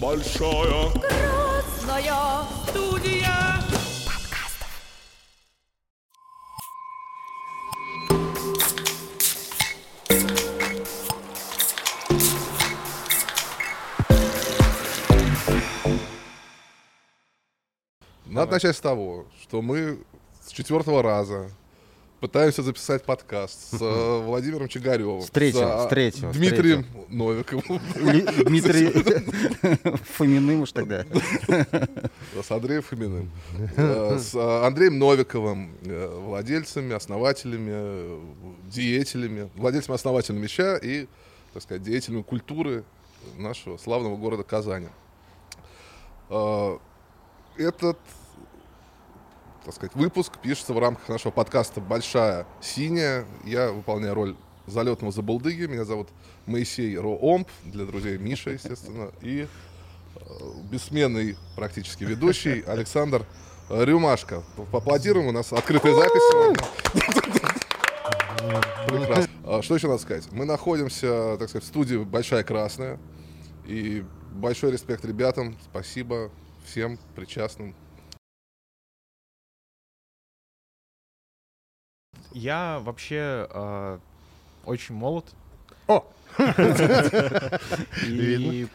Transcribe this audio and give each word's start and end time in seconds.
Большая 0.00 0.92
Красная 0.92 2.44
студия. 2.68 3.34
Надо 18.26 18.52
начать 18.52 18.76
с 18.76 18.80
того, 18.80 19.26
что 19.42 19.62
мы 19.62 19.98
с 20.46 20.52
четвертого 20.52 21.02
раза 21.02 21.50
пытаемся 22.20 22.62
записать 22.62 23.04
подкаст 23.04 23.76
с 23.76 23.80
э, 23.80 24.22
Владимиром 24.24 24.68
Чигаревым. 24.68 25.22
С 25.22 25.30
третьего, 25.30 25.82
с, 25.82 25.86
с 25.86 25.88
третьего. 25.88 26.32
Дмитрием 26.32 26.84
с 26.84 27.12
Новиковым. 27.12 27.80
Или 27.96 28.44
Дмитрий 28.44 28.90
Фоминым 30.16 30.62
уж 30.62 30.72
тогда. 30.72 31.04
С 32.42 32.50
Андреем 32.50 32.82
Фоминым. 32.82 33.30
Э, 33.76 34.18
с 34.18 34.34
э, 34.34 34.66
Андреем 34.66 34.98
Новиковым, 34.98 35.70
владельцами, 35.82 36.94
основателями, 36.94 38.20
деятелями, 38.68 39.48
владельцами, 39.54 39.94
основателями 39.94 40.42
меча 40.42 40.76
и, 40.76 41.06
так 41.54 41.62
сказать, 41.62 41.82
деятелями 41.82 42.22
культуры 42.22 42.84
нашего 43.36 43.76
славного 43.76 44.16
города 44.16 44.42
Казани. 44.42 44.88
Этот 47.56 47.98
так 49.68 49.74
сказать, 49.74 49.94
выпуск 49.96 50.38
пишется 50.40 50.72
в 50.72 50.78
рамках 50.78 51.06
нашего 51.10 51.30
подкаста 51.30 51.82
«Большая 51.82 52.46
синяя». 52.62 53.26
Я 53.44 53.70
выполняю 53.70 54.14
роль 54.14 54.34
залетного 54.66 55.12
забулдыги. 55.12 55.66
Меня 55.66 55.84
зовут 55.84 56.08
Моисей 56.46 56.96
Роомп, 56.96 57.46
для 57.64 57.84
друзей 57.84 58.16
Миша, 58.16 58.48
естественно. 58.48 59.10
И 59.20 59.46
э, 60.16 60.20
бессменный 60.70 61.36
практически 61.54 62.04
ведущий 62.04 62.62
Александр 62.66 63.26
Рюмашко. 63.68 64.42
Поаплодируем, 64.72 65.26
у 65.26 65.32
нас 65.32 65.52
открытая 65.52 65.94
запись. 65.94 66.22
Прекрасно. 68.86 69.28
А 69.44 69.60
что 69.60 69.74
еще 69.74 69.88
надо 69.88 70.00
сказать? 70.00 70.32
Мы 70.32 70.46
находимся, 70.46 71.36
так 71.38 71.50
сказать, 71.50 71.64
в 71.64 71.68
студии 71.68 71.96
«Большая 71.96 72.42
красная». 72.42 72.98
И 73.66 74.02
большой 74.32 74.72
респект 74.72 75.04
ребятам. 75.04 75.58
Спасибо 75.70 76.30
всем 76.64 76.98
причастным 77.14 77.74
Я 82.32 82.80
вообще 82.80 83.48
э, 83.50 83.98
очень 84.64 84.94
молод. 84.94 85.24
О! 85.86 86.04
И 88.06 88.66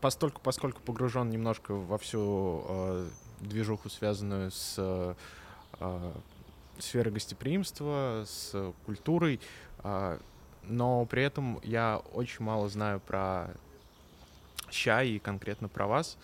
постольку, 0.00 0.40
поскольку 0.42 0.80
погружен 0.80 1.30
немножко 1.30 1.74
во 1.74 1.98
всю 1.98 2.64
э, 2.68 3.08
движуху, 3.40 3.88
связанную 3.88 4.50
с 4.50 4.74
э, 4.78 6.12
сферой 6.78 7.12
гостеприимства, 7.12 8.24
с 8.26 8.72
культурой, 8.86 9.40
э, 9.84 10.18
но 10.64 11.04
при 11.06 11.22
этом 11.22 11.60
я 11.62 12.00
очень 12.14 12.44
мало 12.44 12.68
знаю 12.68 13.00
про 13.00 13.48
ща 14.70 15.02
и 15.02 15.18
конкретно 15.18 15.68
про 15.68 15.86
вас. 15.86 16.16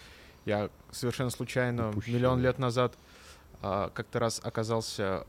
Я 0.45 0.71
совершенно 0.91 1.31
случайно 1.31 1.91
Упущение. 1.91 2.19
миллион 2.19 2.41
лет 2.41 2.59
назад 2.59 2.95
э, 3.63 3.91
как-то 3.93 4.19
раз 4.19 4.41
оказался 4.43 5.27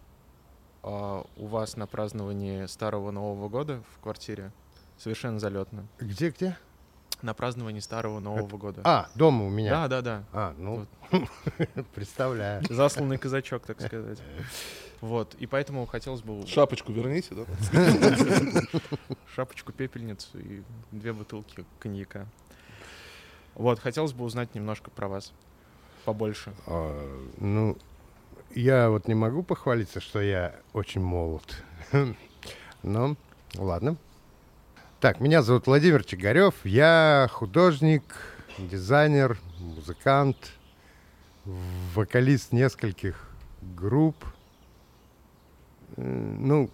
а, 0.84 1.26
у 1.38 1.48
вас 1.48 1.78
на 1.78 1.88
праздновании 1.88 2.66
Старого 2.66 3.12
Нового 3.12 3.50
года 3.50 3.82
в 3.96 4.02
квартире. 4.02 4.52
Совершенно 4.98 5.40
залетно. 5.40 5.88
Где, 6.00 6.30
где? 6.30 6.58
На 7.22 7.34
праздновании 7.34 7.80
Старого 7.80 8.20
Нового 8.20 8.48
Это... 8.48 8.58
года. 8.58 8.82
А, 8.86 9.10
дома 9.16 9.46
у 9.46 9.50
меня? 9.50 9.72
Да, 9.72 9.88
да, 9.88 10.02
да. 10.02 10.24
А, 10.32 10.56
ну, 10.58 10.86
представляю. 11.96 12.64
Засланный 12.70 13.18
казачок, 13.18 13.66
так 13.66 13.82
сказать. 13.82 14.20
Вот, 15.02 15.36
и 15.36 15.46
поэтому 15.46 15.86
хотелось 15.86 16.22
бы... 16.22 16.46
Шапочку 16.46 16.92
верните, 16.92 17.34
да? 17.34 17.46
Шапочку, 19.34 19.72
пепельницу 19.72 20.38
и 20.38 20.62
две 20.92 21.14
бутылки 21.14 21.66
коньяка. 21.80 22.28
Вот, 23.56 23.80
хотелось 23.80 24.14
бы 24.14 24.26
узнать 24.26 24.56
немножко 24.56 24.90
про 24.92 25.08
вас 25.08 25.34
побольше. 26.04 26.54
А, 26.68 27.32
ну, 27.38 27.78
я 28.56 28.90
вот 28.90 29.08
не 29.08 29.16
могу 29.16 29.44
похвалиться, 29.44 30.00
что 30.00 30.22
я 30.22 30.56
очень 30.74 31.02
молод. 31.02 31.64
Но 32.84 33.16
ладно. 33.56 33.98
Так, 35.00 35.20
меня 35.20 35.42
зовут 35.42 35.68
Владимир 35.68 36.04
Чигарев. 36.04 36.54
Я 36.66 37.28
художник, 37.32 38.04
дизайнер, 38.58 39.38
музыкант, 39.60 40.52
вокалист 41.46 42.52
нескольких 42.52 43.30
групп. 43.62 44.26
Ну, 45.96 46.70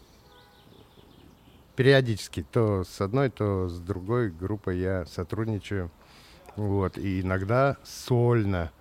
периодически 1.75 2.43
то 2.43 2.83
с 2.83 3.01
одной, 3.01 3.29
то 3.29 3.67
с 3.69 3.79
другой 3.79 4.31
группой 4.31 4.79
я 4.79 5.05
сотрудничаю. 5.05 5.91
Вот, 6.55 6.97
и 6.97 7.21
иногда 7.21 7.77
сольно, 7.83 8.71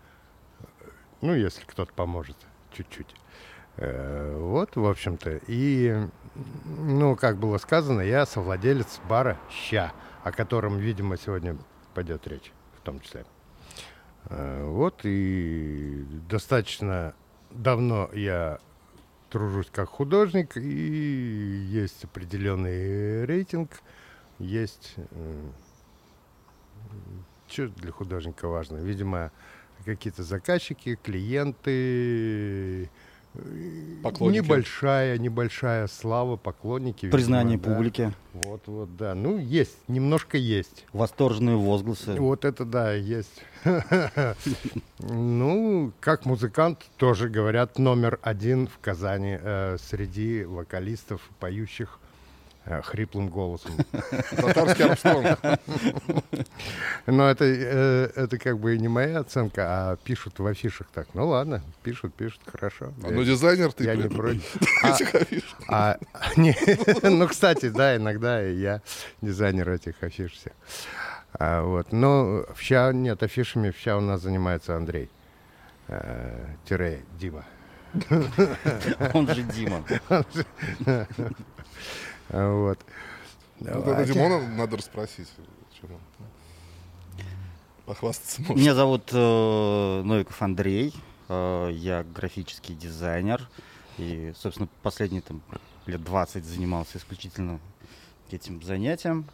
ну, 1.21 1.35
если 1.35 1.65
кто-то 1.65 1.93
поможет 1.93 2.37
чуть-чуть. 2.75 3.15
Э, 3.77 4.37
вот, 4.39 4.77
в 4.77 4.87
общем-то. 4.87 5.41
И, 5.47 5.97
ну, 6.65 7.17
как 7.17 7.39
было 7.39 7.59
сказано, 7.59 8.01
я 8.01 8.27
совладелец 8.27 9.01
бара 9.09 9.39
«Ща», 9.51 9.93
о 10.23 10.33
котором, 10.33 10.79
видимо, 10.79 11.17
сегодня 11.17 11.57
пойдет 11.95 12.27
речь, 12.27 12.53
в 12.79 12.81
том 12.83 13.01
числе. 13.01 13.25
Э, 14.27 14.65
вот, 14.67 15.01
и 15.05 16.05
достаточно 16.29 17.15
давно 17.51 18.11
я 18.13 18.59
тружусь 19.31 19.69
как 19.73 19.89
художник, 19.89 20.57
и 20.57 20.61
есть 20.61 22.05
определенный 22.05 23.25
рейтинг, 23.25 23.71
есть... 24.39 24.97
Что 27.49 27.69
для 27.69 27.93
художника 27.93 28.49
важно? 28.49 28.79
Видимо, 28.79 29.31
какие-то 29.85 30.23
заказчики, 30.23 30.99
клиенты, 31.03 32.91
Поклонники. 34.03 34.45
Небольшая, 34.45 35.19
небольшая 35.19 35.89
слава, 35.89 36.37
поклонники. 36.37 37.11
Признание 37.11 37.57
видимо, 37.57 37.75
публики. 37.75 38.15
Да. 38.33 38.41
Вот, 38.45 38.63
вот, 38.67 38.97
да. 38.97 39.15
Ну, 39.17 39.39
есть, 39.39 39.77
немножко 39.89 40.39
есть. 40.39 40.85
Восторженные 40.93 41.57
возгласы. 41.57 42.13
Вот 42.13 42.45
это 42.45 42.65
да, 42.65 42.93
есть. 42.93 43.43
Ну, 45.01 45.93
как 46.01 46.27
музыкант, 46.27 46.87
тоже 46.97 47.29
говорят, 47.29 47.79
номер 47.79 48.21
один 48.23 48.69
в 48.69 48.79
Казани 48.79 49.37
э, 49.41 49.79
среди 49.81 50.45
вокалистов, 50.45 51.21
поющих 51.41 51.99
Э, 52.04 52.04
хриплым 52.83 53.29
голосом. 53.29 53.73
Татарский 54.37 54.85
Армстронг. 54.85 55.39
Но 57.07 57.29
это, 57.29 57.45
э, 57.45 58.11
это 58.17 58.39
как 58.39 58.59
бы 58.59 58.79
не 58.79 58.89
моя 58.89 59.21
оценка, 59.21 59.63
а 59.67 59.97
пишут 59.97 60.39
в 60.39 60.47
афишах 60.47 60.87
так. 60.93 61.09
Ну 61.15 61.29
ладно, 61.29 61.63
пишут, 61.83 62.15
пишут, 62.15 62.41
хорошо. 62.47 62.93
А, 63.03 63.11
ну 63.11 63.23
дизайнер 63.23 63.73
ты. 63.73 63.85
Я 63.85 63.97
не 63.97 64.09
против. 64.09 64.43
А, 65.69 65.99
а, 66.13 66.31
не, 66.37 66.55
ну, 67.03 67.27
кстати, 67.27 67.69
да, 67.69 67.97
иногда 67.97 68.41
я 68.41 68.81
дизайнер 69.23 69.71
этих 69.71 70.03
афиш 70.03 70.33
всех. 70.33 70.53
А, 71.33 71.63
вот. 71.63 71.93
Но 71.93 72.45
вся, 72.55 72.93
нет, 72.93 73.23
афишами 73.23 73.71
вся 73.71 73.97
у 73.97 74.01
нас 74.01 74.21
занимается 74.23 74.77
Андрей. 74.77 75.11
Э, 75.89 76.47
тире 76.65 77.03
Дима. 77.19 77.45
Он 79.13 79.29
же 79.29 79.43
Дима. 79.43 79.85
Вот. 82.35 82.79
Вот 83.61 83.87
это 83.87 84.05
Димона 84.05 84.41
надо 84.49 84.77
расспросить. 84.77 85.29
Похвастаться 87.87 88.41
может. 88.41 88.57
Меня 88.57 88.75
зовут 88.75 89.11
э, 89.13 90.03
Новиков 90.05 90.41
Андрей. 90.43 90.95
Э, 91.29 91.69
я 91.71 92.03
графический 92.03 92.75
дизайнер. 92.75 93.49
И, 93.99 94.33
собственно, 94.37 94.69
последние 94.83 95.21
там, 95.21 95.43
лет 95.87 96.03
20 96.03 96.45
занимался 96.45 96.99
исключительно 96.99 97.61
этим 98.31 98.63
занятием. 98.63 99.27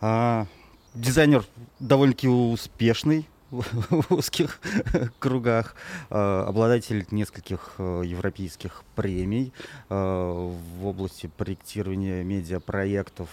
Э, 0.00 0.46
дизайнер 0.94 1.44
довольно-таки 1.78 2.28
успешный 2.28 3.26
в 3.50 4.12
узких 4.12 4.60
кругах, 5.18 5.74
э, 6.08 6.44
обладатель 6.46 7.06
нескольких 7.10 7.74
э, 7.78 8.02
европейских 8.04 8.84
премий 8.94 9.52
э, 9.88 9.94
в 9.94 10.86
области 10.86 11.26
проектирования 11.26 12.22
медиапроектов. 12.22 13.28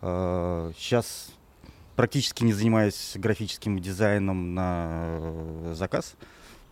Сейчас 0.00 1.30
практически 1.94 2.42
не 2.42 2.54
занимаюсь 2.54 3.12
графическим 3.16 3.78
дизайном 3.78 4.54
на 4.54 5.74
заказ. 5.74 6.14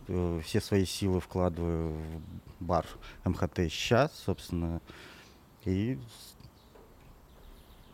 Все 0.07 0.59
свои 0.59 0.83
силы 0.83 1.19
вкладываю 1.19 1.93
в 1.93 2.63
бар 2.63 2.87
МХТ 3.25 3.69
сейчас, 3.69 4.11
собственно. 4.25 4.81
И 5.63 5.99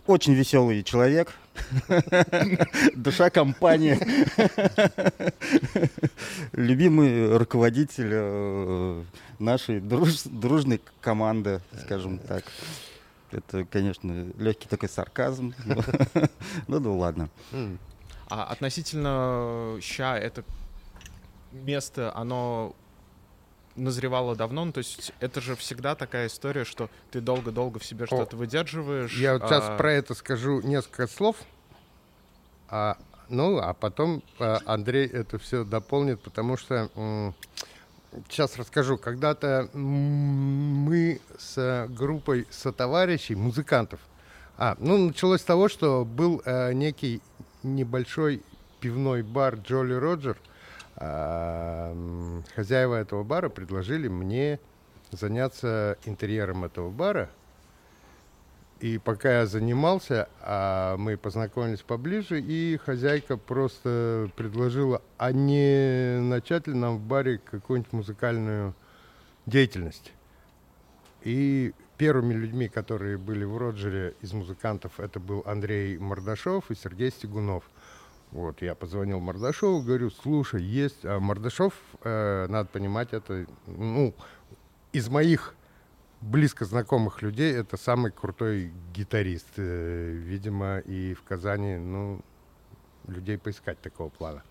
очень 0.08 0.34
веселый 0.34 0.84
человек, 0.84 1.34
душа 2.96 3.30
компании, 3.30 3.98
любимый 6.52 7.38
руководитель 7.38 8.10
э, 8.12 9.04
нашей 9.40 9.80
друж- 9.80 10.28
дружной 10.30 10.82
команды, 11.02 11.62
скажем 11.84 12.20
так. 12.20 12.44
Это, 13.32 13.66
конечно, 13.66 14.28
легкий 14.38 14.68
такой 14.68 14.90
сарказм. 14.90 15.54
Ну, 16.68 16.80
ну 16.80 16.98
ладно. 16.98 17.30
А 18.30 18.44
относительно 18.46 19.78
ща 19.82 20.18
это 20.18 20.44
место, 21.52 22.12
оно 22.16 22.76
назревало 23.76 24.36
давно, 24.36 24.66
ну, 24.66 24.72
то 24.72 24.80
есть 24.80 25.12
это 25.20 25.42
же 25.42 25.56
всегда 25.56 25.96
такая 25.96 26.28
история, 26.28 26.64
что 26.64 26.90
ты 27.12 27.22
долго-долго 27.22 27.80
в 27.80 27.86
себе 27.86 28.06
что-то 28.06 28.36
выдерживаешь. 28.38 29.18
Я 29.18 29.34
вот 29.34 29.44
сейчас 29.44 29.64
а, 29.66 29.78
про 29.78 29.94
это 29.94 30.14
скажу 30.14 30.62
несколько 30.62 31.08
слов, 31.08 31.38
а, 32.70 32.98
ну, 33.30 33.58
а 33.58 33.74
потом 33.74 34.24
а, 34.40 34.60
Андрей 34.66 35.08
это 35.08 35.38
все 35.38 35.64
дополнит, 35.64 36.22
потому 36.22 36.58
что 36.58 36.90
сейчас 38.30 38.56
расскажу. 38.58 38.98
Когда-то 38.98 39.70
м, 39.74 39.82
мы 39.82 41.20
с 41.38 41.88
группой 41.90 42.48
сотоварищей, 42.50 43.36
музыкантов, 43.36 44.00
а, 44.58 44.76
ну, 44.80 44.98
началось 44.98 45.42
с 45.42 45.44
того, 45.44 45.68
что 45.68 46.06
был 46.06 46.42
э, 46.46 46.72
некий 46.72 47.22
небольшой 47.64 48.42
пивной 48.80 49.22
бар 49.22 49.56
Джоли 49.56 49.94
Роджер. 49.94 50.38
Хозяева 50.96 52.96
этого 52.96 53.24
бара 53.24 53.50
предложили 53.50 54.08
мне 54.08 54.60
заняться 55.12 55.98
интерьером 56.06 56.66
этого 56.66 56.90
бара. 56.90 57.30
И 58.80 58.98
пока 58.98 59.40
я 59.40 59.46
занимался, 59.46 60.28
а 60.42 60.98
мы 60.98 61.18
познакомились 61.18 61.82
поближе, 61.82 62.42
и 62.42 62.78
хозяйка 62.78 63.38
просто 63.38 64.30
предложила, 64.36 65.02
а 65.18 65.32
не 65.32 66.20
начать 66.20 66.68
ли 66.68 66.74
нам 66.74 66.98
в 66.98 67.02
баре 67.02 67.40
какую-нибудь 67.40 67.94
музыкальную 67.94 68.74
деятельность. 69.46 70.12
И 71.24 71.74
первыми 71.98 72.34
людьми, 72.34 72.68
которые 72.68 73.18
были 73.18 73.46
в 73.46 73.58
Роджере 73.58 74.14
из 74.22 74.34
музыкантов, 74.34 75.00
это 75.00 75.20
был 75.20 75.44
Андрей 75.46 75.98
Мордашов 75.98 76.70
и 76.70 76.76
Сергей 76.76 77.12
Стегунов. 77.12 77.64
Вот, 78.36 78.62
я 78.62 78.76
позвонил 78.76 79.22
Мордашову, 79.22 79.82
говорю, 79.82 80.10
слушай, 80.10 80.62
есть... 80.62 81.06
А 81.06 81.22
Мордашов, 81.22 81.74
э, 82.04 82.48
надо 82.50 82.68
понимать, 82.68 83.14
это, 83.14 83.46
ну, 83.66 84.14
из 84.92 85.08
моих 85.08 85.56
близко 86.20 86.66
знакомых 86.66 87.22
людей 87.22 87.56
это 87.56 87.78
самый 87.78 88.12
крутой 88.12 88.74
гитарист. 88.94 89.48
Э, 89.56 90.12
Видимо, 90.12 90.80
и 90.80 91.14
в 91.14 91.24
Казани, 91.24 91.78
ну, 91.78 92.20
людей 93.08 93.38
поискать 93.38 93.80
такого 93.80 94.10
плана. 94.10 94.44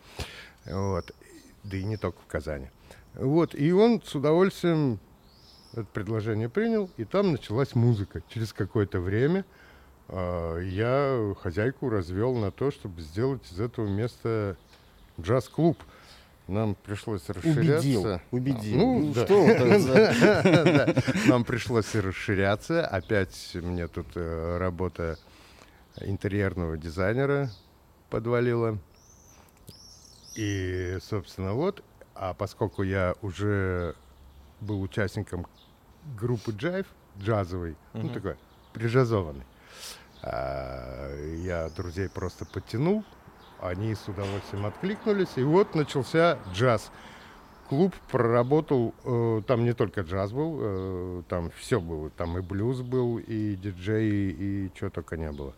Вот. 0.65 1.15
Да 1.63 1.77
и 1.77 1.85
не 1.85 1.99
только 1.99 2.23
в 2.23 2.27
Казани. 2.27 2.71
Вот. 3.13 3.55
И 3.55 3.71
он 3.71 4.01
с 4.03 4.15
удовольствием 4.15 4.99
это 5.73 5.85
предложение 5.93 6.49
принял, 6.49 6.89
и 6.97 7.05
там 7.05 7.33
началась 7.33 7.75
музыка. 7.75 8.23
Через 8.31 8.55
какое-то 8.55 9.01
время 9.01 9.45
я 10.11 11.35
хозяйку 11.41 11.89
развел 11.89 12.35
на 12.35 12.51
то, 12.51 12.71
чтобы 12.71 13.01
сделать 13.03 13.43
из 13.51 13.61
этого 13.61 13.87
места 13.87 14.57
джаз-клуб. 15.21 15.79
Нам 16.47 16.75
пришлось 16.75 17.27
расширяться. 17.31 18.21
Убедил, 18.31 18.77
убедил. 18.77 18.77
Ну, 18.79 18.99
Ну, 19.01 19.13
да. 19.15 19.25
что 19.25 19.47
это. 19.49 21.03
Нам 21.27 21.43
пришлось 21.45 21.95
расширяться. 21.95 22.87
Опять 22.87 23.53
мне 23.55 23.89
тут 23.89 24.09
э, 24.15 24.59
работа 24.59 25.17
интерьерного 26.03 26.77
дизайнера 26.77 27.51
подвалила. 28.11 28.79
И, 30.37 30.99
собственно, 31.01 31.55
вот. 31.55 31.83
А 32.15 32.35
поскольку 32.35 32.83
я 32.83 33.15
уже 33.23 33.95
был 34.61 34.83
участником 34.83 35.47
группы 36.19 36.53
Джайв, 36.53 36.87
джазовый, 37.19 37.77
ну, 37.93 38.09
такой, 38.11 38.37
прижазованный, 38.73 39.43
а, 39.43 39.54
я 40.25 41.71
друзей 41.77 42.09
просто 42.09 42.45
подтянул, 42.47 43.05
они 43.61 43.95
с 43.95 44.09
удовольствием 44.09 44.67
откликнулись, 44.67 45.37
и 45.37 45.43
вот 45.43 45.75
начался 45.75 46.39
джаз. 46.53 46.91
Клуб 47.69 47.95
проработал, 48.11 48.95
э, 49.05 49.43
там 49.47 49.65
не 49.65 49.73
только 49.73 50.03
джаз 50.03 50.33
был, 50.33 50.59
э, 50.61 51.23
там 51.29 51.51
все 51.57 51.81
было, 51.81 52.11
там 52.11 52.37
и 52.37 52.43
блюз 52.43 52.83
был, 52.83 53.19
и 53.19 53.57
диджей, 53.57 54.31
и 54.33 54.71
чего 54.75 54.91
только 54.91 55.17
не 55.17 55.33
было. 55.33 55.55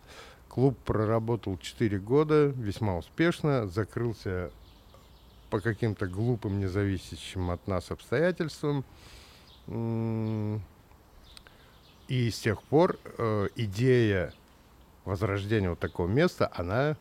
Клуб 0.47 0.77
проработал 0.85 1.57
4 1.57 1.99
года, 1.99 2.45
весьма 2.45 2.95
успешно, 2.97 3.67
закрылся 3.67 4.51
по 5.49 5.59
каким-то 5.59 6.07
глупым, 6.07 6.59
независящим 6.59 7.51
от 7.51 7.67
нас 7.67 7.91
обстоятельствам. 7.91 8.85
И 12.07 12.31
с 12.31 12.39
тех 12.39 12.63
пор 12.63 12.97
э, 13.17 13.49
идея 13.57 14.33
возрождения 15.07 15.69
вот 15.69 15.79
такого 15.79 16.07
места, 16.07 16.51
она 16.53 16.97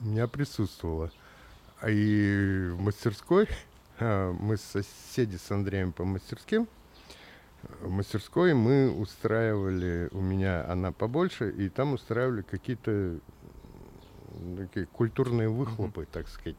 у 0.00 0.06
меня 0.06 0.28
присутствовала. 0.28 1.10
И 1.86 2.70
в 2.72 2.80
мастерской, 2.80 3.48
э, 3.98 4.32
мы 4.38 4.56
соседи 4.56 5.36
с 5.36 5.50
Андреем 5.50 5.92
по 5.92 6.04
мастерским, 6.04 6.68
в 7.80 7.90
мастерской 7.90 8.54
мы 8.54 8.90
устраивали, 8.90 10.08
у 10.12 10.20
меня 10.20 10.64
она 10.68 10.92
побольше, 10.92 11.50
и 11.50 11.68
там 11.68 11.94
устраивали 11.94 12.42
какие-то 12.42 13.18
такие 14.56 14.86
культурные 14.86 15.48
выхлопы, 15.48 16.06
так 16.10 16.28
сказать. 16.28 16.56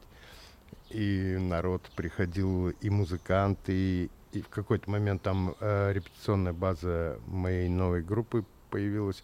И 0.90 1.36
народ 1.38 1.82
приходил, 1.96 2.70
и 2.70 2.90
музыканты, 2.90 4.10
и 4.32 4.42
в 4.42 4.48
какой-то 4.48 4.90
момент 4.90 5.22
там 5.22 5.54
э, 5.60 5.92
репетиционная 5.92 6.52
база 6.52 7.18
моей 7.26 7.68
новой 7.68 8.02
группы 8.02 8.44
появилась. 8.70 9.22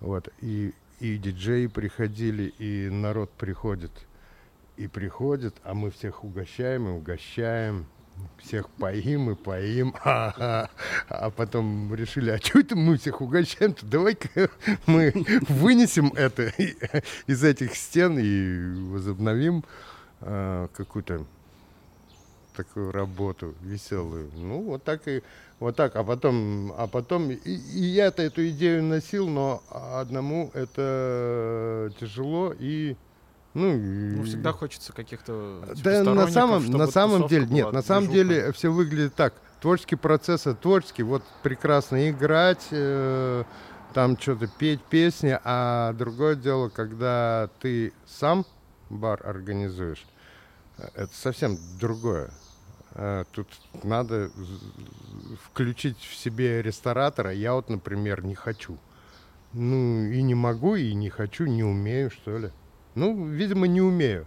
Вот. 0.00 0.28
И, 0.40 0.72
и 1.00 1.16
диджеи 1.16 1.66
приходили, 1.66 2.54
и 2.58 2.88
народ 2.90 3.30
приходит. 3.32 3.92
И 4.76 4.86
приходит, 4.86 5.56
а 5.64 5.74
мы 5.74 5.90
всех 5.90 6.24
угощаем 6.24 6.88
и 6.88 6.90
угощаем. 6.90 7.86
Всех 8.38 8.68
поим 8.70 9.30
и 9.30 9.34
поим. 9.34 9.94
А, 10.04 10.68
а 11.08 11.30
потом 11.30 11.94
решили, 11.94 12.30
а 12.30 12.38
что 12.38 12.60
это 12.60 12.76
мы 12.76 12.96
всех 12.96 13.20
угощаем-то? 13.20 13.86
Давай-ка 13.86 14.50
мы 14.86 15.12
вынесем 15.48 16.12
это 16.14 16.52
из 17.26 17.44
этих 17.44 17.76
стен 17.76 18.18
и 18.18 18.90
возобновим 18.90 19.64
а, 20.20 20.68
какую-то 20.68 21.26
такую 22.58 22.90
работу 22.92 23.54
веселую. 23.62 24.30
Ну, 24.34 24.62
вот 24.62 24.82
так 24.82 25.06
и 25.06 25.22
вот 25.60 25.76
так. 25.76 25.94
А 25.96 26.02
потом, 26.02 26.72
а 26.76 26.88
потом 26.88 27.30
и, 27.30 27.34
и 27.34 27.84
я-то 27.84 28.22
эту 28.22 28.46
идею 28.48 28.82
носил, 28.82 29.28
но 29.28 29.62
одному 29.70 30.50
это 30.54 31.92
тяжело 32.00 32.52
и 32.58 32.96
ну, 33.54 33.72
Ну, 33.72 34.22
всегда 34.24 34.52
хочется 34.52 34.92
каких-то 34.92 35.62
типа, 35.74 35.82
да, 35.82 35.90
на 35.90 36.02
сторонников, 36.02 36.32
самом, 36.32 36.70
на 36.70 36.86
самом 36.88 37.28
деле, 37.28 37.46
нет, 37.46 37.64
была, 37.64 37.72
на 37.72 37.82
самом 37.82 38.10
движуха. 38.10 38.28
деле 38.28 38.52
все 38.52 38.72
выглядит 38.72 39.14
так. 39.14 39.34
Творческий 39.60 39.96
процесс 39.96 40.42
это 40.42 40.54
творческий, 40.54 41.02
вот 41.02 41.22
прекрасно 41.42 42.10
играть, 42.10 42.66
э, 42.70 43.44
там 43.94 44.18
что-то 44.18 44.46
петь 44.46 44.82
песни, 44.82 45.36
а 45.42 45.92
другое 45.94 46.36
дело, 46.36 46.68
когда 46.68 47.50
ты 47.60 47.92
сам 48.06 48.44
бар 48.90 49.20
организуешь, 49.26 50.06
э, 50.76 50.88
это 50.94 51.14
совсем 51.14 51.58
другое. 51.80 52.30
Э, 52.98 53.24
Тут 53.30 53.46
надо 53.84 54.30
включить 55.44 55.98
в 55.98 56.16
себе 56.16 56.60
ресторатора. 56.62 57.32
Я 57.32 57.54
вот, 57.54 57.70
например, 57.70 58.24
не 58.24 58.34
хочу. 58.34 58.76
Ну, 59.52 60.04
и 60.10 60.20
не 60.20 60.34
могу, 60.34 60.74
и 60.74 60.92
не 60.94 61.08
хочу, 61.08 61.46
не 61.46 61.62
умею, 61.62 62.10
что 62.10 62.36
ли. 62.36 62.50
Ну, 62.96 63.24
видимо, 63.26 63.66
не 63.68 63.80
умею. 63.80 64.26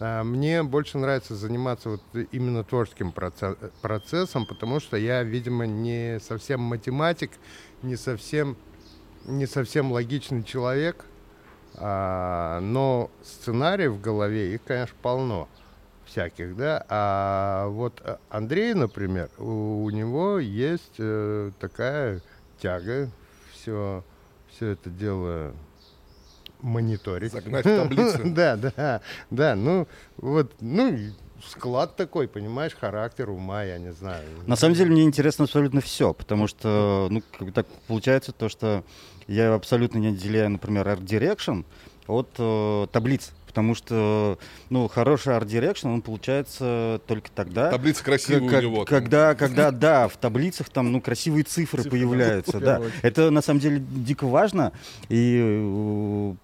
А 0.00 0.24
Мне 0.24 0.62
больше 0.64 0.98
нравится 0.98 1.36
заниматься 1.36 1.90
вот 1.90 2.02
именно 2.32 2.64
творческим 2.64 3.10
проце- 3.10 3.56
процессом, 3.82 4.46
потому 4.46 4.80
что 4.80 4.96
я, 4.96 5.22
видимо, 5.22 5.66
не 5.66 6.18
совсем 6.20 6.60
математик, 6.60 7.30
не 7.82 7.96
совсем, 7.96 8.56
не 9.26 9.46
совсем 9.46 9.92
логичный 9.92 10.42
человек, 10.42 11.04
А, 11.80 12.58
но 12.60 13.10
сценариев 13.22 13.92
в 13.92 14.00
голове, 14.00 14.54
их, 14.54 14.64
конечно, 14.64 14.96
полно 15.00 15.48
всяких, 16.08 16.56
да. 16.56 16.84
А 16.88 17.68
вот 17.68 18.00
э, 18.04 18.16
Андрей, 18.30 18.74
например, 18.74 19.30
у, 19.38 19.84
у 19.84 19.90
него 19.90 20.38
есть 20.38 20.94
э, 20.98 21.50
такая 21.60 22.20
тяга 22.60 23.10
все, 23.52 24.02
все 24.50 24.68
это 24.68 24.90
дело 24.90 25.52
мониторить. 26.60 27.32
Загнать 27.32 27.64
в 27.64 27.76
таблицу. 27.76 28.18
Да, 28.24 28.56
да, 28.56 29.00
да. 29.30 29.54
Ну, 29.54 29.86
вот, 30.16 30.52
ну, 30.60 30.98
склад 31.44 31.96
такой, 31.96 32.28
понимаешь, 32.28 32.74
характер 32.74 33.30
ума, 33.30 33.62
я 33.62 33.78
не 33.78 33.92
знаю. 33.92 34.24
На 34.46 34.56
самом 34.56 34.74
деле 34.74 34.90
мне 34.90 35.04
интересно 35.04 35.44
абсолютно 35.44 35.80
все, 35.80 36.12
потому 36.12 36.46
что, 36.46 37.08
ну, 37.10 37.22
как 37.38 37.52
так 37.52 37.66
получается 37.86 38.32
то, 38.32 38.48
что 38.48 38.82
я 39.26 39.54
абсолютно 39.54 39.98
не 39.98 40.08
отделяю, 40.08 40.50
например, 40.50 40.88
Art 40.88 41.04
Direction 41.04 41.64
от 42.06 42.28
э, 42.38 42.86
таблиц. 42.90 43.32
Потому 43.58 43.74
что, 43.74 44.38
ну, 44.70 44.86
хороший 44.86 45.34
Direction, 45.34 45.92
он 45.92 46.00
получается 46.00 47.00
только 47.08 47.28
тогда, 47.32 47.72
Таблица 47.72 48.04
красивая 48.04 48.48
как- 48.48 48.60
у 48.60 48.62
него. 48.62 48.76
там. 48.84 48.86
когда, 48.86 49.34
когда, 49.34 49.72
да, 49.72 50.06
в 50.06 50.16
таблицах 50.16 50.68
там, 50.68 50.92
ну, 50.92 51.00
красивые 51.00 51.42
цифры, 51.42 51.82
Цифры, 51.82 51.90
появляются, 51.98 52.60
да. 52.60 52.80
Это 53.02 53.30
на 53.30 53.42
самом 53.42 53.58
деле 53.58 53.80
дико 53.80 54.28
важно. 54.28 54.70
И 55.08 55.40
э, 55.42 56.34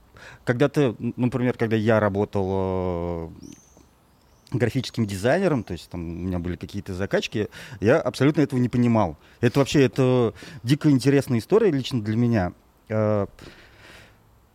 когда 0.45 0.69
ты, 0.69 0.97
например, 0.99 1.57
когда 1.57 1.77
я 1.77 2.01
работал 2.01 2.49
э, 2.51 3.29
графическим 4.51 5.07
дизайнером, 5.07 5.63
то 5.63 5.75
есть 5.75 5.89
там 5.91 6.01
у 6.01 6.27
меня 6.27 6.41
были 6.41 6.57
какие-то 6.57 6.95
закачки, 6.95 7.47
я 7.81 8.01
абсолютно 8.01 8.41
этого 8.41 8.59
не 8.59 8.69
понимал. 8.69 9.17
Это 9.41 9.61
вообще 9.61 9.85
это 9.85 10.35
дико 10.65 10.91
интересная 10.91 11.39
история 11.39 11.71
лично 11.71 12.03
для 12.03 12.17
меня. 12.17 12.53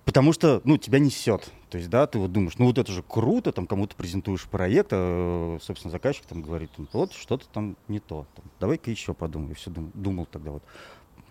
Потому 0.10 0.34
что, 0.34 0.60
ну, 0.64 0.80
тебя 0.80 0.98
несет. 0.98 1.52
То 1.70 1.78
есть, 1.78 1.88
да, 1.88 2.08
ты 2.08 2.18
вот 2.18 2.32
думаешь, 2.32 2.58
ну, 2.58 2.66
вот 2.66 2.80
это 2.80 2.92
же 2.92 3.04
круто, 3.04 3.52
там, 3.52 3.68
кому-то 3.68 3.96
презентуешь 3.96 4.46
проект, 4.46 4.90
а, 4.92 5.60
собственно, 5.62 5.92
заказчик 5.92 6.26
там 6.26 6.42
говорит, 6.42 6.72
вот, 6.94 7.14
что-то 7.14 7.48
там 7.50 7.78
не 7.88 8.00
то. 8.00 8.26
Там, 8.36 8.46
Давай-ка 8.60 8.90
еще 8.90 9.14
подумай. 9.14 9.50
Я 9.50 9.54
все 9.54 9.70
дум- 9.70 9.92
думал 9.94 10.26
тогда 10.26 10.50
вот, 10.50 10.64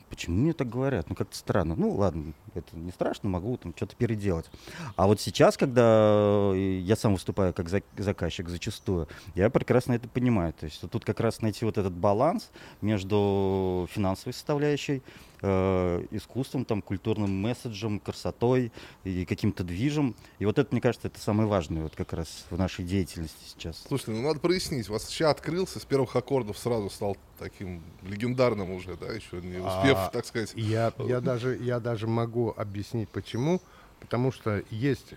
почему 0.08 0.36
мне 0.36 0.52
так 0.52 0.68
говорят? 0.68 1.08
Ну, 1.08 1.16
как-то 1.16 1.36
странно. 1.36 1.74
Ну, 1.76 1.90
ладно, 1.90 2.34
это 2.54 2.76
не 2.76 2.92
страшно, 2.92 3.28
могу 3.28 3.56
там 3.56 3.74
что-то 3.74 3.96
переделать. 3.96 4.48
А 4.94 5.08
вот 5.08 5.20
сейчас, 5.20 5.56
когда 5.56 6.52
э, 6.54 6.78
я 6.80 6.94
сам 6.94 7.14
выступаю 7.14 7.52
как 7.52 7.66
зак- 7.66 7.82
заказчик 7.96 8.48
зачастую, 8.48 9.08
я 9.34 9.50
прекрасно 9.50 9.94
это 9.94 10.08
понимаю. 10.08 10.52
То 10.52 10.66
есть 10.66 10.88
тут 10.88 11.04
как 11.04 11.18
раз 11.18 11.42
найти 11.42 11.64
вот 11.64 11.78
этот 11.78 11.94
баланс 11.94 12.52
между 12.80 13.88
финансовой 13.90 14.34
составляющей, 14.34 15.02
э, 15.42 16.04
искусством, 16.10 16.64
там, 16.64 16.82
культурным 16.82 17.30
месседжем, 17.30 18.00
красотой 18.00 18.72
и 19.04 19.24
каким-то 19.24 19.64
движем. 19.64 20.14
И 20.38 20.46
вот 20.46 20.58
это, 20.58 20.68
мне 20.72 20.80
кажется, 20.80 21.08
это 21.08 21.20
самое 21.20 21.48
важное 21.48 21.82
вот 21.82 21.94
как 21.96 22.12
раз 22.12 22.46
в 22.50 22.58
нашей 22.58 22.84
деятельности 22.84 23.44
сейчас. 23.46 23.84
Слушайте, 23.86 24.12
ну 24.12 24.22
надо 24.22 24.40
прояснить. 24.40 24.88
У 24.88 24.92
вас 24.92 25.04
сейчас 25.04 25.32
открылся, 25.32 25.80
с 25.80 25.84
первых 25.84 26.14
аккордов 26.16 26.58
сразу 26.58 26.90
стал 26.90 27.16
таким 27.38 27.82
легендарным 28.02 28.70
уже, 28.72 28.96
да, 28.96 29.06
еще 29.12 29.40
не 29.40 29.58
успев, 29.58 29.96
А, 29.96 30.10
так 30.12 30.26
сказать. 30.26 30.52
Я, 30.54 30.92
я, 30.98 31.20
даже, 31.20 31.56
я 31.56 31.80
даже 31.80 32.06
могу 32.06 32.52
объяснить, 32.56 33.08
почему. 33.08 33.60
Потому 34.00 34.30
что 34.30 34.62
есть, 34.70 35.14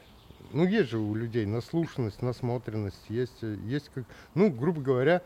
ну, 0.54 0.66
есть 0.66 0.90
же 0.90 0.98
у 0.98 1.14
людей 1.14 1.46
наслушанность, 1.46 2.22
насмотренность, 2.22 3.04
есть, 3.10 3.42
есть 3.42 3.92
как, 3.94 4.06
ну, 4.34 4.50
грубо 4.50 4.82
говоря, 4.82 5.22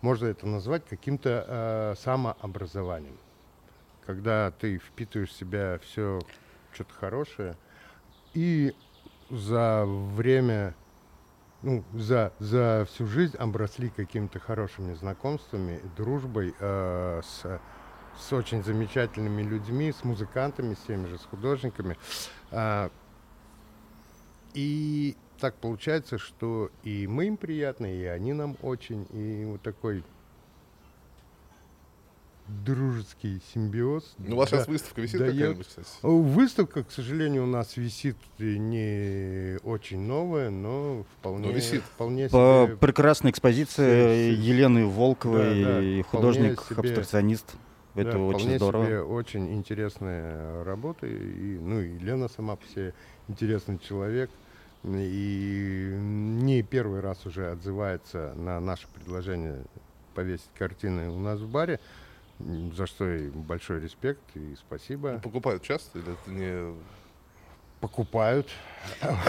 можно 0.00 0.26
это 0.26 0.46
назвать 0.46 0.84
каким-то 0.88 1.44
э, 1.46 1.94
самообразованием. 2.02 3.16
Когда 4.10 4.50
ты 4.50 4.78
впитываешь 4.78 5.30
в 5.30 5.36
себя 5.36 5.78
все 5.84 6.18
что-то 6.72 6.92
хорошее, 6.94 7.56
и 8.34 8.74
за 9.30 9.84
время, 9.86 10.74
ну, 11.62 11.84
за, 11.94 12.32
за 12.40 12.88
всю 12.90 13.06
жизнь 13.06 13.36
обросли 13.36 13.88
какими-то 13.88 14.40
хорошими 14.40 14.94
знакомствами, 14.94 15.80
дружбой 15.96 16.54
э, 16.58 17.20
с 17.22 17.60
с 18.18 18.32
очень 18.32 18.64
замечательными 18.64 19.42
людьми, 19.42 19.92
с 19.92 20.02
музыкантами, 20.02 20.74
с 20.74 20.80
теми 20.80 21.06
же, 21.06 21.16
с 21.16 21.24
художниками. 21.26 21.96
А, 22.50 22.90
И 24.54 25.16
так 25.38 25.54
получается, 25.54 26.18
что 26.18 26.70
и 26.82 27.06
мы 27.06 27.28
им 27.28 27.36
приятны, 27.36 27.94
и 27.94 28.04
они 28.06 28.32
нам 28.32 28.56
очень, 28.60 29.06
и 29.12 29.44
вот 29.44 29.62
такой 29.62 30.04
дружеский 32.64 33.40
симбиоз. 33.54 34.14
Ну, 34.18 34.34
у 34.34 34.38
вас 34.38 34.50
да- 34.50 34.58
сейчас 34.58 34.68
выставка 34.68 35.00
висит 35.00 35.18
дает- 35.18 35.34
какая-нибудь, 35.34 35.66
кстати? 35.68 35.88
Выставка, 36.02 36.84
к 36.84 36.90
сожалению, 36.90 37.44
у 37.44 37.46
нас 37.46 37.76
висит 37.76 38.16
не 38.38 39.56
очень 39.62 40.00
новая, 40.00 40.50
но 40.50 41.04
вполне, 41.18 41.48
Но 41.48 41.52
висит. 41.52 41.82
вполне 41.82 42.28
По 42.28 42.66
себе 42.66 42.76
прекрасной 42.76 43.30
экспозиции 43.30 44.30
Си- 44.32 44.36
си- 44.36 44.40
Елены 44.42 44.86
Волковой, 44.86 45.62
Да, 45.64 45.72
да, 45.74 45.82
и 45.82 46.02
вполне 46.02 46.02
художник, 46.02 46.60
себе. 46.62 46.76
абстракционист. 46.80 47.54
Да, 47.94 48.02
Это 48.02 48.18
очень 48.18 48.38
вполне 48.38 48.56
здорово. 48.58 48.84
себе 48.86 49.00
очень 49.02 49.54
интересная 49.54 50.62
работа. 50.64 51.06
И, 51.06 51.58
ну, 51.58 51.80
и 51.80 51.98
Лена 51.98 52.28
сама 52.28 52.56
по 52.56 52.66
себе 52.68 52.94
интересный 53.28 53.78
человек. 53.78 54.30
И 54.84 55.94
не 56.00 56.62
первый 56.62 57.00
раз 57.00 57.26
уже 57.26 57.50
отзывается 57.50 58.32
на 58.36 58.60
наше 58.60 58.86
предложение 58.94 59.62
повесить 60.14 60.48
картины 60.56 61.10
у 61.10 61.18
нас 61.18 61.38
в 61.40 61.48
баре. 61.50 61.80
За 62.74 62.86
что 62.86 63.04
ей 63.06 63.28
большой 63.28 63.80
респект 63.80 64.22
и 64.34 64.54
спасибо. 64.56 65.12
Ну, 65.12 65.20
Покупают 65.20 65.62
часто 65.62 65.98
или 65.98 66.12
это 66.12 66.30
не... 66.30 66.74
Покупают. 67.80 68.46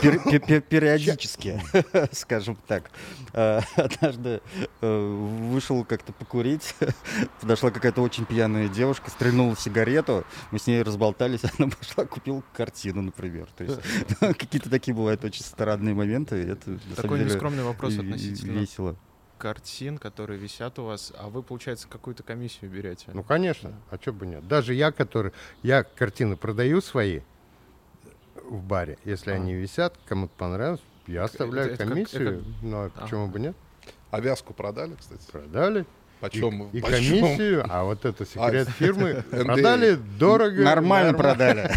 Пер- 0.01 0.19
пер- 0.25 0.45
пер- 0.45 0.59
Периодически, 0.61 1.61
скажем 2.11 2.57
так. 2.67 2.91
Э, 3.33 3.61
Однажды 3.77 4.41
э, 4.81 5.47
вышел 5.53 5.85
как-то 5.85 6.11
покурить, 6.11 6.75
подошла 7.41 7.71
какая-то 7.71 8.01
очень 8.01 8.25
пьяная 8.25 8.67
девушка, 8.67 9.09
стрельнула 9.09 9.55
сигарету, 9.55 10.25
мы 10.51 10.59
с 10.59 10.67
ней 10.67 10.81
разболтались, 10.81 11.39
она 11.59 11.69
пошла 11.69 12.03
купила 12.05 12.43
картину, 12.53 13.01
например. 13.01 13.47
То 13.55 13.63
есть 13.63 13.79
какие-то 14.19 14.69
такие 14.69 14.93
бывают 14.93 15.23
очень 15.23 15.45
странные 15.45 15.93
моменты. 15.95 16.41
и 16.41 16.47
Это, 16.47 16.77
Такой 16.97 17.19
деле, 17.19 17.31
нескромный 17.33 17.63
вопрос 17.63 17.93
и- 17.93 17.95
и 17.95 17.99
относительно 17.99 18.59
весело. 18.59 18.97
Картин, 19.41 19.97
которые 19.97 20.37
висят 20.39 20.77
у 20.77 20.83
вас, 20.85 21.11
а 21.17 21.27
вы, 21.27 21.41
получается, 21.41 21.87
какую-то 21.87 22.21
комиссию 22.21 22.69
берете. 22.69 23.07
Ну, 23.11 23.23
конечно. 23.23 23.73
А 23.89 23.97
что 23.99 24.13
бы 24.13 24.27
нет? 24.27 24.47
Даже 24.47 24.75
я, 24.75 24.91
который... 24.91 25.31
Я 25.63 25.83
картины 25.83 26.35
продаю 26.37 26.79
свои 26.79 27.21
в 28.47 28.61
баре. 28.63 28.99
Если 29.03 29.31
А. 29.31 29.35
они 29.35 29.53
висят, 29.55 29.95
кому-то 30.05 30.31
понравилось, 30.37 30.81
я 31.07 31.23
оставляю 31.23 31.69
это 31.69 31.77
как- 31.77 31.87
комиссию. 31.89 32.33
это- 32.39 32.43
Ну, 32.61 32.77
а 32.85 32.89
почему 32.89 33.27
бы 33.27 33.39
нет? 33.39 33.55
А 34.11 34.19
вязку 34.19 34.53
продали, 34.53 34.93
кстати? 34.99 35.23
Продали. 35.31 35.85
Почем? 36.19 36.69
И, 36.69 36.77
и 36.77 36.81
почем? 36.81 36.93
комиссию, 37.21 37.65
а 37.67 37.83
вот 37.83 38.05
это 38.05 38.27
секрет 38.27 38.67
А, 38.67 38.71
фирмы. 38.71 39.23
Продали 39.31 39.95
дорого. 40.19 40.61
Нормально 40.61 41.13
норма- 41.13 41.17
продали. 41.17 41.71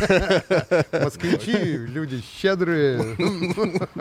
Москвичи, 1.05 1.79
люди 1.79 2.21
щедрые. 2.21 3.17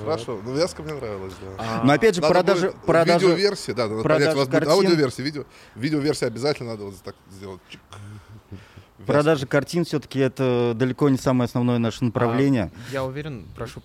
Хорошо, 0.00 0.40
ну 0.44 0.54
вязка 0.54 0.82
мне 0.82 0.94
нравилась, 0.94 1.34
да. 1.40 1.48
А, 1.58 1.84
Но 1.84 1.92
опять 1.92 2.14
же, 2.14 2.20
Надо 2.20 2.34
продажи, 2.34 2.66
будет 2.70 2.82
продажи, 2.84 3.26
Видеоверсии, 3.26 3.72
да, 3.72 3.88
надо 3.88 4.02
продажи 4.02 4.24
понять, 4.24 4.34
у 4.34 4.38
вас 4.38 4.48
будет 4.48 4.64
картин. 4.64 4.72
аудиоверсия, 4.72 5.24
видео, 5.24 5.44
видеоверсия 5.74 6.28
обязательно 6.28 6.70
надо 6.72 6.84
вот 6.84 6.96
так 7.02 7.14
сделать. 7.30 7.60
Чик. 7.68 7.80
Продажи 9.06 9.46
картин 9.46 9.84
все-таки 9.84 10.18
это 10.18 10.72
далеко 10.74 11.08
не 11.08 11.18
самое 11.18 11.46
основное 11.46 11.78
наше 11.78 12.04
направление. 12.04 12.70
А, 12.74 12.92
я 12.92 13.04
уверен, 13.04 13.46
прошу, 13.54 13.82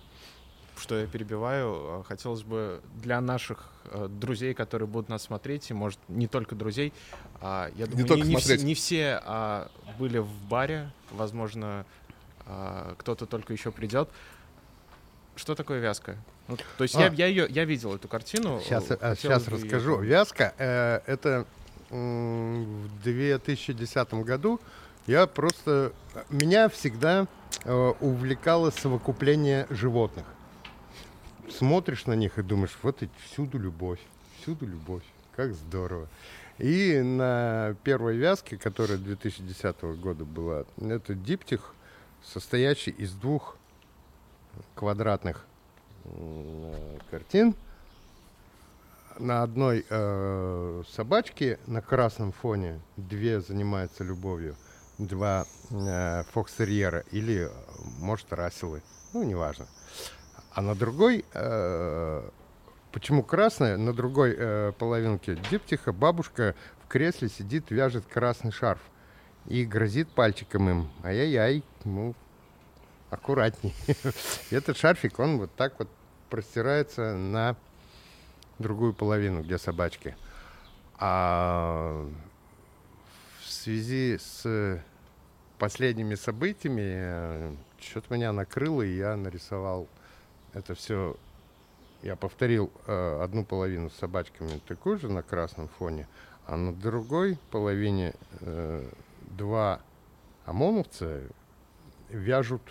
что 0.76 0.98
я 0.98 1.06
перебиваю. 1.06 1.68
а, 1.70 2.02
Хотелось 2.06 2.42
бы 2.42 2.80
для 3.02 3.20
наших 3.20 3.70
э, 3.86 4.08
друзей, 4.08 4.54
которые 4.54 4.88
будут 4.88 5.08
нас 5.08 5.22
смотреть, 5.22 5.70
и, 5.70 5.74
может, 5.74 5.98
не 6.08 6.26
только 6.26 6.54
друзей, 6.54 6.92
а, 7.40 7.70
я 7.76 7.86
думаю, 7.86 8.06
только 8.06 8.26
не, 8.26 8.36
все, 8.36 8.46
смотреть. 8.48 8.64
не 8.66 8.74
все 8.74 9.20
а, 9.24 9.70
были 9.98 10.18
в 10.18 10.30
баре, 10.48 10.90
возможно, 11.12 11.86
а, 12.46 12.94
кто-то 12.98 13.24
только 13.26 13.52
еще 13.52 13.70
придет. 13.70 14.10
Что 15.36 15.54
такое 15.54 15.80
вязка? 15.80 16.16
Ну, 16.48 16.56
то 16.76 16.84
есть 16.84 16.94
я, 16.94 17.06
А. 17.06 17.12
я, 17.12 17.26
ее, 17.26 17.46
я 17.48 17.64
видел 17.64 17.94
эту 17.94 18.06
картину. 18.08 18.60
Сейчас, 18.60 18.90
э, 18.90 19.14
сейчас 19.18 19.46
её 19.46 19.56
расскажу. 19.56 19.94
там- 19.96 20.04
Вязка 20.04 20.54
э, 20.58 21.00
это 21.06 21.46
в 21.90 22.88
2010 23.02 24.24
году 24.24 24.60
я 25.06 25.26
просто 25.26 25.92
меня 26.30 26.68
всегда 26.68 27.26
э, 27.64 27.92
увлекало 28.00 28.70
совокупление 28.70 29.66
животных. 29.70 30.24
Смотришь 31.50 32.06
на 32.06 32.14
них 32.14 32.38
и 32.38 32.42
думаешь, 32.42 32.76
вот 32.82 33.02
и 33.02 33.08
всюду 33.24 33.58
любовь, 33.58 34.00
всюду 34.40 34.66
любовь, 34.66 35.04
как 35.36 35.52
здорово. 35.54 36.08
И 36.58 37.00
на 37.00 37.74
первой 37.84 38.16
вязке, 38.16 38.56
которая 38.56 38.98
2010 38.98 39.82
года 39.96 40.24
была, 40.24 40.64
это 40.80 41.14
диптих, 41.14 41.74
состоящий 42.22 42.90
из 42.92 43.12
двух 43.12 43.56
квадратных 44.74 45.44
э, 46.04 46.98
картин. 47.10 47.54
На 49.18 49.42
одной 49.44 49.86
э, 49.88 50.82
собачке 50.90 51.60
на 51.66 51.80
красном 51.80 52.32
фоне 52.32 52.80
две 52.96 53.40
занимаются 53.40 54.02
любовью, 54.02 54.56
два 54.98 55.46
э, 55.70 56.24
фокстерьера 56.32 57.04
или, 57.12 57.46
э, 57.46 57.50
может, 58.00 58.32
расселы, 58.32 58.82
ну, 59.12 59.22
неважно. 59.22 59.66
А 60.52 60.62
на 60.62 60.74
другой, 60.74 61.24
э, 61.32 62.28
почему 62.92 63.22
красная, 63.22 63.76
на 63.76 63.92
другой 63.92 64.34
э, 64.36 64.72
половинке 64.78 65.36
диптиха 65.50 65.92
бабушка 65.92 66.56
в 66.82 66.88
кресле 66.88 67.28
сидит, 67.28 67.70
вяжет 67.70 68.04
красный 68.06 68.50
шарф 68.50 68.80
и 69.46 69.64
грозит 69.64 70.08
пальчиком 70.08 70.68
им. 70.68 70.88
Ай-яй-яй, 71.04 71.62
ну, 71.84 72.14
аккуратней. 73.10 73.74
Этот 74.50 74.76
шарфик, 74.76 75.18
он 75.18 75.38
вот 75.38 75.54
так 75.54 75.78
вот 75.78 75.88
простирается 76.30 77.14
на 77.14 77.56
другую 78.58 78.94
половину, 78.94 79.42
где 79.42 79.58
собачки. 79.58 80.16
А 80.98 82.08
в 83.40 83.50
связи 83.50 84.18
с 84.18 84.82
последними 85.58 86.14
событиями 86.14 87.56
что-то 87.80 88.14
меня 88.14 88.32
накрыло, 88.32 88.82
и 88.82 88.96
я 88.96 89.16
нарисовал 89.16 89.88
это 90.52 90.74
все. 90.74 91.16
Я 92.02 92.16
повторил 92.16 92.70
э, 92.86 93.20
одну 93.22 93.44
половину 93.44 93.88
с 93.90 93.94
собачками 93.94 94.60
такую 94.68 94.98
же 94.98 95.08
на 95.08 95.22
красном 95.22 95.68
фоне, 95.68 96.06
а 96.46 96.56
на 96.56 96.74
другой 96.74 97.38
половине 97.50 98.14
э, 98.40 98.88
два 99.22 99.80
ОМОНовца 100.44 101.22
вяжут 102.10 102.62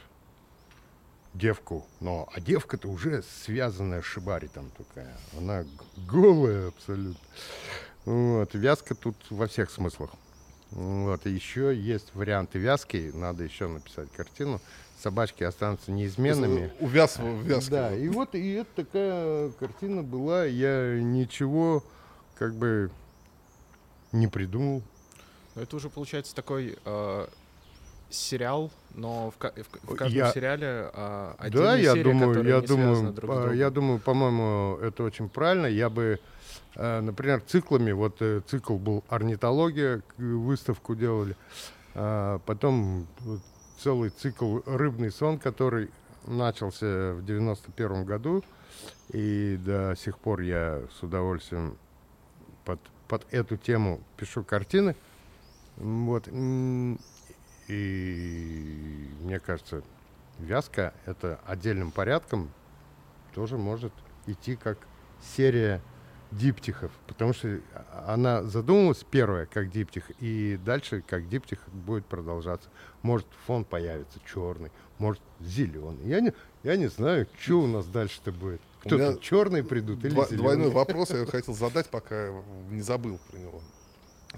девку. 1.33 1.85
Но, 1.99 2.29
а 2.33 2.39
девка-то 2.39 2.87
уже 2.87 3.23
связанная 3.43 4.01
с 4.01 4.05
шибари 4.05 4.47
там 4.47 4.71
такая. 4.77 5.17
Она 5.37 5.65
голая 6.07 6.69
абсолютно. 6.69 7.19
Вот. 8.05 8.53
Вязка 8.53 8.95
тут 8.95 9.15
во 9.29 9.47
всех 9.47 9.71
смыслах. 9.71 10.11
Вот. 10.71 11.25
И 11.25 11.31
еще 11.31 11.75
есть 11.75 12.13
варианты 12.13 12.59
вязки. 12.59 13.11
Надо 13.13 13.43
еще 13.43 13.67
написать 13.67 14.11
картину. 14.11 14.61
Собачки 15.01 15.43
останутся 15.43 15.91
неизменными. 15.91 16.71
Увяз 16.79 17.17
в 17.17 17.41
вязке. 17.41 17.71
Да, 17.71 17.95
и 17.95 18.07
вот 18.07 18.35
и 18.35 18.53
это 18.53 18.83
такая 18.83 19.49
картина 19.51 20.01
была. 20.01 20.45
Я 20.45 20.99
ничего 21.01 21.83
как 22.35 22.55
бы 22.55 22.89
не 24.11 24.27
придумал. 24.27 24.81
Но 25.55 25.61
это 25.61 25.75
уже 25.75 25.89
получается 25.89 26.33
такой 26.33 26.77
э, 26.85 27.27
сериал, 28.13 28.71
но 28.95 29.31
в, 29.31 29.35
в- 29.43 29.91
в 29.91 29.95
каждом 29.95 30.17
Я- 30.17 30.31
сериале 30.31 30.67
э, 30.67 30.91
Да, 30.93 31.35
отдельная 31.39 31.77
я 31.77 31.93
серия, 31.93 32.03
думаю, 32.03 32.43
я 32.47 32.61
думаю, 32.61 32.95
друг 33.13 33.31
с 33.31 33.37
другом. 33.37 33.53
я 33.57 33.69
думаю, 33.69 33.99
по-моему, 33.99 34.77
это 34.81 35.03
очень 35.03 35.29
правильно. 35.29 35.65
Я 35.67 35.89
бы, 35.89 36.19
э, 36.75 36.99
например, 37.01 37.41
циклами, 37.45 37.91
вот 37.91 38.17
э, 38.21 38.41
цикл 38.47 38.75
был 38.77 39.03
орнитология, 39.09 39.99
к- 39.99 40.17
выставку 40.19 40.95
делали, 40.95 41.35
а 41.95 42.39
потом 42.45 43.07
вот 43.21 43.39
целый 43.79 44.09
цикл 44.09 44.59
рыбный 44.65 45.11
сон, 45.11 45.39
который 45.39 45.89
начался 46.27 47.13
в 47.13 47.25
91 47.25 48.05
году, 48.05 48.43
и 49.11 49.57
до 49.65 49.95
сих 49.97 50.17
пор 50.19 50.41
я 50.41 50.81
с 50.99 51.03
удовольствием 51.03 51.77
под, 52.63 52.79
под 53.07 53.25
эту 53.31 53.57
тему 53.57 53.99
пишу 54.17 54.43
картины. 54.43 54.95
Вот. 55.77 56.27
И 57.67 59.09
мне 59.21 59.39
кажется, 59.39 59.83
вязка 60.39 60.93
это 61.05 61.39
отдельным 61.45 61.91
порядком 61.91 62.51
тоже 63.33 63.57
может 63.57 63.93
идти 64.27 64.55
как 64.55 64.77
серия 65.35 65.81
диптихов, 66.31 66.91
потому 67.07 67.33
что 67.33 67.59
она 68.07 68.43
задумалась 68.43 69.03
первая 69.09 69.45
как 69.45 69.69
диптих, 69.69 70.09
и 70.19 70.59
дальше 70.65 71.03
как 71.05 71.29
диптих 71.29 71.59
будет 71.69 72.05
продолжаться. 72.05 72.69
Может 73.01 73.27
фон 73.45 73.65
появится 73.65 74.19
черный, 74.25 74.71
может 74.97 75.21
зеленый. 75.39 76.05
Я 76.07 76.21
не, 76.21 76.33
я 76.63 76.75
не 76.75 76.87
знаю, 76.87 77.27
что 77.39 77.61
у 77.61 77.67
нас 77.67 77.85
дальше-то 77.85 78.31
будет. 78.31 78.61
У 78.83 78.87
Кто 78.87 78.97
меня 78.97 79.13
то 79.13 79.19
черные 79.19 79.63
придут 79.63 80.03
или 80.03 80.11
зеленые? 80.11 80.37
двойной 80.37 80.69
вопрос 80.71 81.11
я 81.11 81.25
хотел 81.25 81.53
задать, 81.53 81.89
пока 81.89 82.31
не 82.69 82.81
забыл 82.81 83.19
про 83.29 83.37
него. 83.37 83.61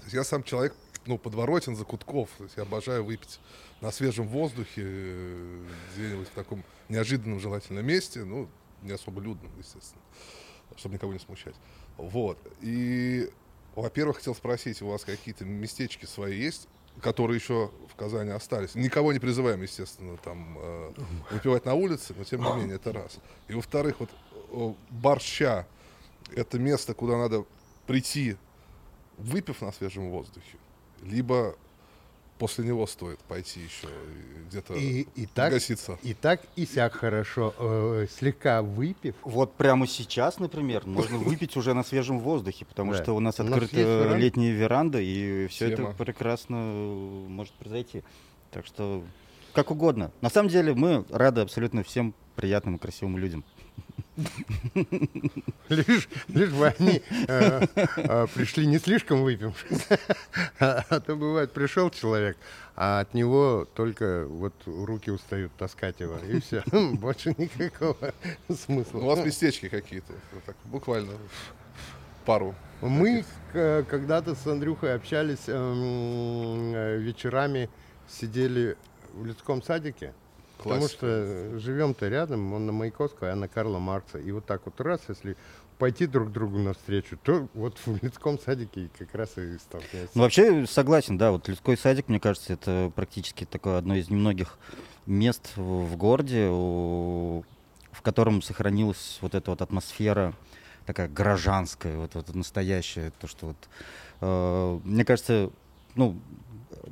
Я 0.08 0.24
сам 0.24 0.42
человек, 0.42 0.74
ну, 1.06 1.18
подворотен, 1.18 1.76
закутков. 1.76 2.30
То 2.38 2.44
есть 2.44 2.56
я 2.56 2.62
обожаю 2.62 3.04
выпить 3.04 3.40
на 3.80 3.90
свежем 3.90 4.28
воздухе, 4.28 4.82
где-нибудь 5.94 6.28
в 6.28 6.32
таком 6.32 6.64
неожиданном 6.88 7.40
желательном 7.40 7.86
месте, 7.86 8.24
ну, 8.24 8.48
не 8.82 8.92
особо 8.92 9.20
людном, 9.20 9.50
естественно, 9.58 10.02
чтобы 10.76 10.94
никого 10.94 11.12
не 11.12 11.18
смущать. 11.18 11.54
Вот. 11.96 12.38
И, 12.60 13.30
во-первых, 13.74 14.18
хотел 14.18 14.34
спросить, 14.34 14.82
у 14.82 14.88
вас 14.88 15.04
какие-то 15.04 15.44
местечки 15.44 16.04
свои 16.06 16.38
есть, 16.38 16.68
которые 17.00 17.38
еще 17.38 17.70
в 17.90 17.94
Казани 17.96 18.30
остались? 18.30 18.74
Никого 18.74 19.12
не 19.12 19.18
призываем, 19.18 19.62
естественно, 19.62 20.16
там 20.18 20.56
э, 20.58 20.92
выпивать 21.30 21.64
на 21.64 21.74
улице, 21.74 22.14
но 22.16 22.24
тем 22.24 22.42
не 22.42 22.52
менее, 22.52 22.76
это 22.76 22.92
раз. 22.92 23.18
И, 23.48 23.54
во-вторых, 23.54 23.96
вот 24.00 24.76
Борща— 24.90 25.66
это 26.34 26.58
место, 26.58 26.94
куда 26.94 27.18
надо 27.18 27.44
прийти, 27.86 28.36
выпив 29.18 29.60
на 29.62 29.72
свежем 29.72 30.10
воздухе, 30.10 30.58
либо 31.02 31.56
после 32.38 32.66
него 32.66 32.86
стоит 32.86 33.18
пойти 33.20 33.60
еще 33.60 33.86
и 33.88 34.48
где-то 34.50 34.74
И, 34.74 35.06
и 35.14 35.24
так, 35.26 35.46
погаситься. 35.50 35.98
и 36.02 36.12
так, 36.12 36.42
и 36.54 36.66
сяк 36.66 36.92
хорошо. 36.94 37.54
Э, 37.58 38.06
слегка 38.14 38.60
выпив, 38.60 39.14
Вот 39.22 39.54
прямо 39.54 39.86
сейчас, 39.86 40.38
например, 40.38 40.86
можно 40.86 41.16
выпить 41.16 41.56
уже 41.56 41.72
на 41.72 41.82
свежем 41.82 42.18
воздухе, 42.20 42.66
потому 42.66 42.92
Да. 42.92 43.02
что 43.02 43.14
у 43.14 43.20
нас 43.20 43.40
У 43.40 43.42
нас 43.42 43.52
открыта 43.52 43.76
веранда. 43.76 44.16
летняя 44.18 44.52
веранда, 44.52 45.00
и 45.00 45.46
все 45.46 45.74
Тема. 45.74 45.88
это 45.90 46.04
прекрасно 46.04 46.56
может 46.58 47.54
произойти. 47.54 48.02
Так 48.50 48.66
что 48.66 49.02
как 49.54 49.70
угодно. 49.70 50.10
На 50.20 50.28
самом 50.28 50.50
деле 50.50 50.74
мы 50.74 51.06
рады 51.08 51.40
абсолютно 51.40 51.82
всем 51.82 52.12
приятным 52.34 52.76
и 52.76 52.78
красивым 52.78 53.16
людям. 53.16 53.42
Лишь, 55.68 56.08
лишь 56.28 56.50
бы 56.50 56.68
они 56.78 57.02
э, 57.28 57.66
э, 57.76 58.26
пришли 58.34 58.66
не 58.66 58.78
слишком 58.78 59.22
выпившись. 59.22 59.86
А, 60.58 60.84
а 60.88 61.00
то 61.00 61.16
бывает, 61.16 61.52
пришел 61.52 61.90
человек, 61.90 62.36
а 62.76 63.00
от 63.00 63.12
него 63.14 63.66
только 63.74 64.26
вот 64.26 64.54
руки 64.64 65.10
устают 65.10 65.52
таскать 65.58 66.00
его, 66.00 66.16
и 66.18 66.40
все. 66.40 66.62
Больше 66.94 67.34
никакого 67.36 68.14
смысла. 68.48 68.98
Ну, 68.98 69.04
у 69.04 69.06
вас 69.06 69.24
местечки 69.24 69.68
какие-то, 69.68 70.12
так, 70.46 70.56
буквально 70.64 71.12
пару. 72.24 72.54
Мы 72.80 73.24
когда-то 73.52 74.34
с 74.34 74.46
Андрюхой 74.46 74.94
общались 74.94 75.48
эм, 75.48 76.74
э, 76.74 76.98
вечерами, 76.98 77.70
сидели 78.08 78.76
в 79.14 79.24
людском 79.24 79.62
садике. 79.62 80.12
Потому 80.58 80.88
что 80.88 81.58
живем-то 81.58 82.08
рядом, 82.08 82.52
он 82.52 82.66
на 82.66 82.72
Маяковского, 82.72 83.28
а 83.28 83.30
я 83.30 83.36
на 83.36 83.48
Карла 83.48 83.78
Маркса. 83.78 84.18
И 84.18 84.30
вот 84.32 84.46
так 84.46 84.62
вот 84.64 84.80
раз, 84.80 85.00
если 85.08 85.36
пойти 85.78 86.06
друг 86.06 86.32
другу 86.32 86.58
навстречу, 86.58 87.18
то 87.22 87.48
вот 87.54 87.78
в 87.84 88.02
людском 88.02 88.38
садике 88.38 88.88
как 88.98 89.14
раз 89.14 89.36
и 89.36 89.58
столкнешься. 89.58 90.10
Ну, 90.14 90.22
вообще 90.22 90.66
согласен, 90.66 91.18
да, 91.18 91.32
вот 91.32 91.48
людской 91.48 91.76
садик, 91.76 92.08
мне 92.08 92.18
кажется, 92.18 92.54
это 92.54 92.90
практически 92.94 93.44
такое 93.44 93.76
одно 93.78 93.94
из 93.94 94.08
немногих 94.08 94.58
мест 95.04 95.52
в, 95.56 95.84
в 95.84 95.96
городе, 95.96 96.48
у- 96.50 97.44
в 97.92 98.02
котором 98.02 98.40
сохранилась 98.42 99.18
вот 99.20 99.34
эта 99.34 99.50
вот 99.50 99.60
атмосфера 99.62 100.32
такая 100.86 101.08
гражданская, 101.08 101.96
вот, 101.96 102.14
вот 102.14 102.34
настоящая, 102.34 103.12
то, 103.20 103.26
что 103.26 103.46
вот, 103.48 103.56
э, 104.20 104.80
мне 104.84 105.04
кажется, 105.04 105.50
ну, 105.94 106.16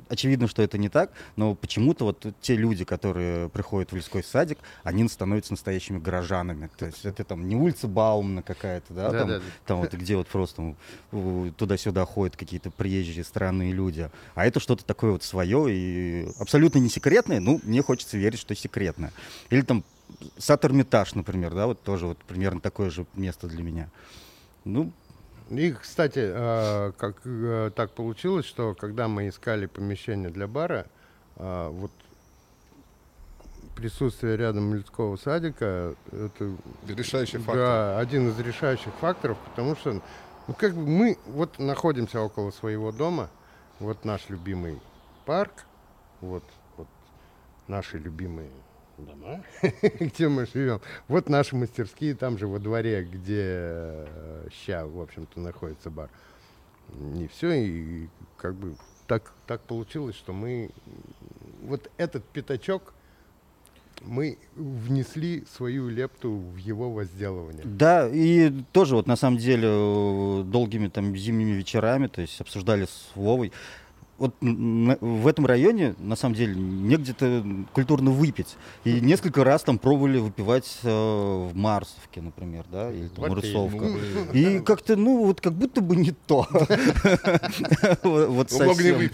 очевидно, 0.09 0.47
что 0.47 0.61
это 0.61 0.77
не 0.77 0.89
так, 0.89 1.11
но 1.35 1.55
почему-то 1.55 2.05
вот 2.05 2.25
те 2.41 2.55
люди, 2.55 2.85
которые 2.85 3.49
приходят 3.49 3.91
в 3.91 3.95
людской 3.95 4.23
садик, 4.23 4.59
они 4.83 5.07
становятся 5.07 5.53
настоящими 5.53 5.99
горожанами. 5.99 6.69
То 6.77 6.85
есть 6.85 7.05
это 7.05 7.23
там 7.23 7.47
не 7.47 7.55
улица 7.55 7.87
Баумна 7.87 8.41
какая-то, 8.41 8.93
да, 8.93 9.11
там, 9.11 9.27
Да-да-да. 9.27 9.45
там 9.65 9.79
вот 9.79 9.93
где 9.93 10.15
вот 10.15 10.27
просто 10.27 10.75
туда-сюда 11.57 12.05
ходят 12.05 12.35
какие-то 12.35 12.71
приезжие 12.71 13.23
странные 13.23 13.71
люди. 13.71 14.09
А 14.35 14.45
это 14.45 14.59
что-то 14.59 14.85
такое 14.85 15.11
вот 15.11 15.23
свое 15.23 15.67
и 15.69 16.27
абсолютно 16.39 16.79
не 16.79 16.89
секретное. 16.89 17.39
Ну, 17.39 17.59
мне 17.63 17.81
хочется 17.81 18.17
верить, 18.17 18.39
что 18.39 18.55
секретное. 18.55 19.11
Или 19.49 19.61
там 19.61 19.83
сад 20.37 20.63
Эрмитаж, 20.65 21.15
например, 21.15 21.53
да, 21.53 21.67
вот 21.67 21.81
тоже 21.81 22.07
вот 22.07 22.17
примерно 22.19 22.61
такое 22.61 22.89
же 22.89 23.05
место 23.15 23.47
для 23.47 23.63
меня. 23.63 23.89
Ну, 24.63 24.91
И, 25.49 25.71
кстати, 25.73 26.19
э, 26.33 26.91
как 26.97 27.17
э, 27.23 27.71
так 27.75 27.91
получилось, 27.91 28.45
что 28.45 28.73
когда 28.73 29.07
мы 29.07 29.27
искали 29.27 29.67
помещение 29.67 30.29
для 30.29 30.47
бара, 30.47 30.87
э, 31.35 31.69
вот 31.71 31.91
присутствие 33.75 34.37
рядом 34.37 34.73
людского 34.73 35.17
садика, 35.17 35.95
это 36.11 36.55
Решающий 36.87 37.37
фактор. 37.37 37.55
Да, 37.55 37.99
один 37.99 38.29
из 38.29 38.39
решающих 38.39 38.93
факторов, 38.95 39.37
потому 39.49 39.75
что, 39.75 40.01
ну, 40.47 40.53
как 40.53 40.73
бы 40.73 40.87
мы 40.87 41.17
вот 41.27 41.59
находимся 41.59 42.21
около 42.21 42.51
своего 42.51 42.91
дома, 42.91 43.29
вот 43.79 44.03
наш 44.05 44.29
любимый 44.29 44.79
парк, 45.25 45.65
вот, 46.21 46.43
вот 46.77 46.87
наши 47.67 47.97
любимые 47.97 48.49
дома, 49.03 49.43
где 49.99 50.27
мы 50.27 50.45
живем, 50.45 50.81
вот 51.07 51.29
наши 51.29 51.55
мастерские, 51.55 52.15
там 52.15 52.37
же 52.37 52.47
во 52.47 52.59
дворе, 52.59 53.03
где 53.03 54.07
ща, 54.51 54.85
в 54.85 55.01
общем-то, 55.01 55.39
находится 55.39 55.89
бар. 55.89 56.09
И 57.17 57.27
все, 57.27 57.51
и 57.51 58.07
как 58.37 58.55
бы 58.55 58.75
так, 59.07 59.33
так 59.47 59.61
получилось, 59.61 60.15
что 60.15 60.33
мы 60.33 60.69
вот 61.63 61.89
этот 61.97 62.23
пятачок 62.25 62.93
мы 64.01 64.37
внесли 64.55 65.43
свою 65.55 65.89
лепту 65.89 66.31
в 66.31 66.57
его 66.57 66.91
возделывание. 66.91 67.63
Да, 67.65 68.07
и 68.07 68.51
тоже 68.71 68.95
вот 68.95 69.07
на 69.07 69.15
самом 69.15 69.37
деле 69.37 69.67
э, 69.69 70.43
долгими 70.45 70.87
там 70.87 71.15
зимними 71.15 71.51
вечерами, 71.51 72.07
то 72.07 72.21
есть 72.21 72.39
обсуждали 72.41 72.85
с 72.85 73.11
Вовой, 73.15 73.51
вот 74.17 74.33
в 74.41 75.27
этом 75.27 75.45
районе, 75.45 75.93
на 75.99 76.15
самом 76.15 76.35
деле, 76.35 76.55
негде-то 76.55 77.43
культурно 77.73 78.11
выпить. 78.11 78.55
И 78.85 79.01
несколько 79.01 79.43
раз 79.43 79.63
там 79.63 79.77
пробовали 79.77 80.19
выпивать 80.19 80.79
э, 80.83 80.87
в 80.89 81.51
Марсовке, 81.55 82.21
например, 82.21 82.65
да, 82.71 82.91
или 82.91 83.07
там 83.09 83.29
Вот 83.29 83.43
Рысовка. 83.43 83.85
Ну. 83.85 84.31
И 84.33 84.59
как-то, 84.61 84.95
ну, 84.95 85.25
вот 85.25 85.41
как 85.41 85.53
будто 85.53 85.81
бы 85.81 85.95
не 85.95 86.11
то. 86.11 86.47
Вот 88.03 88.51
совсем. 88.51 89.09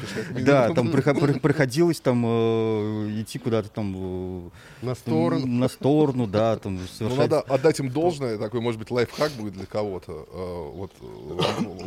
Да, 0.46 0.70
там 0.74 0.90
прихо- 0.92 1.14
при- 1.16 1.40
приходилось 1.40 2.00
там 2.00 2.24
э, 2.26 3.22
идти 3.22 3.40
куда-то 3.40 3.70
там 3.70 3.94
э, 3.98 4.50
На 4.86 4.96
сторону. 4.96 5.46
на 5.48 5.68
сторону, 5.68 6.28
да, 6.28 6.58
там 6.58 6.76
Ну, 6.76 6.82
совершать. 6.88 7.18
надо 7.18 7.42
отдать 7.42 7.80
им 7.80 7.90
должное, 7.90 8.38
такой, 8.38 8.62
может 8.62 8.80
быть, 8.80 8.92
лайфхак 8.92 9.32
будет 9.34 9.54
для 9.54 9.66
кого-то. 9.66 10.28
Э, 10.32 10.72
Вот 10.76 10.92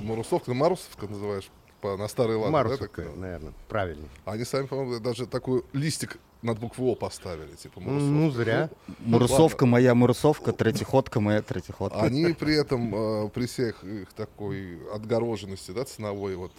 Марусовка, 0.03 0.53
Марусовка 0.55 1.07
называешь 1.07 1.49
по, 1.85 1.97
на 1.99 2.09
старый 2.09 2.37
лад, 2.37 2.47
да, 2.47 2.51
Марусовка, 2.53 3.03
такая? 3.03 3.15
наверное, 3.15 3.53
правильно. 3.69 4.09
Они 4.25 4.45
сами, 4.45 4.67
по-моему, 4.67 5.01
даже 5.01 5.27
такой 5.27 5.65
листик 5.75 6.17
над 6.41 6.59
букву 6.59 6.91
О 6.91 6.95
поставили, 6.95 7.55
типа 7.57 7.79
Марусовка. 7.81 8.11
Ну, 8.11 8.31
зря. 8.31 8.71
Мурсовка 9.01 9.67
моя 9.67 9.95
Мурсовка, 9.95 10.53
третьеходка 10.55 11.21
моя 11.21 11.43
третьеходка. 11.43 12.01
Они 12.01 12.33
при 12.33 12.55
этом, 12.57 12.95
э, 12.95 13.29
при 13.29 13.45
всех 13.47 13.85
их 13.85 14.15
такой 14.15 14.79
отгороженности, 14.95 15.73
да, 15.73 15.85
ценовой 15.85 16.37
вот 16.37 16.53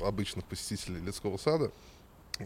э, 0.00 0.06
обычных 0.06 0.46
посетителей 0.46 1.00
детского 1.02 1.36
сада, 1.36 1.70
э, 2.38 2.44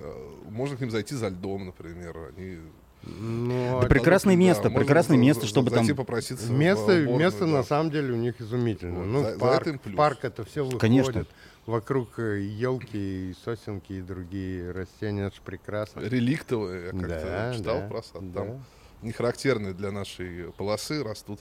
можно 0.51 0.77
к 0.77 0.81
ним 0.81 0.91
зайти 0.91 1.15
за 1.15 1.29
льдом, 1.29 1.67
например. 1.67 2.17
Они 2.37 2.59
Ну, 3.05 3.79
Да 3.81 3.87
а 3.87 3.89
прекрасное 3.89 4.35
Да, 4.35 4.41
место, 4.41 4.63
можно 4.65 4.79
прекрасное 4.81 5.17
за- 5.19 5.23
место, 5.23 5.43
за- 5.43 5.49
чтобы 5.49 5.71
зайти 5.71 5.89
там... 5.89 5.97
попроситься 5.99 6.47
в 6.47 6.51
Место, 6.51 6.83
уборную, 6.93 7.19
место 7.19 7.41
да. 7.41 7.47
на 7.47 7.63
самом 7.63 7.91
деле 7.93 8.13
у 8.13 8.17
них 8.17 8.41
изумительно. 8.41 8.99
Вот, 8.99 9.07
ну, 9.07 9.23
за- 9.23 9.33
за 9.35 9.39
парк, 9.39 9.67
в 9.85 9.95
парк 9.95 10.19
это 10.25 10.45
все 10.45 10.63
выходит. 10.65 10.81
Конечно. 10.81 11.27
Вокруг 11.67 12.19
елки, 12.19 13.35
сосенки 13.45 13.95
и 13.95 14.01
другие 14.01 14.71
растения, 14.71 15.27
это 15.27 15.37
же 15.37 15.43
прекрасно. 15.43 16.01
Реликтовые, 16.01 16.87
я 16.87 16.91
как-то 16.93 17.09
Да, 17.09 17.55
читал 17.55 17.81
да, 17.81 17.89
про 17.89 18.03
сад. 18.03 18.33
да. 18.33 18.41
Там 18.45 18.65
не 19.03 19.13
характерные 19.13 19.75
для 19.75 19.91
нашей 19.91 20.53
полосы 20.53 21.03
растут 21.03 21.41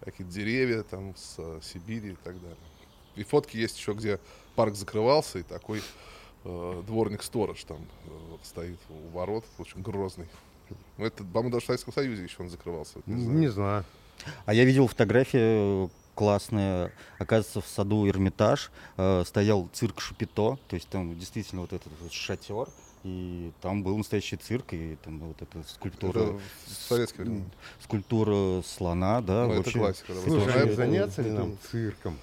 какие-то 0.00 0.32
деревья 0.32 0.82
там 0.82 1.14
с 1.16 1.34
э, 1.38 1.58
Сибири 1.62 2.10
и 2.12 2.16
так 2.22 2.40
далее. 2.40 2.56
И 3.16 3.24
фотки 3.24 3.56
есть 3.56 3.76
еще, 3.78 3.92
где 3.94 4.20
парк 4.54 4.74
закрывался, 4.76 5.40
и 5.40 5.42
такой 5.42 5.82
э, 6.44 6.82
дворник-сторож 6.86 7.64
там 7.64 7.78
э, 8.04 8.08
стоит 8.44 8.78
у 8.88 9.08
ворот, 9.16 9.44
очень 9.58 9.82
грозный. 9.82 10.28
Ну, 10.98 11.04
это, 11.06 11.24
по-моему, 11.24 11.50
даже 11.50 11.64
в 11.64 11.66
Советском 11.66 11.92
Союзе 11.92 12.22
еще 12.22 12.36
он 12.42 12.50
закрывался. 12.50 12.98
не 13.06 13.20
знаю. 13.22 13.38
Не 13.38 13.48
знаю. 13.48 13.84
А 14.44 14.54
я 14.54 14.64
видел 14.64 14.86
фотографии 14.86 15.90
классные. 16.16 16.90
Оказывается, 17.20 17.60
в 17.60 17.66
саду 17.68 18.08
Эрмитаж 18.08 18.72
э, 18.96 19.22
стоял 19.24 19.68
цирк 19.72 20.00
Шапито, 20.00 20.58
то 20.66 20.74
есть 20.74 20.88
там 20.88 21.16
действительно 21.16 21.60
вот 21.60 21.72
этот 21.72 21.92
вот 22.00 22.12
шатер, 22.12 22.66
и 23.04 23.52
там 23.62 23.84
был 23.84 23.96
настоящий 23.98 24.36
цирк, 24.36 24.72
и 24.72 24.96
там 25.04 25.20
вот 25.20 25.40
эта 25.40 25.62
скульптура, 25.68 26.18
Это 26.18 26.32
в 26.32 26.72
советское 26.88 27.22
время. 27.22 27.44
скульптура 27.84 28.62
слона, 28.62 29.20
да, 29.20 29.44
Ну, 29.44 29.50
это 29.52 29.56
вообще. 29.58 29.78
классика. 29.78 30.12
да. 30.14 30.20
Слушай, 30.22 30.52
а 30.54 30.62
она- 30.64 30.72
заняться 30.72 31.22
ли 31.22 31.30
нам 31.30 31.56
цирком? 31.70 32.18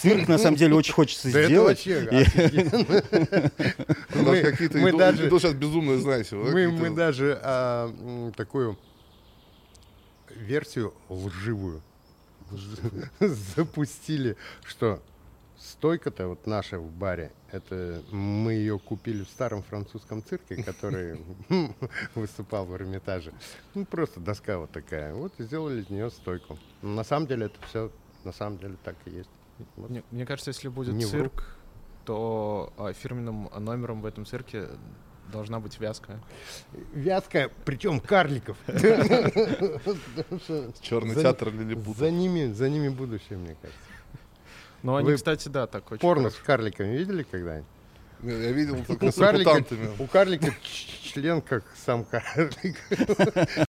Цирк 0.00 0.28
на 0.28 0.38
самом 0.38 0.56
деле 0.56 0.74
очень 0.74 0.92
хочется 0.92 1.30
Да 1.32 1.38
это 1.40 1.48
сделать. 1.48 1.86
вообще 1.86 2.04
И- 2.04 2.16
офигенно. 2.22 2.78
У 4.14 4.18
нас 4.18 4.26
Мы- 4.26 4.42
какие-то 4.42 4.78
мы 4.78 4.92
даже- 4.92 5.30
сейчас 5.30 5.54
безумные, 5.54 5.98
знаете. 5.98 6.36
Мы, 6.36 6.44
какие-то- 6.44 6.72
мы 6.72 6.90
даже 6.96 7.38
а, 7.42 8.32
такую 8.36 8.78
версию 10.36 10.92
лживую 11.08 11.82
запустили, 13.20 14.36
что 14.64 15.02
стойка-то 15.58 16.28
вот 16.28 16.46
наша 16.46 16.78
в 16.78 16.90
баре, 16.90 17.32
это 17.50 18.02
мы 18.10 18.54
ее 18.54 18.78
купили 18.78 19.22
в 19.24 19.28
старом 19.28 19.62
французском 19.62 20.22
цирке, 20.22 20.62
который 20.62 21.20
выступал 22.14 22.66
в 22.66 22.74
Эрмитаже. 22.74 23.32
Ну, 23.74 23.84
просто 23.84 24.20
доска 24.20 24.58
вот 24.58 24.70
такая. 24.70 25.14
Вот 25.14 25.32
и 25.38 25.44
сделали 25.44 25.82
из 25.82 25.90
нее 25.90 26.10
стойку. 26.10 26.58
На 26.82 27.04
самом 27.04 27.26
деле 27.26 27.46
это 27.46 27.66
все, 27.68 27.90
на 28.24 28.32
самом 28.32 28.58
деле 28.58 28.76
так 28.82 28.96
и 29.06 29.10
есть. 29.10 29.30
Вот. 29.76 29.90
Мне, 29.90 30.02
мне 30.10 30.26
кажется, 30.26 30.50
если 30.50 30.68
будет 30.68 30.94
Не 30.94 31.04
вру. 31.04 31.20
цирк, 31.20 31.56
то 32.04 32.72
а, 32.76 32.92
фирменным 32.92 33.48
номером 33.58 34.02
в 34.02 34.06
этом 34.06 34.26
цирке 34.26 34.68
должна 35.32 35.58
быть 35.58 35.80
вязка. 35.80 36.20
Вязка, 36.92 37.50
причем 37.64 37.98
карликов. 37.98 38.56
Черный 40.80 41.16
театр 41.16 41.52
Лилипут. 41.52 41.96
За 41.96 42.10
ними, 42.10 42.52
за 42.52 42.68
ними 42.68 42.88
будущее, 42.88 43.38
мне 43.38 43.56
кажется. 43.60 43.80
Но 44.82 44.96
они, 44.96 45.14
кстати, 45.14 45.48
да, 45.48 45.66
так 45.66 45.90
очень 45.90 46.00
Порно 46.00 46.30
с 46.30 46.34
карликами 46.34 46.96
видели 46.96 47.22
когда-нибудь? 47.24 47.66
Я 48.22 48.52
видел 48.52 48.84
только 48.84 49.06
У 49.06 49.10
с 49.10 49.16
карлика, 49.16 49.50
мутантами. 49.50 49.90
у 49.98 50.06
карлика 50.06 50.54
член 50.62 51.40
как 51.42 51.64
сам 51.74 52.04
карлик. 52.04 52.76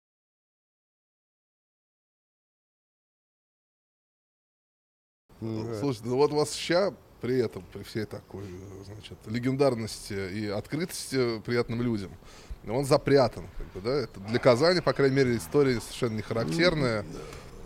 Ну, 5.40 5.64
да. 5.66 5.80
Слушай, 5.80 6.02
ну 6.04 6.16
вот 6.16 6.32
у 6.32 6.36
вас 6.36 6.54
ща 6.54 6.92
при 7.20 7.38
этом, 7.38 7.64
при 7.72 7.82
всей 7.82 8.04
такой, 8.04 8.44
значит, 8.84 9.18
легендарности 9.26 10.14
и 10.32 10.46
открытости 10.48 11.40
приятным 11.40 11.82
людям, 11.82 12.10
он 12.68 12.84
запрятан, 12.84 13.44
как 13.56 13.66
бы, 13.72 13.80
да? 13.80 13.96
Это 13.96 14.20
для 14.20 14.38
Казани, 14.38 14.80
по 14.80 14.92
крайней 14.92 15.16
мере, 15.16 15.36
история 15.36 15.80
совершенно 15.80 16.16
не 16.16 16.22
характерная. 16.22 17.04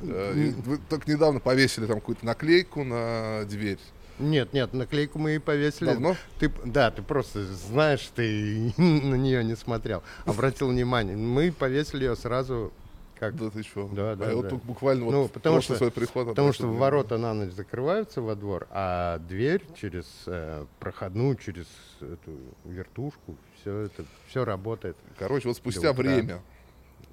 Э, 0.02 0.34
и 0.36 0.50
Вы 0.50 0.78
только 0.88 1.10
недавно 1.10 1.40
повесили 1.40 1.86
там 1.86 2.00
какую-то 2.00 2.24
наклейку 2.24 2.84
на 2.84 3.44
дверь. 3.44 3.78
Нет, 4.18 4.52
нет, 4.52 4.72
наклейку 4.72 5.18
мы 5.18 5.36
и 5.36 5.38
повесили. 5.38 5.86
Давно? 5.86 6.16
Ты, 6.38 6.52
да, 6.64 6.90
ты 6.90 7.02
просто 7.02 7.44
знаешь, 7.44 8.08
ты 8.14 8.72
на 8.76 9.16
нее 9.16 9.42
не 9.42 9.56
смотрел. 9.56 10.02
Обратил 10.24 10.68
внимание. 10.68 11.16
Мы 11.16 11.50
повесили 11.50 12.04
ее 12.04 12.16
сразу 12.16 12.72
как 13.18 13.36
Да 13.36 13.50
ты 13.50 13.62
что? 13.62 13.88
Да, 13.92 14.14
да, 14.16 14.26
А 14.26 14.28
я 14.30 14.34
вот 14.36 14.42
да. 14.42 14.48
только 14.50 14.66
буквально 14.66 15.04
Ну, 15.10 15.22
вот 15.22 15.32
потому 15.32 15.60
что- 15.60 15.76
свой 15.76 15.90
приход. 15.90 16.28
Потому 16.28 16.52
что 16.52 16.64
внимание. 16.64 16.80
ворота 16.80 17.18
на 17.18 17.34
ночь 17.34 17.52
закрываются 17.52 18.20
во 18.20 18.34
двор, 18.34 18.66
а 18.70 19.18
дверь 19.18 19.62
через 19.80 20.06
э, 20.26 20.66
проходную, 20.80 21.36
через 21.36 21.66
эту 22.00 22.32
вертушку, 22.64 23.36
все 23.60 23.80
это, 23.80 24.04
все 24.28 24.44
работает. 24.44 24.96
Короче, 25.18 25.48
вот 25.48 25.56
спустя 25.56 25.90
утра. 25.92 26.02
время 26.02 26.42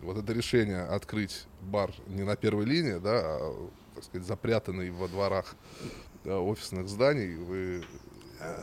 вот 0.01 0.17
это 0.17 0.33
решение 0.33 0.81
открыть 0.81 1.45
бар 1.61 1.91
не 2.07 2.23
на 2.23 2.35
первой 2.35 2.65
линии, 2.65 2.97
да, 2.99 3.21
а, 3.23 3.69
так 3.95 4.03
сказать, 4.03 4.27
запрятанный 4.27 4.89
во 4.91 5.07
дворах 5.07 5.55
э, 6.25 6.33
офисных 6.33 6.87
зданий, 6.87 7.35
вы 7.35 7.83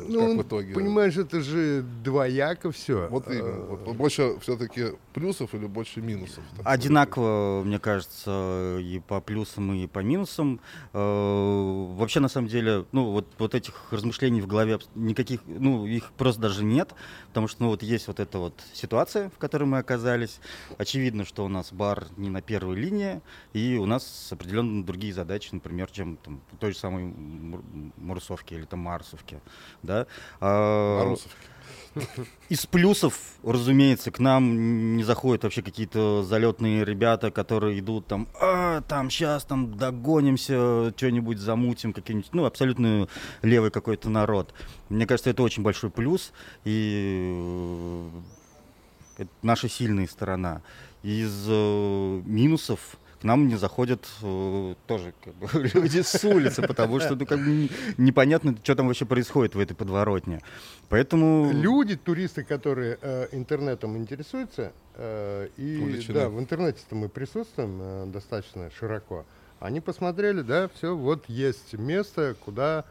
Ну, 0.09 0.37
как 0.37 0.45
в 0.45 0.49
итоге? 0.49 0.75
понимаешь, 0.75 1.17
это 1.17 1.41
же 1.41 1.83
двояко 2.03 2.71
все. 2.73 3.09
Вот 3.11 3.29
именно. 3.29 3.65
Вот 3.67 3.97
больше 3.97 4.39
все-таки 4.41 4.93
плюсов 5.13 5.55
или 5.55 5.67
больше 5.67 6.01
минусов? 6.01 6.43
Одинаково, 6.65 7.63
мне 7.65 7.79
кажется, 7.79 8.79
и 8.81 9.01
по 9.01 9.21
плюсам, 9.21 9.73
и 9.75 9.87
по 9.87 10.01
минусам. 10.01 10.61
Э, 10.93 11.87
Вообще, 11.99 12.21
на 12.21 12.29
самом 12.29 12.49
деле, 12.49 12.85
ну, 12.93 13.11
вот, 13.13 13.27
вот 13.39 13.55
этих 13.55 13.93
размышлений 13.93 14.41
в 14.41 14.47
голове 14.47 14.79
никаких, 14.95 15.41
ну, 15.47 15.87
их 15.87 16.11
просто 16.13 16.41
даже 16.43 16.65
нет, 16.65 16.95
потому 17.29 17.49
что, 17.49 17.63
ну, 17.63 17.69
вот 17.71 17.83
есть 17.83 18.07
вот 18.09 18.21
эта 18.21 18.39
вот 18.39 18.55
ситуация, 18.73 19.31
в 19.31 19.39
которой 19.39 19.65
мы 19.65 19.79
оказались. 19.79 20.41
Очевидно, 20.79 21.25
что 21.25 21.45
у 21.45 21.49
нас 21.49 21.73
бар 21.73 22.07
не 22.17 22.31
на 22.31 22.41
первой 22.43 22.77
линии, 22.77 23.21
и 23.53 23.77
у 23.77 23.87
нас 23.87 24.29
определенно 24.31 24.85
другие 24.85 25.13
задачи, 25.13 25.49
например, 25.53 25.91
чем 25.91 26.17
там, 26.19 26.41
той 26.61 26.73
же 26.73 26.79
самой 26.79 27.05
Мур- 27.05 27.65
Мурсовке 27.97 28.55
или 28.57 28.65
там 28.65 28.81
Марсовке, 28.81 29.41
да. 29.83 30.07
А, 30.41 31.15
из 32.49 32.67
плюсов, 32.67 33.15
разумеется, 33.43 34.11
к 34.11 34.19
нам 34.19 34.97
не 34.97 35.05
заходят 35.05 35.45
вообще 35.45 35.63
какие-то 35.63 36.23
залетные 36.23 36.85
ребята, 36.85 37.31
которые 37.31 37.79
идут 37.79 38.07
там, 38.07 38.29
а, 38.41 38.81
там 38.83 39.11
сейчас 39.11 39.45
там 39.45 39.77
догонимся, 39.77 40.93
что-нибудь 40.97 41.39
замутим, 41.39 41.93
какие-нибудь, 41.93 42.31
ну, 42.33 42.45
абсолютно 42.45 43.09
левый 43.43 43.71
какой-то 43.71 44.09
народ. 44.09 44.55
Мне 44.89 45.07
кажется, 45.07 45.31
это 45.31 45.43
очень 45.43 45.63
большой 45.63 45.91
плюс, 45.91 46.33
и 46.65 47.33
э, 49.19 49.23
это 49.23 49.31
наша 49.43 49.69
сильная 49.69 50.07
сторона. 50.07 50.63
Из 51.03 51.47
э, 51.49 52.23
минусов 52.25 52.97
к 53.21 53.25
нам 53.25 53.49
не 53.49 53.57
заходят 53.57 54.07
э, 54.23 54.75
тоже 54.87 55.13
как 55.25 55.35
бы, 55.35 55.49
люди 55.75 56.03
с 56.03 56.25
улицы, 56.25 56.63
потому 56.63 57.01
что 57.01 57.17
ну, 57.17 57.27
как 57.27 57.39
бы, 57.39 57.47
не- 57.47 57.71
непонятно, 57.97 58.57
что 58.63 58.75
там 58.75 58.87
вообще 58.87 59.07
происходит 59.07 59.55
в 59.55 59.59
этой 59.61 59.75
подворотне. 59.75 60.41
Поэтому... 60.89 61.51
Люди, 61.53 61.97
туристы, 61.97 62.45
которые 62.45 62.99
э, 63.01 63.29
интернетом 63.33 63.97
интересуются, 63.97 64.73
э, 64.95 65.49
и 65.57 65.79
Увлечены. 65.83 66.15
да, 66.15 66.29
в 66.29 66.39
интернете-то 66.39 66.95
мы 66.95 67.09
присутствуем 67.09 67.79
э, 67.81 68.07
достаточно 68.07 68.71
широко, 68.79 69.25
они 69.61 69.81
посмотрели, 69.81 70.43
да, 70.43 70.69
все, 70.75 70.97
вот 70.97 71.25
есть 71.29 71.73
место, 71.75 72.37
куда 72.45 72.85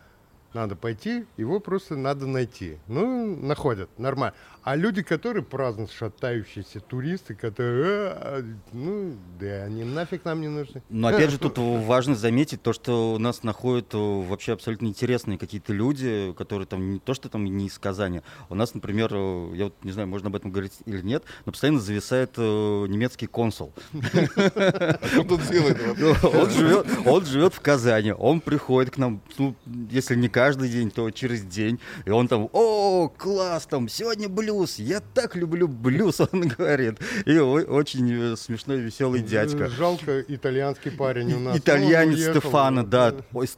Надо 0.54 0.76
пойти, 0.76 1.26
его 1.38 1.60
просто 1.60 1.96
надо 1.96 2.26
найти. 2.26 2.78
Ну, 2.88 3.36
находят, 3.36 3.90
нормально. 3.98 4.34
А 4.68 4.76
люди, 4.76 5.02
которые 5.02 5.44
праздно 5.44 5.88
шатающиеся 5.88 6.82
туристы, 6.82 7.34
которые, 7.36 8.10
«А, 8.10 8.44
ну, 8.74 9.16
да, 9.40 9.64
они 9.64 9.86
нафиг 9.86 10.26
нам 10.26 10.42
не 10.42 10.50
нужны. 10.50 10.84
Но 10.90 11.08
опять 11.08 11.30
же, 11.30 11.38
тут 11.38 11.58
важно 11.58 12.16
заметить 12.16 12.62
то, 12.62 12.74
что 12.74 13.14
у 13.14 13.18
нас 13.18 13.44
находят 13.44 13.94
э, 13.94 13.98
вообще 13.98 14.52
абсолютно 14.52 14.88
интересные 14.88 15.38
какие-то 15.38 15.72
люди, 15.72 16.36
которые 16.38 16.68
там 16.68 16.96
не 16.96 17.00
то, 17.00 17.14
что 17.14 17.30
там 17.30 17.46
не 17.46 17.68
из 17.68 17.80
Казани. 17.80 18.24
У 18.50 18.56
нас, 18.56 18.74
например, 18.74 19.10
э, 19.14 19.52
я 19.56 19.64
вот 19.66 19.76
не 19.84 19.94
знаю, 19.94 20.10
можно 20.10 20.28
об 20.28 20.36
этом 20.36 20.52
говорить 20.52 20.74
или 20.84 21.02
нет, 21.02 21.24
но 21.46 21.54
постоянно 21.54 21.80
зависает 21.80 22.32
э, 22.36 22.42
немецкий 22.42 23.28
консул. 23.28 23.72
А 23.94 25.08
что 25.08 25.22
он 25.22 25.28
тут 25.30 25.48
делает? 25.50 25.78
Он 26.26 26.50
живет, 26.50 26.88
он 27.06 27.26
живет 27.26 27.54
в 27.54 27.62
Казани, 27.62 28.12
он 28.12 28.42
приходит 28.42 28.96
к 28.96 28.98
нам, 28.98 29.22
ну, 29.38 29.56
если 29.90 30.18
не 30.18 30.28
каждый 30.28 30.68
день, 30.68 30.92
то 30.92 31.10
через 31.10 31.44
день, 31.44 31.80
и 32.04 32.10
он 32.10 32.28
там, 32.28 32.50
о, 32.52 33.08
класс, 33.08 33.66
там, 33.66 33.88
сегодня 33.88 34.28
блюз, 34.58 34.80
я 34.80 35.00
так 35.00 35.36
люблю 35.36 35.68
блюз, 35.68 36.20
он 36.32 36.48
говорит. 36.48 37.00
И 37.26 37.38
очень 37.38 38.34
э, 38.34 38.36
смешной, 38.36 38.80
веселый 38.80 39.22
дядька. 39.22 39.70
Жалко, 39.70 40.22
итальянский 40.22 40.92
парень 40.92 41.34
у 41.34 41.40
нас. 41.40 41.58
Итальянец 41.58 42.16
Он 42.16 42.22
уехал, 42.24 42.40
Стефана, 42.40 42.86
да. 42.86 43.14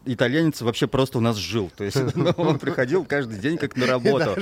Итальянец 0.05 0.61
вообще 0.61 0.87
просто 0.87 1.17
у 1.17 1.21
нас 1.21 1.37
жил. 1.37 1.71
То 1.75 1.83
есть 1.83 1.97
ну, 2.15 2.31
он 2.37 2.59
приходил 2.59 3.05
каждый 3.05 3.39
день 3.39 3.57
как 3.57 3.75
на 3.75 3.85
работу. 3.87 4.35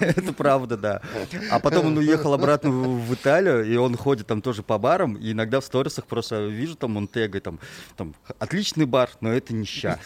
Это 0.00 0.32
правда, 0.32 0.76
да. 0.76 1.02
А 1.50 1.58
потом 1.58 1.86
он 1.86 1.98
уехал 1.98 2.34
обратно 2.34 2.70
в, 2.70 3.14
Италию, 3.14 3.64
и 3.64 3.76
он 3.76 3.96
ходит 3.96 4.26
там 4.26 4.42
тоже 4.42 4.62
по 4.62 4.78
барам, 4.78 5.14
и 5.14 5.32
иногда 5.32 5.60
в 5.60 5.64
сторисах 5.64 6.06
просто 6.06 6.46
вижу 6.46 6.76
там 6.76 6.96
он 6.96 7.06
тегает 7.06 7.44
там, 7.44 7.60
там 7.96 8.14
отличный 8.38 8.86
бар, 8.86 9.10
но 9.20 9.32
это 9.32 9.54
не 9.54 9.66
ща. 9.66 9.98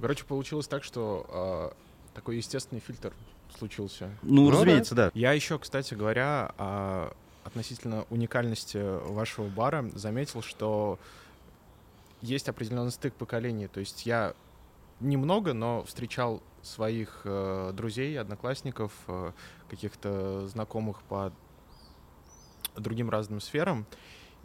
Короче, 0.00 0.24
получилось 0.24 0.68
так, 0.68 0.84
что 0.84 1.26
а, 1.28 1.76
такой 2.14 2.36
естественный 2.36 2.80
фильтр 2.80 3.12
случился. 3.58 4.10
Ну, 4.22 4.42
Ну 4.42 4.50
да. 4.50 4.52
разумеется, 4.52 4.94
да. 4.94 5.10
Я 5.14 5.32
еще, 5.32 5.58
кстати 5.58 5.94
говоря, 5.94 6.54
а, 6.58 7.12
относительно 7.44 8.04
уникальности 8.10 8.78
вашего 9.10 9.48
бара 9.48 9.90
заметил, 9.94 10.42
что 10.42 10.98
есть 12.20 12.48
определенный 12.48 12.90
стык 12.90 13.14
поколений. 13.14 13.68
То 13.68 13.80
есть 13.80 14.06
я 14.06 14.34
немного, 15.00 15.52
но 15.52 15.84
встречал 15.84 16.42
своих 16.62 17.22
э, 17.24 17.72
друзей, 17.74 18.18
одноклассников, 18.18 18.92
э, 19.06 19.32
каких-то 19.70 20.46
знакомых 20.48 21.02
по 21.02 21.32
другим 22.76 23.08
разным 23.08 23.40
сферам. 23.40 23.86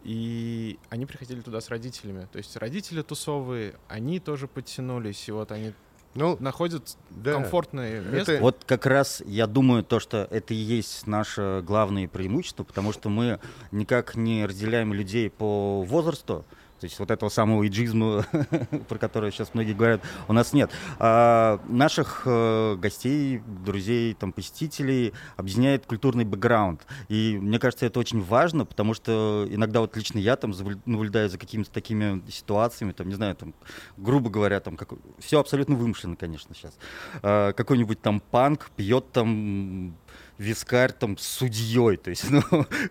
И 0.03 0.77
они 0.89 1.05
приходили 1.05 1.41
туда 1.41 1.61
с 1.61 1.69
родителями. 1.69 2.27
То 2.31 2.37
есть 2.37 2.55
родители 2.57 3.01
тусовые, 3.01 3.75
они 3.87 4.19
тоже 4.19 4.47
подтянулись, 4.47 5.27
и 5.29 5.31
вот 5.31 5.51
они 5.51 5.73
Ну, 6.13 6.35
находят 6.39 6.97
да. 7.09 7.33
комфортное 7.33 8.01
место. 8.01 8.33
Это- 8.33 8.41
Вот 8.43 8.63
как 8.65 8.85
раз 8.85 9.23
я 9.25 9.47
думаю, 9.47 9.83
то, 9.83 9.99
что 9.99 10.27
это 10.29 10.53
и 10.53 10.57
есть 10.57 11.07
наше 11.07 11.63
главное 11.65 12.07
преимущество, 12.07 12.63
потому 12.63 12.91
что 12.93 13.09
мы 13.09 13.39
никак 13.71 14.15
не 14.15 14.45
разделяем 14.45 14.93
людей 14.93 15.29
по 15.29 15.81
возрасту. 15.83 16.45
То 16.83 16.87
есть 16.87 16.99
вот 16.99 17.11
этого 17.11 17.29
самого 17.29 17.65
иджизма, 17.65 18.25
про 18.89 18.97
который 18.97 19.31
сейчас 19.31 19.53
многие 19.53 19.71
говорят, 19.71 20.01
у 20.27 20.33
нас 20.33 20.51
нет. 20.51 20.69
А 20.99 21.61
наших 21.69 22.23
э, 22.25 22.75
гостей, 22.75 23.41
друзей, 23.47 24.13
там, 24.15 24.33
посетителей 24.33 25.13
объединяет 25.37 25.85
культурный 25.85 26.25
бэкграунд. 26.25 26.85
И 27.07 27.37
мне 27.39 27.57
кажется, 27.57 27.85
это 27.85 28.01
очень 28.01 28.21
важно, 28.21 28.65
потому 28.65 28.93
что 28.95 29.47
иногда 29.49 29.79
вот 29.79 29.95
лично 29.95 30.19
я 30.19 30.35
там 30.35 30.53
наблюдаю 30.85 31.29
за 31.29 31.37
какими-то 31.37 31.71
такими 31.71 32.21
ситуациями, 32.29 32.91
там, 32.91 33.07
не 33.07 33.15
знаю, 33.15 33.35
там, 33.35 33.53
грубо 33.95 34.29
говоря, 34.29 34.59
там, 34.59 34.75
как... 34.75 34.89
все 35.19 35.39
абсолютно 35.39 35.75
вымышленно, 35.75 36.17
конечно, 36.17 36.53
сейчас. 36.53 36.77
А, 37.21 37.53
какой-нибудь 37.53 38.01
там 38.01 38.19
панк 38.19 38.71
пьет 38.75 39.09
там 39.13 39.95
вискарь 40.37 40.91
там 40.91 41.17
с 41.17 41.23
судьей. 41.23 41.97
То 41.97 42.09
есть, 42.09 42.25
ну, 42.29 42.41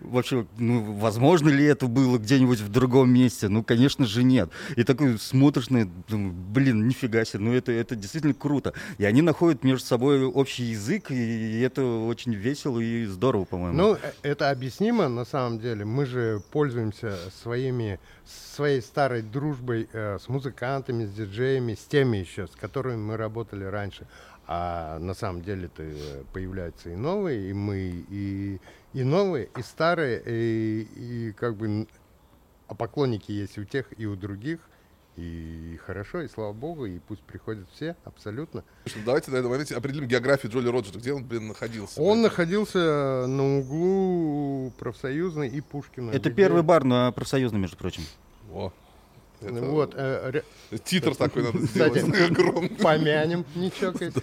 вообще, 0.01 0.45
ну, 0.57 0.93
возможно 0.93 1.49
ли 1.49 1.65
это 1.65 1.87
было 1.87 2.17
где-нибудь 2.17 2.59
в 2.59 2.69
другом 2.69 3.13
месте? 3.13 3.47
Ну, 3.47 3.63
конечно 3.63 4.05
же, 4.05 4.23
нет. 4.23 4.49
И 4.75 4.83
такой 4.83 5.19
смотришь 5.19 5.69
на 5.69 5.79
это, 5.79 5.91
блин, 6.09 6.87
нифига 6.87 7.25
себе, 7.25 7.39
ну, 7.39 7.53
это, 7.53 7.71
это 7.71 7.95
действительно 7.95 8.33
круто. 8.33 8.73
И 8.97 9.05
они 9.05 9.21
находят 9.21 9.63
между 9.63 9.85
собой 9.85 10.23
общий 10.23 10.63
язык, 10.63 11.11
и 11.11 11.59
это 11.61 11.83
очень 11.83 12.33
весело 12.33 12.79
и 12.79 13.05
здорово, 13.05 13.45
по-моему. 13.45 13.77
Ну, 13.77 13.93
э, 13.95 14.11
это 14.21 14.49
объяснимо 14.49 15.07
на 15.07 15.25
самом 15.25 15.59
деле. 15.59 15.85
Мы 15.85 16.05
же 16.05 16.41
пользуемся 16.51 17.17
своими, 17.41 17.99
своей 18.55 18.81
старой 18.81 19.21
дружбой 19.21 19.89
э, 19.91 20.17
с 20.19 20.29
музыкантами, 20.29 21.05
с 21.05 21.11
диджеями, 21.11 21.75
с 21.75 21.85
теми 21.85 22.17
еще, 22.17 22.47
с 22.47 22.55
которыми 22.55 22.97
мы 22.97 23.17
работали 23.17 23.63
раньше. 23.63 24.07
А 24.45 24.99
на 24.99 25.13
самом 25.13 25.41
деле-то 25.41 25.83
э, 25.83 26.23
появляются 26.33 26.89
и 26.89 26.95
новые, 26.95 27.49
и 27.49 27.53
мы, 27.53 28.03
и, 28.09 28.59
и 28.93 29.03
новые, 29.03 29.49
и 29.57 29.61
старые, 29.61 30.21
и, 30.25 30.87
и 30.95 31.31
как 31.33 31.55
бы... 31.55 31.87
А 32.67 32.75
поклонники 32.75 33.31
есть 33.31 33.57
у 33.57 33.63
тех 33.63 33.87
и 33.97 34.05
у 34.05 34.15
других. 34.15 34.59
И 35.15 35.79
хорошо, 35.85 36.21
и 36.21 36.27
слава 36.27 36.53
богу, 36.53 36.87
и 36.87 36.97
пусть 36.97 37.21
приходят 37.21 37.67
все, 37.71 37.95
абсолютно. 38.03 38.63
Что, 38.87 38.97
Давайте 39.05 39.29
моменте 39.29 39.75
определим 39.75 40.07
географию 40.07 40.51
Джоли 40.51 40.67
Роджера. 40.69 40.97
Где 40.97 41.13
он, 41.13 41.23
блин, 41.23 41.49
находился? 41.49 42.01
Он 42.01 42.13
блин? 42.13 42.23
находился 42.23 43.25
на 43.27 43.59
углу 43.59 44.71
профсоюзной 44.79 45.49
и 45.49 45.61
Пушкина. 45.61 46.09
это 46.09 46.29
где- 46.29 46.35
первый 46.37 46.63
бар 46.63 46.83
на 46.83 47.11
профсоюзном, 47.11 47.61
между 47.61 47.77
прочим. 47.77 48.01
О, 48.51 48.73
это 49.43 49.61
Вот, 49.65 49.93
э, 49.95 50.29
ре- 50.31 50.79
Титр 50.83 51.15
такой 51.15 51.43
надо 51.43 51.59
Кстати, 51.59 51.99
сделать 51.99 52.31
огромный. 52.31 52.69
помянем, 52.69 53.45
не 53.55 53.71
чокаясь. 53.71 54.13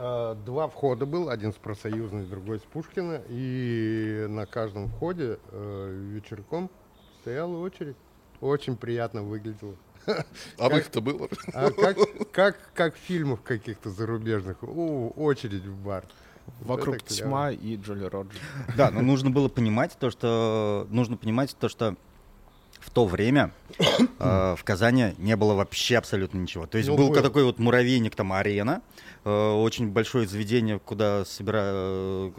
А, 0.00 0.34
Два 0.44 0.68
входа 0.68 1.06
был, 1.06 1.28
один 1.28 1.52
с 1.52 1.56
профсоюзной, 1.56 2.24
другой 2.26 2.58
с 2.60 2.62
Пушкина. 2.62 3.22
И 3.28 4.26
на 4.28 4.46
каждом 4.46 4.88
входе 4.88 5.38
э, 5.50 6.10
вечерком 6.14 6.70
стояла 7.20 7.58
очередь. 7.58 7.96
Очень 8.40 8.76
приятно 8.76 9.22
выглядело. 9.22 9.74
А 10.56 10.68
выход-то 10.68 11.00
было? 11.00 11.28
А 11.52 11.70
как, 11.70 11.98
как, 12.32 12.58
как 12.74 12.94
в 12.94 12.98
фильмах 12.98 13.42
каких-то 13.42 13.90
зарубежных. 13.90 14.62
О, 14.62 15.08
очередь 15.16 15.64
в 15.64 15.76
бар. 15.82 16.04
Вокруг 16.60 16.96
Это 16.96 17.04
клево. 17.06 17.28
тьма 17.28 17.50
и 17.52 17.76
Джоли 17.76 18.04
Роджер. 18.04 18.40
Да, 18.76 18.90
но 18.90 19.00
нужно 19.00 19.30
было 19.30 19.48
понимать 19.48 19.96
то, 19.98 20.10
что 20.10 20.86
нужно 20.90 21.16
понимать 21.16 21.56
то, 21.58 21.68
что 21.68 21.96
в 22.80 22.90
то 22.90 23.06
время 23.06 23.52
э, 23.78 24.54
в 24.56 24.64
Казани 24.64 25.14
не 25.18 25.36
было 25.36 25.54
вообще 25.54 25.96
абсолютно 25.98 26.38
ничего. 26.38 26.66
То 26.66 26.78
есть 26.78 26.88
Ну, 26.88 26.96
был 26.96 27.08
был. 27.10 27.22
такой 27.22 27.44
вот 27.44 27.58
муравейник, 27.58 28.14
там 28.14 28.32
арена, 28.32 28.82
э, 29.24 29.30
очень 29.52 29.88
большое 29.88 30.26
заведение, 30.26 30.78
куда 30.78 31.24
собира... 31.24 31.60
э, 31.64 32.30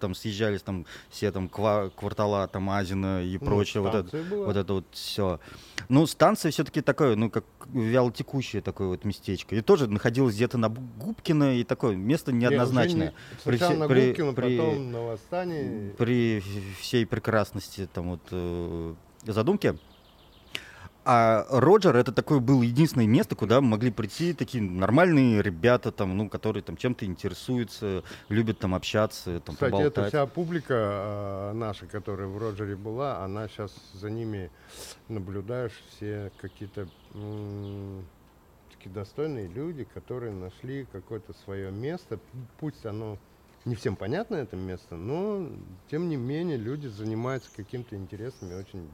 там 0.00 0.14
съезжались 0.14 0.62
там 0.62 0.86
все 1.10 1.32
там 1.32 1.46
ква- 1.52 1.90
квартала 1.90 2.46
там 2.46 2.70
Азина 2.70 3.20
и 3.24 3.36
Ну, 3.40 3.44
прочее, 3.44 3.82
вот 3.82 3.96
это, 3.96 4.16
была. 4.30 4.46
вот 4.46 4.56
это 4.56 4.72
вот 4.74 4.84
все. 4.92 5.40
Ну, 5.88 6.06
станция 6.06 6.52
все-таки 6.52 6.82
такое, 6.82 7.16
ну, 7.16 7.30
как 7.30 7.44
вялотекущее 7.72 8.62
такое 8.62 8.86
вот 8.88 9.04
местечко. 9.04 9.56
И 9.56 9.60
тоже 9.60 9.88
находилось 9.88 10.36
где-то 10.36 10.56
на 10.56 10.68
Губкино, 10.68 11.56
и 11.56 11.64
такое 11.64 11.96
место 11.96 12.30
неоднозначное. 12.30 13.08
не- 13.08 13.42
При 13.44 13.58
на 13.74 13.88
при- 13.88 14.06
Губкина, 14.08 14.32
при- 14.34 14.56
потом 14.58 14.92
на 14.92 15.00
Восстании. 15.02 15.90
при 15.98 16.44
всей 16.80 17.04
прекрасности 17.04 17.88
там 17.92 18.10
вот 18.10 18.20
э, 18.30 18.94
задумки. 19.32 19.76
А 21.10 21.46
Роджер 21.48 21.96
это 21.96 22.12
такое 22.12 22.38
было 22.38 22.62
единственное 22.62 23.06
место, 23.06 23.34
куда 23.34 23.62
могли 23.62 23.90
прийти 23.90 24.34
такие 24.34 24.62
нормальные 24.62 25.40
ребята, 25.40 25.90
там, 25.90 26.14
ну, 26.14 26.28
которые 26.28 26.62
там 26.62 26.76
чем-то 26.76 27.06
интересуются, 27.06 28.04
любят 28.28 28.58
там 28.58 28.74
общаться, 28.74 29.40
там, 29.40 29.54
Кстати, 29.54 29.70
поболтать. 29.70 29.92
эта 29.96 30.08
вся 30.08 30.26
публика 30.26 30.74
э, 30.74 31.52
наша, 31.54 31.86
которая 31.86 32.28
в 32.28 32.36
Роджере 32.36 32.76
была, 32.76 33.24
она 33.24 33.48
сейчас 33.48 33.74
за 33.94 34.10
ними 34.10 34.50
наблюдаешь 35.08 35.72
все 35.88 36.30
какие-то 36.36 36.88
м, 37.14 38.04
такие 38.70 38.90
достойные 38.92 39.48
люди, 39.48 39.84
которые 39.84 40.32
нашли 40.34 40.86
какое-то 40.92 41.32
свое 41.44 41.70
место. 41.70 42.18
Пусть 42.60 42.84
оно 42.84 43.16
не 43.64 43.76
всем 43.76 43.96
понятно 43.96 44.34
это 44.36 44.56
место, 44.56 44.96
но 44.96 45.48
тем 45.90 46.10
не 46.10 46.16
менее 46.16 46.58
люди 46.58 46.86
занимаются 46.86 47.48
какими-то 47.56 47.96
интересными 47.96 48.54
очень 48.60 48.90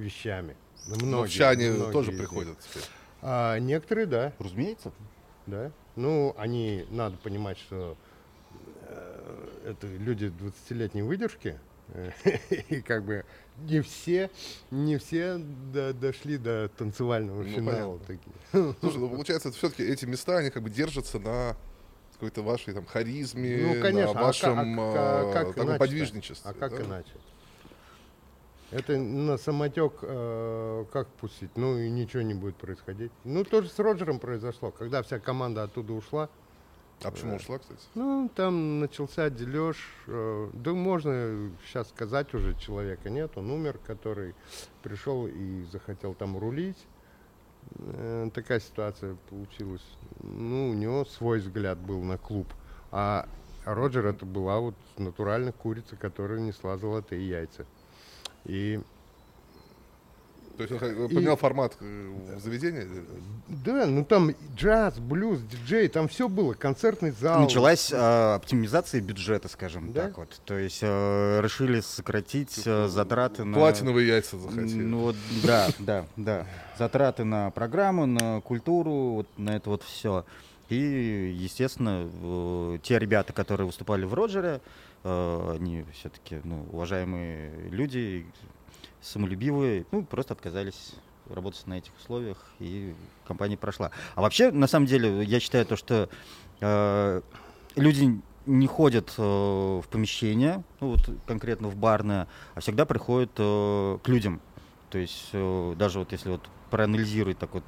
вещами. 0.00 0.56
Ну, 0.88 0.96
Но 1.00 1.06
многие, 1.06 1.30
в 1.30 1.32
чане 1.34 1.70
многие 1.70 1.92
тоже 1.92 2.12
приходят 2.12 2.58
теперь. 2.60 2.82
А, 3.22 3.58
некоторые, 3.58 4.06
да. 4.06 4.32
Разумеется. 4.38 4.92
Да. 5.46 5.70
Ну, 5.96 6.34
они, 6.38 6.86
надо 6.90 7.16
понимать, 7.18 7.58
что 7.58 7.96
э, 8.82 9.48
это 9.66 9.86
люди 9.86 10.26
20-летней 10.26 11.02
выдержки. 11.02 11.58
И 12.68 12.80
как 12.82 13.04
бы 13.04 13.24
не 13.58 13.80
все, 13.80 14.30
не 14.70 14.96
все 14.98 15.38
до- 15.38 15.92
дошли 15.92 16.38
до 16.38 16.68
танцевального 16.78 17.42
Ну, 17.42 17.48
финала. 17.48 17.98
такие. 18.00 18.32
Слушай, 18.80 18.98
ну 18.98 19.08
получается, 19.10 19.50
все-таки 19.50 19.82
эти 19.82 20.04
места, 20.06 20.38
они 20.38 20.50
как 20.50 20.62
бы 20.62 20.70
держатся 20.70 21.18
на 21.18 21.56
какой-то 22.12 22.42
вашей 22.42 22.74
там 22.74 22.86
харизме, 22.86 23.74
Ну, 23.74 23.82
конечно, 23.82 24.14
на 24.14 24.20
а 24.20 24.24
вашем 24.24 24.78
а 24.80 24.92
ка- 24.92 25.28
э, 25.28 25.32
как 25.32 25.54
таком 25.54 25.78
подвижничестве. 25.78 26.48
А 26.50 26.54
как 26.54 26.76
да? 26.76 26.82
иначе? 26.84 27.10
Это 28.70 28.96
на 28.98 29.36
самотек 29.36 29.94
э, 30.02 30.84
как 30.92 31.08
пустить? 31.08 31.50
Ну 31.56 31.76
и 31.78 31.90
ничего 31.90 32.22
не 32.22 32.34
будет 32.34 32.54
происходить. 32.56 33.10
Ну, 33.24 33.42
тоже 33.44 33.68
с 33.68 33.78
Роджером 33.80 34.20
произошло. 34.20 34.70
Когда 34.70 35.02
вся 35.02 35.18
команда 35.18 35.64
оттуда 35.64 35.92
ушла, 35.92 36.28
А 37.02 37.10
почему 37.10 37.36
ушла, 37.36 37.58
кстати? 37.58 37.80
ну, 37.96 38.30
там 38.36 38.78
начался 38.78 39.28
дележ. 39.28 39.76
э, 40.06 40.50
да 40.52 40.72
можно 40.72 41.50
сейчас 41.66 41.88
сказать 41.88 42.32
уже, 42.32 42.54
человека 42.54 43.10
нет. 43.10 43.32
Он 43.36 43.50
умер, 43.50 43.78
который 43.86 44.34
пришел 44.82 45.26
и 45.26 45.64
захотел 45.72 46.14
там 46.14 46.38
рулить. 46.38 46.78
Э, 47.76 48.30
такая 48.32 48.60
ситуация 48.60 49.16
получилась. 49.30 49.84
Ну, 50.22 50.70
у 50.70 50.74
него 50.74 51.04
свой 51.04 51.40
взгляд 51.40 51.78
был 51.78 52.02
на 52.02 52.18
клуб. 52.18 52.46
А 52.92 53.28
Роджер 53.64 54.06
это 54.06 54.24
была 54.24 54.60
вот 54.60 54.74
натуральная 54.96 55.52
курица, 55.52 55.96
которая 55.96 56.38
несла 56.38 56.76
золотые 56.78 57.28
яйца. 57.28 57.66
И 58.50 58.80
То 60.56 60.64
есть 60.64 60.72
он 60.72 60.78
х- 60.80 61.08
поменял 61.08 61.36
формат 61.36 61.76
э, 61.80 62.10
в 62.36 62.40
заведении? 62.40 62.84
да, 63.48 63.86
ну 63.86 64.04
там 64.04 64.32
джаз, 64.56 64.98
блюз, 64.98 65.40
диджей, 65.42 65.86
там 65.88 66.08
все 66.08 66.28
было, 66.28 66.54
концертный 66.54 67.12
зал. 67.12 67.40
Началась 67.42 67.92
э, 67.92 68.34
оптимизация 68.34 69.00
бюджета, 69.00 69.48
скажем 69.48 69.92
Да? 69.92 70.06
так 70.08 70.18
вот. 70.18 70.40
То 70.44 70.58
есть 70.58 70.80
э, 70.82 71.40
решили 71.40 71.80
сократить 71.80 72.60
э, 72.66 72.88
затраты 72.88 73.44
на... 73.44 73.56
Платиновые 73.56 74.08
яйца 74.08 74.36
захотели. 74.36 74.82
Ну 74.82 74.98
вот, 74.98 75.16
да, 75.44 75.68
да, 75.78 76.04
да. 76.16 76.46
Затраты 76.76 77.22
на 77.24 77.50
программу, 77.52 78.06
на 78.06 78.40
культуру, 78.40 79.12
вот 79.14 79.28
на 79.36 79.56
это 79.56 79.70
вот 79.70 79.82
все. 79.84 80.24
И, 80.68 80.76
естественно, 81.38 82.08
э, 82.22 82.78
те 82.82 82.98
ребята, 82.98 83.32
которые 83.32 83.66
выступали 83.66 84.04
в 84.04 84.14
Роджере, 84.14 84.48
э, 84.56 84.60
они 85.02 85.84
все-таки 85.92 86.40
ну, 86.44 86.66
уважаемые 86.72 87.68
люди, 87.70 88.26
самолюбивые, 89.00 89.86
ну, 89.92 90.04
просто 90.04 90.34
отказались 90.34 90.94
работать 91.28 91.66
на 91.66 91.78
этих 91.78 91.92
условиях, 91.96 92.44
и 92.58 92.94
компания 93.26 93.56
прошла. 93.56 93.90
А 94.14 94.22
вообще, 94.22 94.50
на 94.50 94.66
самом 94.66 94.86
деле, 94.86 95.22
я 95.24 95.40
считаю 95.40 95.64
то, 95.64 95.76
что 95.76 96.08
э, 96.60 97.22
люди 97.76 98.20
не 98.46 98.66
ходят 98.66 99.14
э, 99.16 99.22
в 99.22 99.84
помещение, 99.90 100.62
ну, 100.80 100.90
вот 100.90 101.10
конкретно 101.26 101.68
в 101.68 101.76
барное, 101.76 102.26
а 102.54 102.60
всегда 102.60 102.84
приходят 102.84 103.30
э, 103.36 103.98
к 104.02 104.08
людям. 104.08 104.40
То 104.90 104.98
есть 104.98 105.28
э, 105.32 105.74
даже 105.78 106.00
вот 106.00 106.12
если 106.12 106.30
вот 106.30 106.48
проанализировать 106.70 107.38
так 107.38 107.54
вот 107.54 107.64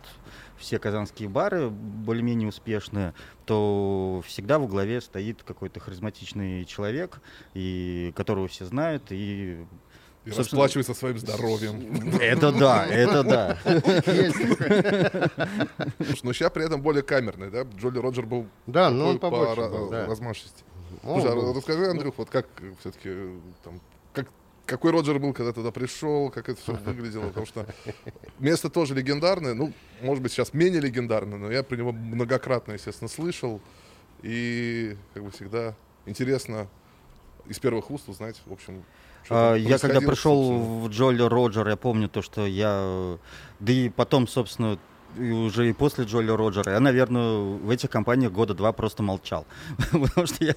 все 0.63 0.79
казанские 0.79 1.29
бары 1.29 1.69
более-менее 1.69 2.49
успешные, 2.49 3.13
то 3.45 4.23
всегда 4.27 4.59
во 4.59 4.67
главе 4.67 5.01
стоит 5.01 5.43
какой-то 5.43 5.81
харизматичный 5.81 6.65
человек, 6.65 7.21
и 7.53 8.13
которого 8.17 8.49
все 8.49 8.65
знают, 8.65 9.05
и 9.11 9.67
И 10.25 10.31
собственно- 10.31 10.63
расплачивается 10.63 10.95
своим 10.95 11.19
здоровьем. 11.19 12.17
это 12.21 12.53
да, 12.53 12.87
это 12.87 13.23
да. 13.25 13.59
Слушай, 13.65 15.11
но 16.23 16.33
сейчас 16.33 16.53
при 16.53 16.65
этом 16.65 16.81
более 16.81 17.03
камерный, 17.03 17.51
да? 17.51 17.63
Джоли 17.63 17.99
Роджер 17.99 18.27
был 18.27 18.47
Да, 18.67 18.91
ну 18.91 19.07
он 19.09 19.19
по 19.19 19.31
побольше 19.31 19.61
ра- 19.61 19.71
был, 19.71 19.91
да. 19.91 20.07
размашисти. 20.07 20.65
Он 21.03 21.21
Слушай, 21.21 21.37
а 21.37 21.55
расскажи, 21.55 21.91
Андрюх, 21.91 22.15
вот 22.19 22.31
как 22.31 22.47
все-таки 22.81 23.11
там, 23.65 23.81
как, 23.81 23.92
какой 24.67 24.91
Роджер 24.93 25.19
был, 25.19 25.33
когда 25.33 25.53
туда 25.53 25.71
пришел, 25.71 26.31
как 26.31 26.49
это 26.49 26.61
все 26.61 26.73
выглядело, 26.75 27.29
потому 27.29 27.47
что 27.47 27.67
место 28.39 28.71
тоже 28.71 28.95
легендарное, 28.95 29.55
ну, 29.55 29.73
может 30.01 30.23
быть, 30.23 30.33
сейчас 30.33 30.55
менее 30.55 30.81
легендарное, 30.81 31.39
но 31.39 31.51
я 31.51 31.63
про 31.63 31.77
него 31.77 31.93
многократно, 31.93 32.73
естественно, 32.73 33.09
слышал, 33.09 33.61
и, 34.23 34.97
как 35.15 35.25
бы 35.25 35.31
всегда, 35.31 35.75
интересно 36.07 36.69
из 37.49 37.59
первых 37.59 37.91
уст 37.91 38.09
узнать, 38.09 38.41
в 38.47 38.53
общем, 38.53 38.85
что 39.25 39.53
А, 39.53 39.55
Я 39.57 39.79
когда 39.79 40.01
пришел 40.01 40.45
собственно. 40.45 40.81
в 40.81 40.89
Джоли 40.89 41.23
Роджер, 41.23 41.69
я 41.69 41.77
помню 41.77 42.09
то, 42.09 42.23
что 42.23 42.47
я... 42.47 43.19
Да 43.61 43.73
и 43.73 43.89
потом, 43.89 44.29
собственно, 44.29 44.79
и 45.19 45.31
уже 45.31 45.69
и 45.69 45.73
после 45.73 46.05
Джоли 46.05 46.31
Роджера, 46.31 46.73
я, 46.73 46.81
наверное, 46.81 47.39
в 47.39 47.71
этих 47.71 47.91
компаниях 47.91 48.33
года 48.33 48.55
два 48.55 48.73
просто 48.73 49.03
молчал. 49.03 49.47
Потому 49.93 50.27
что 50.27 50.45
я 50.45 50.55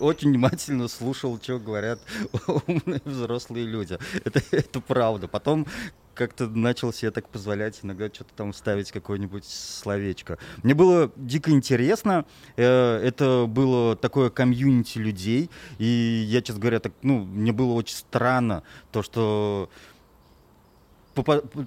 очень 0.00 0.30
внимательно 0.30 0.88
слушал, 0.88 1.38
что 1.42 1.58
говорят 1.58 2.00
умные 2.46 3.00
взрослые 3.04 3.66
люди. 3.66 3.98
Это, 4.24 4.42
это 4.50 4.80
правда. 4.80 5.28
Потом 5.28 5.66
как-то 6.14 6.48
начал 6.48 6.92
себе 6.92 7.12
так 7.12 7.28
позволять 7.28 7.78
иногда 7.82 8.08
что-то 8.08 8.34
там 8.34 8.52
ставить 8.52 8.90
какое-нибудь 8.90 9.44
словечко. 9.44 10.36
Мне 10.64 10.74
было 10.74 11.12
дико 11.16 11.52
интересно. 11.52 12.24
э, 12.56 12.96
Это 13.04 13.46
было 13.48 13.94
такое 13.94 14.28
комьюнити 14.28 14.98
людей. 14.98 15.48
И 15.78 15.84
я, 15.84 16.42
честно 16.42 16.60
говоря, 16.60 16.80
так, 16.80 16.92
ну, 17.02 17.20
мне 17.24 17.52
было 17.52 17.72
очень 17.74 17.94
странно 17.94 18.64
то, 18.90 19.02
что 19.02 19.70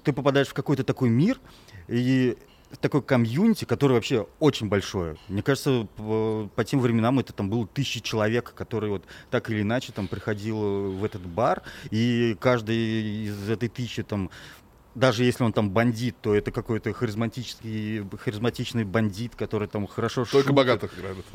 ты 0.03 0.13
попадаешь 0.13 0.47
в 0.47 0.53
какой-то 0.53 0.83
такой 0.83 1.09
мир, 1.09 1.39
и 1.91 2.37
такой 2.79 3.01
комьюнити, 3.01 3.65
который 3.65 3.93
вообще 3.93 4.27
очень 4.39 4.69
большое. 4.69 5.17
Мне 5.27 5.43
кажется, 5.43 5.87
по, 5.97 6.49
по 6.55 6.63
тем 6.63 6.79
временам 6.79 7.19
это 7.19 7.33
там 7.33 7.49
было 7.49 7.67
тысячи 7.67 7.99
человек, 7.99 8.53
которые 8.55 8.91
вот 8.91 9.03
так 9.29 9.49
или 9.49 9.61
иначе 9.61 9.91
там 9.91 10.07
приходил 10.07 10.91
в 10.91 11.03
этот 11.03 11.21
бар, 11.21 11.63
и 11.89 12.37
каждый 12.39 13.25
из 13.25 13.49
этой 13.49 13.67
тысячи 13.69 14.03
там 14.03 14.29
даже 14.93 15.23
если 15.23 15.45
он 15.45 15.53
там 15.53 15.69
бандит, 15.69 16.17
то 16.21 16.35
это 16.35 16.51
какой-то 16.51 16.91
харизматический, 16.91 18.05
харизматичный 18.17 18.83
бандит, 18.83 19.35
который 19.37 19.69
там 19.69 19.87
хорошо 19.87 20.25
Только 20.25 20.49
шутит. 20.49 20.53
богатых 20.53 20.93
грабят. 20.97 21.25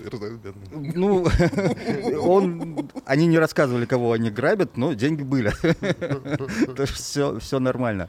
Ну, 0.71 1.27
он, 2.21 2.90
они 3.07 3.27
не 3.27 3.38
рассказывали, 3.38 3.87
кого 3.87 4.12
они 4.12 4.31
грабят, 4.31 4.77
но 4.77 4.92
деньги 4.92 5.23
были. 5.23 5.53
Все, 6.92 7.38
все 7.38 7.59
нормально. 7.59 8.09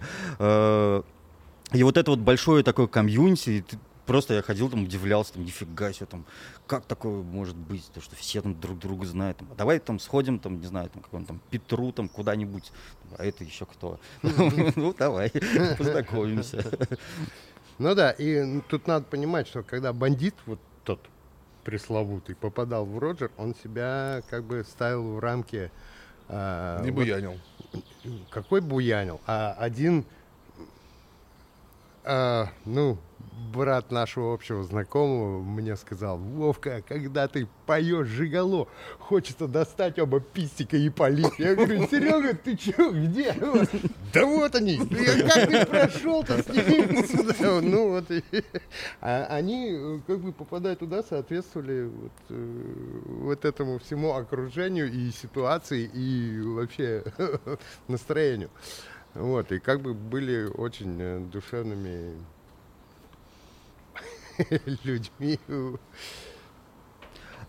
И 1.74 1.84
вот 1.84 1.98
это 1.98 2.12
вот 2.12 2.20
большое 2.20 2.64
такое 2.64 2.88
комьюнити, 2.88 3.50
и 3.50 3.62
ты- 3.62 3.78
просто 4.06 4.36
я 4.36 4.42
ходил 4.42 4.70
там, 4.70 4.84
удивлялся, 4.84 5.34
там, 5.34 5.44
нифига 5.44 5.92
себе, 5.92 6.06
там, 6.06 6.26
как 6.66 6.86
такое 6.86 7.22
может 7.24 7.58
быть, 7.58 7.86
то, 7.94 8.00
что 8.00 8.16
все 8.16 8.42
там 8.42 8.58
друг 8.60 8.80
друга 8.80 9.06
знают. 9.06 9.38
Там, 9.38 9.50
а 9.52 9.56
давай 9.56 9.80
там 9.80 10.00
сходим, 10.00 10.40
там, 10.40 10.62
не 10.62 10.66
знаю, 10.68 10.90
там, 10.90 11.02
какому 11.02 11.26
там 11.26 11.42
Петру, 11.50 11.92
там, 11.92 12.08
куда-нибудь. 12.08 12.72
А 13.18 13.26
это 13.26 13.44
еще 13.44 13.66
кто? 13.66 14.00
Ну, 14.24 14.94
давай, 14.98 15.30
познакомимся. 15.78 16.64
Ну 17.80 17.94
да, 17.96 18.12
и 18.12 18.62
тут 18.70 18.88
надо 18.88 19.06
понимать, 19.06 19.48
что 19.48 19.62
когда 19.62 19.92
бандит, 19.94 20.36
вот 20.46 20.60
тот 20.86 21.00
пресловутый, 21.66 22.34
попадал 22.36 22.86
в 22.86 22.98
Роджер, 22.98 23.30
он 23.38 23.54
себя 23.56 24.22
как 24.30 24.46
бы 24.46 24.64
ставил 24.64 25.16
в 25.16 25.20
рамки... 25.20 25.70
а, 26.30 26.82
Не 26.82 26.92
буянил. 26.92 27.38
какой 28.30 28.62
буянил, 28.62 29.20
а 29.28 29.54
один, 29.60 30.06
а, 32.08 32.50
ну, 32.66 32.98
брат 33.54 33.92
нашего 33.92 34.34
общего 34.34 34.64
знакомого 34.64 35.42
мне 35.42 35.76
сказал, 35.76 36.18
Вовка, 36.18 36.82
когда 36.88 37.28
ты 37.28 37.48
поешь 37.66 38.08
жигало, 38.08 38.68
хочется 39.00 39.48
достать 39.48 40.00
оба 40.00 40.20
пистика 40.20 40.78
и 40.78 40.90
полить. 40.90 41.38
Я 41.38 41.56
говорю, 41.56 41.88
Серега, 41.88 42.34
ты 42.34 42.56
чё, 42.56 42.92
где? 42.92 43.34
Да 44.14 44.26
вот 44.26 44.56
они, 44.56 44.78
как 44.78 45.50
ты 45.50 45.66
прошел-то 45.66 46.44
с 46.44 46.48
ними 46.48 47.06
сюда? 47.06 47.34
Ну 47.68 47.90
вот, 47.90 48.06
а 49.02 49.26
они 49.30 49.72
э, 49.72 50.00
как 50.08 50.20
бы 50.20 50.32
попадая 50.32 50.76
туда, 50.76 51.04
соответствовали 51.04 51.92
э, 52.30 52.94
вот 53.06 53.46
этому 53.46 53.80
всему 53.80 54.14
окружению 54.14 54.92
и 54.92 55.12
ситуации, 55.12 55.90
и 55.94 56.40
вообще 56.42 57.04
настроению. 57.88 58.50
Вот, 59.14 59.52
и 59.52 59.60
как 59.60 59.82
бы 59.82 59.94
были 59.94 60.46
очень 60.46 60.98
э, 61.00 61.20
душевными 61.20 62.14
людьми. 64.84 65.40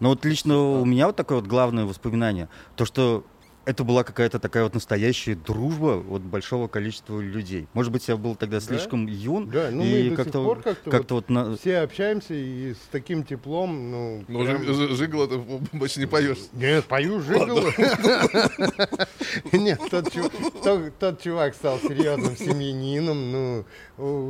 Но 0.00 0.10
вот 0.10 0.24
лично 0.24 0.58
у 0.58 0.84
меня 0.84 1.06
вот 1.06 1.16
такое 1.16 1.38
вот 1.40 1.46
главное 1.46 1.84
воспоминание, 1.84 2.48
то 2.76 2.84
что 2.84 3.24
это 3.68 3.84
была 3.84 4.02
какая-то 4.02 4.38
такая 4.38 4.64
вот 4.64 4.72
настоящая 4.72 5.34
дружба 5.34 5.98
вот 5.98 6.22
большого 6.22 6.68
количества 6.68 7.20
людей. 7.20 7.68
Может 7.74 7.92
быть, 7.92 8.08
я 8.08 8.16
был 8.16 8.34
тогда 8.34 8.60
слишком 8.60 9.06
юн, 9.06 9.50
Да, 9.50 9.68
ну 9.70 9.82
мы 9.82 9.88
и 9.90 10.02
до 10.04 10.08
сих 10.08 10.16
как-то 10.16 10.42
пор 10.44 10.62
как-то 10.62 10.90
как-то 10.90 11.14
вот 11.16 11.28
на- 11.28 11.54
Все 11.58 11.80
общаемся 11.80 12.32
и 12.32 12.72
с 12.72 12.88
таким 12.90 13.24
теплом, 13.24 13.90
ну... 13.90 14.24
Но 14.26 14.42
прям- 14.44 14.64
жи- 14.64 14.72
жи- 14.72 14.96
жигло 14.96 15.28
ты 15.28 15.36
больше 15.72 16.00
не 16.00 16.06
поешь. 16.06 16.38
Нет, 16.54 16.86
пою 16.86 17.20
жигло. 17.20 17.62
Нет, 19.52 19.80
тот, 19.90 20.10
чу- 20.12 20.30
тот- 20.64 20.98
тот 20.98 21.20
чувак 21.22 21.54
стал 21.54 21.78
серьезным 21.78 22.36
семьянином, 22.36 23.32
ну, 23.32 23.64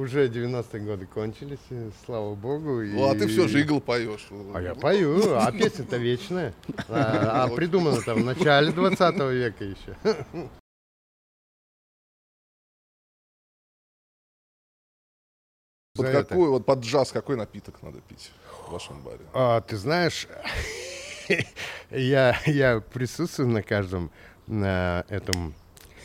уже 0.00 0.26
90-е 0.28 0.80
годы 0.80 1.06
кончились, 1.06 1.58
слава 2.04 2.34
богу. 2.34 2.82
Ну, 2.82 3.08
а 3.08 3.14
ты 3.14 3.28
все 3.28 3.46
жигл 3.46 3.80
поешь. 3.80 4.26
А 4.54 4.60
я 4.60 4.74
пою, 4.74 5.36
а 5.36 5.52
песня-то 5.52 5.96
вечная. 5.96 6.54
А, 6.88 7.44
а 7.44 7.48
придумана 7.48 8.00
там 8.02 8.22
в 8.22 8.24
начале 8.24 8.72
20 8.72 9.27
века 9.32 9.64
еще. 9.64 9.96
Вот 15.94 16.06
За 16.06 16.12
это. 16.12 16.34
вот 16.36 16.64
под 16.64 16.80
джаз 16.80 17.10
какой 17.10 17.36
напиток 17.36 17.82
надо 17.82 18.00
пить 18.00 18.30
в 18.66 18.70
вашем 18.72 19.02
баре? 19.02 19.20
А, 19.32 19.60
ты 19.62 19.76
знаешь, 19.76 20.28
я, 21.90 22.38
я 22.46 22.80
присутствую 22.80 23.48
на 23.48 23.62
каждом 23.62 24.10
на 24.46 25.04
этом 25.08 25.54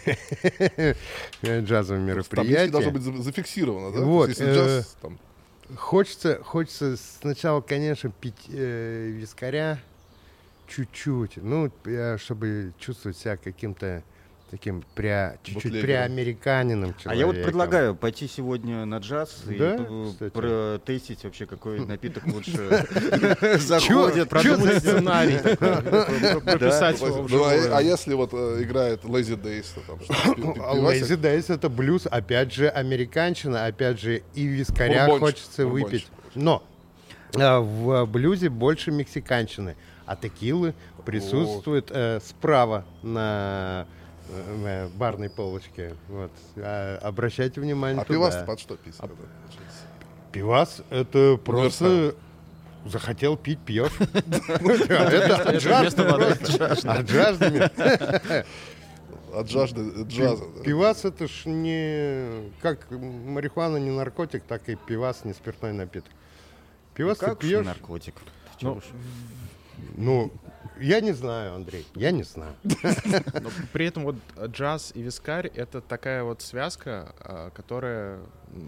джазовым 1.45 2.07
Таблички 2.07 2.69
должно 2.71 2.91
мероприятием. 2.91 2.93
быть 2.93 3.01
за- 3.03 3.21
зафиксировано, 3.24 3.91
да? 3.91 3.99
Вот, 4.03 4.30
есть, 4.30 4.39
если 4.39 4.51
э, 4.51 4.55
джаз, 4.80 4.97
там, 5.01 5.19
Хочется, 5.78 6.43
хочется 6.43 6.97
сначала, 6.97 7.61
конечно, 7.61 8.11
пить 8.11 8.45
э, 8.49 9.07
вискаря 9.11 9.80
чуть-чуть, 10.76 11.38
ну, 11.38 11.71
э, 11.86 12.17
чтобы 12.17 12.74
чувствовать 12.80 13.17
себя 13.17 13.38
каким-то 13.38 14.03
таким 14.49 14.84
пря, 14.93 15.38
чуть-чуть 15.41 15.82
преамериканином 15.82 16.93
А 17.05 17.15
я 17.15 17.26
вот 17.26 17.32
человеком. 17.34 17.43
предлагаю 17.43 17.95
пойти 17.95 18.28
сегодня 18.28 18.86
на 18.86 18.97
джаз 18.99 19.45
и 19.49 19.55
Да, 19.57 19.78
п- 19.78 20.11
кстати. 20.11 20.32
протестить 20.32 21.24
вообще, 21.24 21.47
какой 21.47 21.80
напиток 21.84 22.24
лучше 22.28 22.86
заходит. 23.59 24.30
Продумать 24.30 24.78
сценарий 24.78 25.39
прописать 26.41 27.01
ну, 27.01 27.28
ну, 27.28 27.43
а, 27.45 27.78
а 27.78 27.82
если 27.82 28.13
вот 28.13 28.30
э, 28.34 28.61
играет 28.61 29.03
Lazy 29.05 29.41
Days? 29.41 29.65
Lazy 30.28 31.17
Days 31.19 31.51
это 31.53 31.69
блюз, 31.69 32.05
опять 32.09 32.53
же, 32.53 32.69
американчина, 32.69 33.65
опять 33.65 33.99
же, 33.99 34.21
и 34.36 34.45
вискаря 34.45 35.07
Бурбончик, 35.07 35.19
хочется 35.39 35.63
бурбончик. 35.63 35.91
выпить. 35.91 36.07
Но 36.36 36.63
а, 37.36 37.59
в 37.59 38.05
блюзе 38.05 38.49
больше 38.49 38.91
мексиканщины, 38.91 39.76
а 40.05 40.15
текилы 40.15 40.73
присутствуют 41.05 41.91
э, 41.91 42.19
справа 42.21 42.85
на 43.01 43.87
э, 44.29 44.87
барной 44.95 45.29
полочке. 45.29 45.95
Вот. 46.07 46.31
А, 46.57 46.97
обращайте 47.01 47.61
внимание 47.61 48.01
А 48.01 48.05
туда. 48.05 48.15
пивас 48.15 48.45
под 48.45 48.59
что 48.59 48.75
тогда, 48.77 49.07
получается? 49.07 49.81
Пивас 50.31 50.81
это 50.89 51.39
просто 51.43 52.15
захотел 52.85 53.37
пить 53.37 53.59
пьешь. 53.59 53.91
Это 53.99 55.35
от 55.49 55.61
жажды. 55.61 56.03
От 56.03 57.09
жажды. 57.09 57.69
От 59.33 59.49
жажды 59.49 59.81
э, 59.81 60.03
джаза. 60.03 60.43
Пивас 60.63 61.05
это 61.05 61.27
ж 61.27 61.45
не... 61.45 62.51
Как 62.61 62.91
марихуана 62.91 63.77
не 63.77 63.89
наркотик, 63.89 64.43
так 64.43 64.69
и 64.69 64.75
пивас 64.75 65.25
не 65.25 65.33
спиртной 65.33 65.73
напиток. 65.73 66.11
Пивас 66.93 67.17
ты 67.17 67.25
Как 67.25 67.37
уж 67.39 67.43
не 67.43 67.49
пьешь... 67.49 67.65
наркотик. 67.65 68.15
Ну. 68.61 68.79
Ну, 69.95 70.31
я 70.79 71.01
не 71.01 71.11
знаю, 71.11 71.55
Андрей, 71.55 71.86
я 71.95 72.11
не 72.11 72.23
знаю. 72.23 72.53
Но 72.63 73.49
при 73.71 73.86
этом 73.86 74.03
вот 74.03 74.15
джаз 74.47 74.91
и 74.95 75.01
вискарь— 75.01 75.47
это 75.55 75.81
такая 75.81 76.23
вот 76.23 76.41
связка, 76.41 77.13
а, 77.19 77.49
которая 77.51 78.19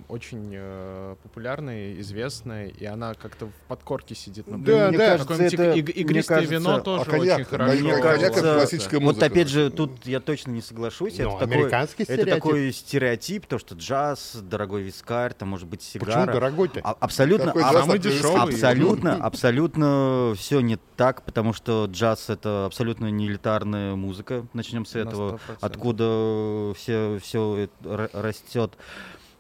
очень 0.08 0.50
э, 0.54 1.16
популярная, 1.24 2.00
известная, 2.02 2.68
и 2.68 2.86
она 2.86 3.14
как-то 3.14 3.48
в 3.48 3.52
подкорке 3.68 4.16
сидит. 4.16 4.46
Да, 4.48 4.58
Например, 4.58 4.90
Мне 4.90 4.98
да. 4.98 5.08
кажется, 5.18 5.34
это- 5.44 5.72
иг- 5.74 5.86
мне 5.86 5.94
игристое 6.04 6.38
кажется, 6.40 6.54
вино 6.56 6.76
а 6.76 6.80
тоже 6.82 7.06
коньяк? 7.06 7.36
очень 7.40 7.46
хорошо. 7.50 7.74
Мне 7.80 7.92
это 7.92 8.02
кажется, 8.02 8.54
классическая 8.56 9.00
музыка. 9.00 9.20
Вот 9.20 9.32
опять 9.32 9.48
же, 9.50 9.70
тут 9.70 10.06
я 10.06 10.20
точно 10.20 10.52
не 10.52 10.62
соглашусь. 10.62 11.18
Ну, 11.18 11.30
это 11.30 11.40
такой, 11.40 11.56
американский 11.56 12.04
это 12.04 12.14
стереотип. 12.14 12.34
такой 12.36 12.74
стереотип, 12.74 13.46
то 13.46 13.58
что 13.60 13.76
джаз, 13.76 14.38
дорогой 14.42 14.84
вискарь, 14.84 15.34
там 15.34 15.50
может 15.50 15.68
быть 15.68 15.82
Почему 15.94 16.12
сигара. 16.12 16.34
дорогой-то? 16.34 16.82
А- 16.84 16.98
абсолютно, 17.00 17.48
Какой 17.48 17.64
а- 17.64 17.72
джаз, 17.74 17.82
самый 17.86 17.98
такой 18.00 18.12
дешевый. 18.12 18.42
абсолютно, 18.42 19.16
абсолютно 19.16 20.34
все 20.38 20.60
не 20.62 20.78
так, 20.98 21.24
потому 21.24 21.54
что 21.54 21.86
джаз 21.92 22.30
это 22.30 22.66
абсолютно 22.66 23.10
не 23.12 23.28
элитарная 23.28 23.96
музыка. 23.96 24.46
Начнем 24.54 24.86
с 24.86 24.96
этого. 24.96 25.38
100%. 25.50 25.58
Откуда 25.62 26.74
все 26.76 27.20
все 27.22 27.70
растет. 28.14 28.74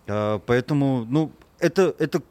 А, 0.07 0.39
Поэтому, 0.39 1.05
ну, 1.09 1.31
это, 1.59 1.95
это, 1.99 2.21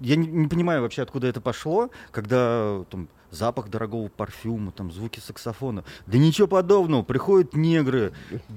я 0.00 0.16
не, 0.16 0.26
не 0.26 0.48
понимаю 0.48 0.82
вообще, 0.82 1.02
откуда 1.02 1.26
это 1.26 1.40
пошло, 1.40 1.90
когда 2.10 2.84
там 2.90 3.08
запах 3.34 3.68
дорогого 3.68 4.08
парфюма, 4.08 4.72
там 4.72 4.90
звуки 4.92 5.20
саксофона. 5.20 5.84
Да 6.06 6.18
ничего 6.18 6.46
подобного. 6.46 7.02
Приходят 7.02 7.54
негры 7.54 8.12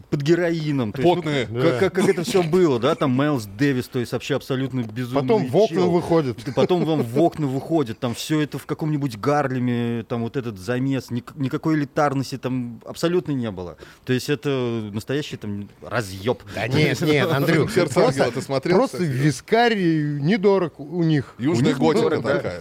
под 0.09 0.21
героином. 0.21 0.91
То 0.93 1.01
есть, 1.01 1.15
ну, 1.15 1.21
Потные. 1.21 1.45
как, 1.47 1.80
как- 1.80 1.93
как 1.93 2.09
это 2.09 2.23
все 2.23 2.43
было, 2.43 2.80
да? 2.80 2.95
Там 2.95 3.11
Майлз 3.11 3.45
Дэвис, 3.45 3.88
то 3.88 3.99
есть 3.99 4.11
вообще 4.11 4.36
абсолютно 4.36 4.82
безумный 4.82 5.21
Потом 5.21 5.47
в 5.47 5.55
окна 5.57 5.75
чел. 5.78 5.91
выходит. 5.91 6.38
Потом 6.55 6.86
вам 6.86 7.01
в 7.03 7.19
окна 7.21 7.47
выходит, 7.47 7.99
там 7.99 8.13
все 8.13 8.41
это 8.41 8.57
в 8.57 8.65
каком-нибудь 8.65 9.17
Гарлеме, 9.17 10.03
там 10.07 10.21
вот 10.21 10.38
этот 10.38 10.57
замес, 10.59 11.09
ник- 11.11 11.36
никакой 11.36 11.75
элитарности 11.75 12.38
там 12.38 12.82
абсолютно 12.86 13.32
не 13.32 13.51
было. 13.51 13.78
То 14.05 14.13
есть 14.13 14.30
это 14.30 14.49
настоящий 14.93 15.38
там 15.38 15.69
разъеб. 15.82 16.41
Да 16.55 16.67
нет, 16.67 16.99
нет, 17.01 17.32
Андрюх, 17.32 17.71
«Сердце 17.71 18.05
ангела» 18.05 18.32
ты 18.32 18.41
смотрел, 18.41 18.78
Просто 18.78 18.97
кстати? 18.97 19.11
вискарь 19.11 19.75
недорог 19.78 20.80
у 20.80 21.03
них. 21.03 21.34
Южная 21.38 21.69
них 21.69 21.80
готика 21.80 22.05
недорого, 22.15 22.41
да. 22.43 22.53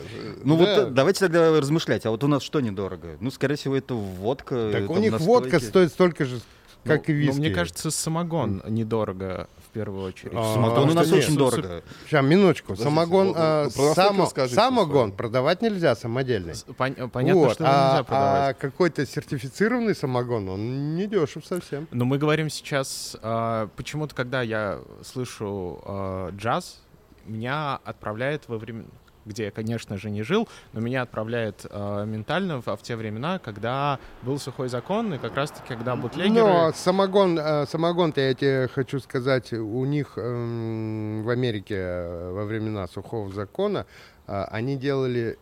Ну 0.46 0.56
Да. 0.56 0.84
вот 0.84 0.94
давайте 0.94 1.20
тогда 1.20 1.50
размышлять, 1.60 2.06
а 2.06 2.10
вот 2.10 2.22
у 2.22 2.28
нас 2.28 2.42
что 2.42 2.60
недорого? 2.60 3.16
Ну, 3.20 3.30
скорее 3.30 3.56
всего, 3.56 3.76
это 3.76 3.94
водка. 3.94 4.70
Так 4.72 4.88
у 4.90 4.96
них 4.98 5.12
настойки. 5.12 5.28
водка 5.28 5.60
стоит 5.60 5.90
столько 5.90 6.24
же, 6.24 6.40
как 6.84 7.08
Ну, 7.08 7.14
и 7.14 7.16
ну, 7.16 7.22
виски. 7.26 7.38
мне 7.40 7.50
кажется, 7.50 7.90
самогон 7.90 8.62
недорого 8.68 9.48
в 9.68 9.72
первую 9.72 10.04
очередь. 10.04 10.32
А, 10.36 10.54
Самогон 10.54 10.70
потому 10.74 10.92
у 10.92 10.94
нас 10.94 11.06
что 11.08 11.16
очень 11.16 11.30
нет. 11.30 11.38
дорого. 11.38 11.82
Сейчас, 12.06 12.24
минуточку. 12.24 12.66
Подождите, 12.68 12.88
Самогон, 12.88 13.26
вот, 13.28 13.36
а, 13.36 13.68
само- 13.70 14.26
самогон 14.48 15.12
продавать 15.12 15.62
нельзя 15.62 15.96
самодельный. 15.96 16.54
С- 16.54 16.64
пон- 16.64 17.08
понятно, 17.10 17.40
Вот, 17.42 17.54
что 17.54 17.64
а, 17.66 17.90
нельзя 17.90 18.04
продавать. 18.04 18.50
а 18.50 18.54
какой-то 18.54 19.04
сертифицированный 19.04 19.96
самогон, 19.96 20.48
он 20.48 20.94
не 20.94 21.08
дешев 21.08 21.44
совсем. 21.44 21.88
Но 21.90 22.04
мы 22.04 22.18
говорим 22.18 22.48
сейчас, 22.50 23.16
а, 23.20 23.68
почему-то, 23.76 24.14
когда 24.14 24.42
я 24.42 24.78
слышу 25.04 25.80
а, 25.84 26.30
джаз, 26.30 26.80
меня 27.26 27.80
отправляет 27.84 28.44
во 28.48 28.56
время, 28.58 28.84
где 29.26 29.44
я, 29.46 29.50
конечно 29.50 29.98
же, 29.98 30.08
не 30.08 30.22
жил, 30.22 30.48
но 30.72 30.80
меня 30.80 31.02
отправляет 31.02 31.66
а, 31.68 32.04
ментально 32.04 32.62
в, 32.62 32.68
а 32.68 32.76
в 32.76 32.82
те 32.82 32.96
времена, 32.96 33.38
когда 33.38 33.98
был 34.22 34.38
сухой 34.38 34.68
закон, 34.68 35.12
и 35.14 35.18
как 35.18 35.34
раз-таки, 35.34 35.68
когда 35.68 35.96
бутлегеры... 35.96 36.46
Но 36.46 36.72
самогон, 36.72 37.38
э, 37.38 37.66
самогон-то 37.66 38.20
я 38.20 38.34
тебе 38.34 38.68
хочу 38.72 39.00
сказать, 39.00 39.52
у 39.52 39.84
них 39.84 40.12
эм, 40.16 41.24
в 41.24 41.30
Америке 41.30 41.74
э, 41.76 42.30
во 42.32 42.44
времена 42.44 42.86
сухого 42.86 43.32
закона 43.32 43.86
э, 44.26 44.44
они 44.50 44.76
делали 44.76 45.38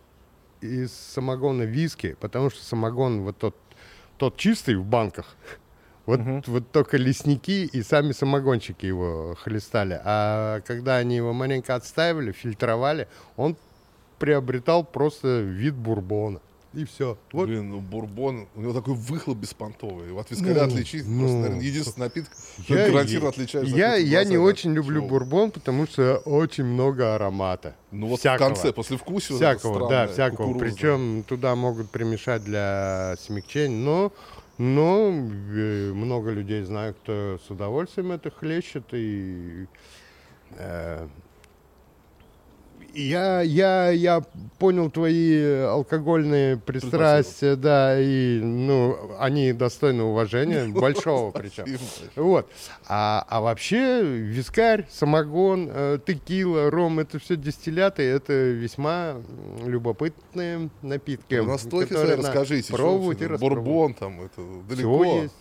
из 0.62 0.92
самогона 0.92 1.62
виски, 1.62 2.16
потому 2.20 2.48
что 2.50 2.64
самогон 2.64 3.22
вот 3.22 3.36
тот, 3.36 3.54
тот 4.16 4.38
чистый 4.38 4.76
в 4.76 4.84
банках, 4.84 5.36
вот, 6.06 6.20
Мгм. 6.20 6.42
вот 6.46 6.72
только 6.72 6.96
лесники 6.96 7.66
и 7.66 7.82
сами 7.82 8.12
самогонщики 8.12 8.86
его 8.86 9.36
хлестали. 9.38 10.00
А 10.02 10.60
когда 10.60 10.96
они 10.96 11.16
его 11.16 11.34
маленько 11.34 11.74
отстаивали, 11.74 12.32
фильтровали, 12.32 13.08
он 13.36 13.56
приобретал 14.24 14.84
просто 14.84 15.40
вид 15.40 15.74
бурбона. 15.74 16.40
И 16.72 16.86
все. 16.86 17.18
Вот 17.30 17.46
Блин, 17.46 17.68
ну 17.68 17.80
бурбон, 17.80 18.48
у 18.56 18.60
него 18.62 18.72
такой 18.72 18.94
выхлоп 18.94 19.36
беспонтовый. 19.36 20.10
Вот 20.12 20.30
вискаря 20.30 20.62
Ну, 20.62 20.72
отличить, 20.72 21.06
ну, 21.06 21.18
просто, 21.20 21.36
наверное, 21.36 21.60
единственный 21.62 22.04
напиток, 22.04 22.30
Я- 22.66 22.90
гарантированно 22.90 23.28
отличается. 23.28 23.76
Я, 23.76 23.94
я 23.96 24.24
не 24.24 24.38
очень 24.38 24.72
люблю 24.72 25.00
чего. 25.00 25.08
бурбон, 25.10 25.50
потому 25.50 25.86
что 25.86 26.16
очень 26.24 26.64
много 26.64 27.14
аромата. 27.14 27.76
Ну 27.92 28.06
вот 28.08 28.20
всякого. 28.20 28.48
в 28.48 28.54
конце, 28.54 28.72
после 28.72 28.96
вкуса. 28.96 29.34
Всякого, 29.34 29.80
да, 29.80 29.84
странное, 29.86 30.08
всякого. 30.14 30.46
кукурузное. 30.46 30.70
Причем 30.72 31.22
туда 31.28 31.54
могут 31.54 31.90
примешать 31.90 32.42
для 32.44 33.14
смягчения, 33.20 33.76
но, 33.78 34.12
но 34.58 35.10
э, 35.10 35.92
много 35.92 36.30
людей 36.30 36.62
знаю, 36.64 36.94
кто 36.94 37.38
с 37.46 37.50
удовольствием 37.50 38.10
это 38.10 38.30
хлещет. 38.30 38.84
И, 38.92 39.66
э, 40.56 41.06
я, 42.94 43.40
я, 43.42 43.90
я 43.90 44.22
понял 44.58 44.90
твои 44.90 45.62
алкогольные 45.62 46.56
пристрастия, 46.56 47.56
да, 47.56 48.00
и 48.00 48.40
ну, 48.40 48.96
они 49.18 49.52
достойны 49.52 50.02
уважения, 50.04 50.66
большого 50.66 51.30
причем. 51.30 51.64
Спасибо. 51.66 52.10
Вот. 52.16 52.50
А, 52.86 53.24
а 53.28 53.40
вообще 53.40 54.02
вискарь, 54.02 54.86
самогон, 54.90 55.68
э, 55.72 55.98
текила, 56.06 56.70
ром, 56.70 57.00
это 57.00 57.18
все 57.18 57.36
дистилляты, 57.36 58.02
это 58.02 58.32
весьма 58.32 59.16
любопытные 59.64 60.70
напитки. 60.82 61.34
Ну, 61.34 61.44
Настойки 61.44 61.92
свои 61.92 62.14
расскажите. 62.14 62.72
распробовать. 62.72 63.40
Бурбон 63.40 63.94
там, 63.94 64.22
это 64.22 64.42
далеко. 64.68 65.04
есть. 65.04 65.34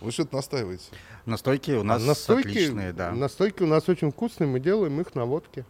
Вы 0.00 0.10
что-то 0.10 0.36
настаиваете? 0.36 0.84
Настойки 1.26 1.70
у 1.72 1.82
А 1.82 1.84
нас 1.84 2.04
настойки, 2.04 2.48
отличные, 2.48 2.92
да. 2.92 3.12
настойки 3.12 3.62
у 3.62 3.66
нас 3.66 3.88
очень 3.88 4.10
вкусные, 4.10 4.48
мы 4.48 4.58
делаем 4.58 5.00
их 5.00 5.14
на 5.14 5.24
водке. 5.24 5.64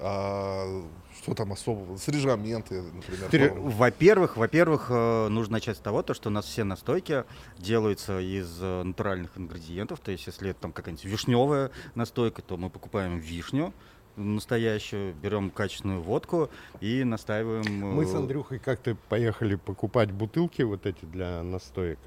А 0.00 0.82
что 1.20 1.34
там 1.34 1.52
особого? 1.52 1.96
Срежаменты, 1.96 2.82
например. 2.82 3.28
Тре- 3.30 3.48
по-моему. 3.48 3.70
Во-первых, 3.70 4.36
во-первых, 4.36 4.86
э, 4.90 5.28
нужно 5.28 5.54
начать 5.54 5.76
с 5.76 5.80
того, 5.80 6.02
то, 6.02 6.14
что 6.14 6.28
у 6.28 6.32
нас 6.32 6.44
все 6.44 6.64
настойки 6.64 7.24
делаются 7.58 8.20
из 8.20 8.58
э, 8.60 8.82
натуральных 8.84 9.36
ингредиентов. 9.36 9.98
То 10.00 10.12
есть, 10.12 10.26
если 10.26 10.50
это 10.50 10.60
там 10.60 10.72
какая-нибудь 10.72 11.04
вишневая 11.04 11.70
настойка, 11.94 12.42
то 12.42 12.56
мы 12.56 12.70
покупаем 12.70 13.18
вишню 13.18 13.72
настоящую, 14.16 15.14
берем 15.14 15.50
качественную 15.50 16.02
водку 16.02 16.50
и 16.80 17.04
настаиваем. 17.04 17.62
э, 17.84 17.94
Мы 17.94 18.06
с 18.06 18.14
Андрюхой 18.14 18.58
как-то 18.58 18.96
поехали 19.08 19.54
покупать 19.56 20.10
бутылки 20.12 20.62
вот 20.62 20.86
эти 20.86 21.04
для 21.04 21.42
настоек 21.42 21.98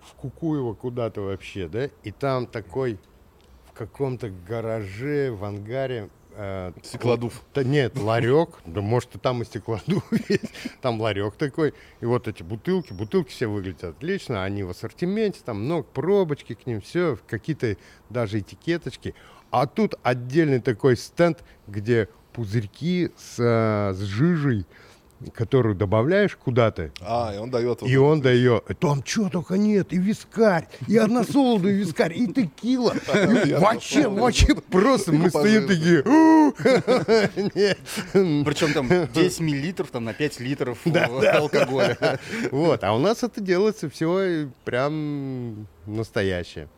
в 0.00 0.14
Кукуево 0.14 0.74
куда-то 0.74 1.20
вообще, 1.20 1.68
да, 1.68 1.90
и 2.04 2.10
там 2.10 2.46
такой 2.46 2.98
в 3.68 3.72
каком-то 3.72 4.30
гараже, 4.48 5.30
в 5.32 5.44
ангаре 5.44 6.08
э, 6.40 6.72
Стеклодув. 6.82 7.42
Да 7.54 7.62
нет, 7.62 7.98
ларек, 7.98 8.50
да 8.64 8.80
может 8.80 9.14
и 9.14 9.18
там 9.18 9.42
и 9.42 9.44
стеклодув 9.44 10.02
есть, 10.28 10.52
там 10.80 11.00
ларек 11.00 11.34
такой, 11.36 11.74
и 12.00 12.06
вот 12.06 12.28
эти 12.28 12.42
бутылки, 12.42 12.92
бутылки 12.92 13.30
все 13.30 13.46
выглядят 13.46 13.84
отлично, 13.84 14.44
они 14.44 14.62
в 14.62 14.70
ассортименте, 14.70 15.40
там 15.44 15.64
много 15.64 15.84
пробочки 15.84 16.54
к 16.54 16.66
ним, 16.66 16.80
все, 16.80 17.18
какие-то 17.26 17.76
даже 18.08 18.38
этикеточки, 18.38 19.14
а 19.50 19.66
тут 19.66 19.94
отдельный 20.02 20.60
такой 20.60 20.96
стенд, 20.96 21.44
где 21.66 22.08
пузырьки 22.32 23.10
с, 23.16 23.36
э, 23.38 23.92
с 23.94 24.00
жижей, 24.00 24.66
которую 25.34 25.74
добавляешь 25.74 26.36
куда-то, 26.36 26.90
А, 27.00 27.32
и 27.34 27.38
он 27.38 27.50
дает... 27.50 27.82
вот 27.82 27.90
и 27.90 27.96
он 27.96 28.20
дает. 28.20 28.64
Там 28.78 29.04
что 29.04 29.28
только 29.28 29.58
нет. 29.58 29.92
И 29.92 29.98
вискарь, 29.98 30.66
и 30.86 30.96
односолоду, 30.96 31.68
и 31.68 31.74
вискарь, 31.74 32.16
и 32.16 32.26
текила. 32.26 32.94
Вообще, 33.60 34.08
вообще 34.08 34.54
просто 34.70 35.12
мы 35.12 35.28
стоим 35.28 35.66
такие. 35.66 36.02
Причем 38.44 38.72
там 38.72 38.88
10 39.12 39.40
миллилитров 39.40 39.90
там, 39.90 40.04
на 40.04 40.14
5 40.14 40.40
литров 40.40 40.78
алкоголя. 40.86 42.18
Вот, 42.50 42.84
а 42.84 42.94
у 42.94 42.98
нас 42.98 43.22
это 43.22 43.40
делается 43.40 43.90
все 43.90 44.48
прям 44.64 45.66
настоящее. 45.86 46.68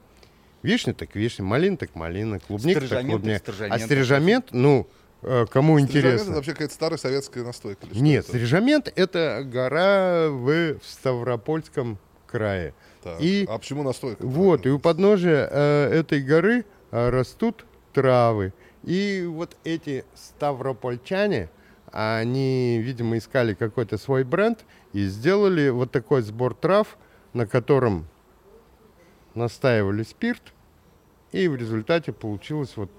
Вишня 0.63 0.95
так 0.95 1.15
вишня, 1.17 1.45
малина 1.45 1.77
так 1.77 1.95
малина, 1.95 2.39
клубника 2.39 2.87
так 2.87 3.05
клубника. 3.05 3.53
А 3.69 3.79
стрижамент. 3.79 4.49
ну, 4.53 4.87
кому 5.23 5.79
Стрижамент 5.79 5.91
Это 5.91 5.99
интересно. 5.99 6.35
вообще 6.35 6.53
какая-то 6.53 6.75
старая 6.75 6.99
советская 6.99 7.45
настойка. 7.45 7.87
или 7.87 8.01
Нет, 8.01 8.27
стрижамент 8.27 8.93
это 8.97 9.43
гора 9.45 10.29
в 10.29 10.79
Ставропольском 10.85 11.99
крае. 12.27 12.75
Так, 13.03 13.21
И 13.21 13.47
А 13.49 13.59
почему 13.59 13.83
настойка? 13.83 14.25
Вот, 14.25 14.67
и 14.67 14.71
у 14.71 14.79
подножия 14.79 15.49
э, 15.51 15.91
этой 15.93 16.23
горы 16.23 16.65
э, 16.91 17.11
растут 17.11 17.65
травы. 17.93 18.53
И 18.85 19.25
вот 19.29 19.57
эти 19.65 20.05
ставропольчане, 20.15 21.51
они, 21.93 22.81
видимо, 22.81 23.19
искали 23.19 23.55
какой-то 23.55 23.99
свой 23.99 24.25
бренд 24.25 24.65
и 24.93 25.05
сделали 25.07 25.69
вот 25.69 25.93
такой 25.93 26.23
сбор 26.23 26.55
трав, 26.55 26.97
на 27.33 27.47
котором 27.47 28.07
настаивали 29.35 30.03
спирт, 30.03 30.53
и 31.33 31.49
в 31.49 31.57
результате 31.57 32.13
получилась 32.13 32.77
вот 32.77 32.91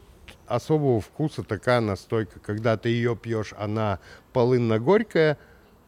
особого 0.48 1.02
вкуса 1.02 1.44
такая 1.44 1.82
настойка. 1.82 2.40
Когда 2.40 2.78
ты 2.78 2.90
ее 2.90 3.16
пьешь, 3.16 3.54
она 3.58 4.00
полынно-горькая, 4.34 5.38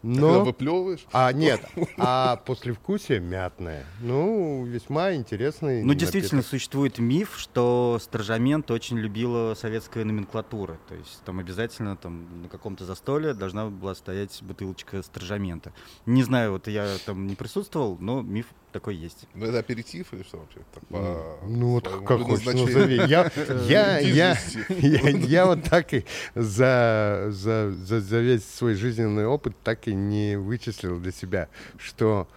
Когда 0.02 0.22
но... 0.22 0.44
выплевываешь? 0.46 1.06
А, 1.12 1.34
нет, 1.34 1.62
а 1.98 2.36
послевкусие 2.46 3.20
мятное. 3.20 3.86
Ну, 4.02 4.64
весьма 4.66 5.14
интересный 5.16 5.84
Ну, 5.84 5.94
действительно, 5.96 6.44
существует 6.44 7.00
миф, 7.00 7.34
что 7.38 7.98
стражамент 8.00 8.70
очень 8.70 9.00
любила 9.00 9.56
советская 9.56 10.06
номенклатура. 10.06 10.78
То 10.88 10.96
есть 10.96 11.24
там 11.26 11.40
обязательно 11.40 11.98
там 11.98 12.44
на 12.44 12.50
каком-то 12.50 12.86
застолье 12.86 13.34
должна 13.34 13.68
была 13.68 13.96
стоять 13.96 14.38
бутылочка 14.44 15.02
стражамента. 15.02 15.74
Не 16.06 16.22
знаю, 16.22 16.52
вот 16.52 16.68
я 16.68 16.88
там 17.06 17.26
не 17.26 17.36
присутствовал, 17.36 17.98
но 18.00 18.22
миф 18.22 18.46
такой 18.76 18.96
есть. 18.98 19.26
Ну, 19.36 19.46
это 19.46 19.60
аперитив 19.60 20.14
или 20.14 20.24
что 20.24 20.38
вообще? 20.38 20.60
Так, 20.74 20.86
по 20.88 21.40
Ну, 21.48 21.72
вот 21.72 21.88
как 21.88 22.20
хочешь, 22.20 22.44
предназначению. 22.44 22.76
назови. 22.76 22.96
Я, 23.08 23.32
я, 23.70 24.00
я, 24.00 24.38
я, 24.70 25.10
я 25.10 25.46
вот 25.46 25.64
так 25.64 25.94
и 25.94 26.04
за, 26.36 27.28
за, 27.30 27.72
за, 27.72 28.02
за 28.02 28.20
весь 28.20 28.44
свой 28.46 28.76
жизненный 28.76 29.26
опыт 29.26 29.54
так 29.64 29.88
и 29.88 29.94
не 29.94 30.38
вычислил 30.38 31.00
для 31.00 31.14
себя, 31.14 31.48
что 31.78 32.28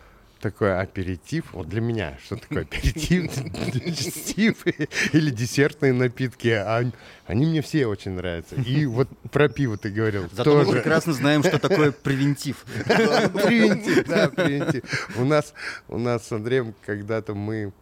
такое 0.40 0.80
аперитив, 0.80 1.52
вот 1.52 1.68
для 1.68 1.80
меня, 1.80 2.16
что 2.24 2.36
такое 2.36 2.62
аперитив, 2.62 3.30
дегестив 3.72 4.66
или 5.12 5.30
десертные 5.30 5.92
напитки, 5.92 6.48
А- 6.48 6.90
они 7.26 7.46
мне 7.46 7.60
все 7.62 7.86
очень 7.86 8.12
нравятся. 8.12 8.56
И 8.56 8.86
вот 8.86 9.08
про 9.30 9.48
пиво 9.48 9.76
ты 9.76 9.90
говорил 9.90 10.28
Зато 10.32 10.56
мы 10.56 10.64
тоже. 10.64 10.76
прекрасно 10.80 11.12
знаем, 11.12 11.42
что 11.42 11.58
такое 11.58 11.92
превентив. 11.92 12.64
Превентив, 12.86 14.06
да, 14.06 14.28
превентив. 14.28 15.16
У 15.18 15.24
нас, 15.24 15.54
у 15.88 15.98
нас 15.98 16.26
с 16.26 16.32
Андреем 16.32 16.74
когда-то 16.86 17.34
мы... 17.34 17.72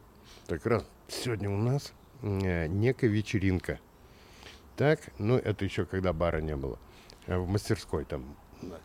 Так 0.47 0.65
раз, 0.67 0.85
сегодня 1.09 1.51
у 1.51 1.57
нас 1.57 1.93
э, 2.23 2.67
некая 2.69 3.09
вечеринка. 3.09 3.79
Так, 4.77 5.01
ну 5.19 5.37
это 5.37 5.65
еще 5.65 5.85
когда 5.87 6.13
бара 6.13 6.41
не 6.41 6.57
было. 6.57 6.79
Э, 7.27 7.37
В 7.39 7.49
мастерской 7.49 8.05
там 8.05 8.37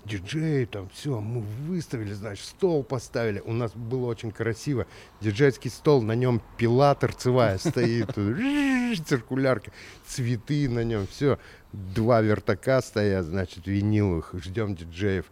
диджей, 0.06 0.66
там 0.66 0.90
все, 0.94 1.20
мы 1.20 1.42
выставили, 1.42 2.14
значит, 2.14 2.46
стол 2.46 2.84
поставили. 2.84 3.40
У 3.40 3.54
нас 3.54 3.72
было 3.74 4.06
очень 4.08 4.32
красиво. 4.32 4.88
Диджейский 5.22 5.70
стол, 5.70 6.02
на 6.02 6.14
нем 6.14 6.42
пила 6.58 6.94
торцевая 6.96 7.58
стоит, 7.58 8.12
циркулярка, 9.08 9.72
цветы 10.06 10.70
на 10.70 10.84
нем, 10.84 11.08
все. 11.08 11.40
Два 11.72 12.22
вертака 12.22 12.82
стоят, 12.82 13.26
значит, 13.26 13.68
виниловых, 13.68 14.34
ждем 14.34 14.76
диджеев. 14.76 15.26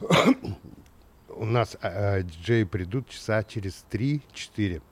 У 1.28 1.44
нас 1.44 1.76
э, 1.80 2.18
э, 2.18 2.22
диджеи 2.24 2.64
придут 2.64 3.08
часа 3.08 3.42
через 3.44 3.84
3-4. 3.90 4.82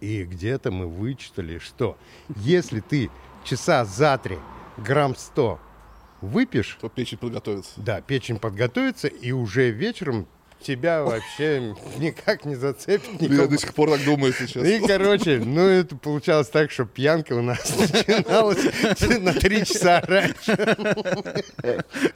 И 0.00 0.24
где-то 0.24 0.70
мы 0.70 0.86
вычитали, 0.86 1.58
что 1.58 1.98
если 2.36 2.80
ты 2.80 3.10
часа 3.44 3.84
за 3.84 4.16
три 4.18 4.38
грамм 4.76 5.16
100 5.16 5.58
выпьешь, 6.20 6.78
То 6.80 6.88
печень 6.88 7.18
подготовится. 7.18 7.72
да, 7.76 8.00
печень 8.00 8.38
подготовится, 8.38 9.08
и 9.08 9.32
уже 9.32 9.70
вечером 9.70 10.26
тебя 10.60 11.04
вообще 11.04 11.76
никак 11.98 12.44
не 12.44 12.56
зацепит. 12.56 13.20
Я 13.20 13.28
никакого- 13.28 13.48
до 13.48 13.58
сих 13.58 13.74
пор 13.74 13.90
так 13.90 14.04
думаю 14.04 14.32
сейчас. 14.32 14.64
И, 14.66 14.80
короче, 14.84 15.38
ну, 15.38 15.60
это 15.60 15.94
получалось 15.96 16.48
так, 16.48 16.72
что 16.72 16.84
пьянка 16.84 17.34
у 17.34 17.42
нас 17.42 17.72
начиналась 17.78 19.20
на 19.20 19.32
три 19.34 19.64
часа 19.64 20.00
раньше. 20.00 20.76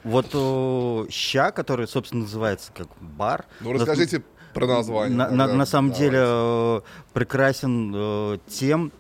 Вот 0.05 0.35
о, 0.35 1.07
ща, 1.09 1.53
который, 1.53 1.87
собственно, 1.87 2.23
называется 2.23 2.73
как 2.75 2.89
бар. 3.01 3.45
Ну, 3.61 3.73
расскажите 3.75 4.23
про 4.55 4.67
название. 4.67 5.17
На, 5.17 5.31
на- 5.31 5.47
на 5.55 5.65
самом 5.67 5.93
Давайте. 5.93 6.11
деле 6.11 6.25
э, 6.27 6.81
прекрасен 7.13 7.93
э, 7.95 8.39
тем, 8.49 8.93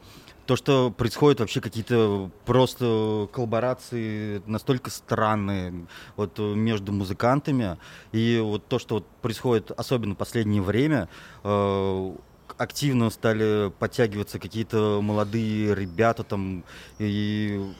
то, 0.46 0.56
что 0.56 0.90
происходят 0.90 1.40
вообще 1.40 1.60
какие-то 1.60 2.30
просто 2.44 3.28
коллаборации 3.32 4.42
настолько 4.46 4.90
странные 4.90 5.86
вот 6.16 6.38
между 6.38 6.92
музыкантами. 6.92 7.78
И 8.12 8.40
вот 8.42 8.66
то, 8.66 8.78
что 8.78 8.96
вот 8.96 9.06
происходит 9.22 9.70
особенно 9.70 10.14
в 10.14 10.18
последнее 10.18 10.62
время, 10.62 11.08
э, 11.44 12.12
активно 12.58 13.10
стали 13.10 13.72
подтягиваться 13.78 14.38
какие-то 14.38 15.00
молодые 15.02 15.74
ребята 15.74 16.22
там 16.22 16.64
и 16.98 17.72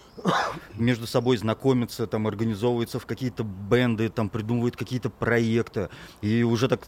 между 0.75 1.07
собой 1.07 1.37
знакомятся, 1.37 2.07
там 2.07 2.27
организовываются 2.27 2.99
в 2.99 3.07
какие-то 3.07 3.45
бенды, 3.45 4.09
там 4.09 4.29
придумывают 4.29 4.77
какие-то 4.77 5.11
проекты. 5.11 5.89
И 6.21 6.43
уже 6.43 6.69
так, 6.69 6.87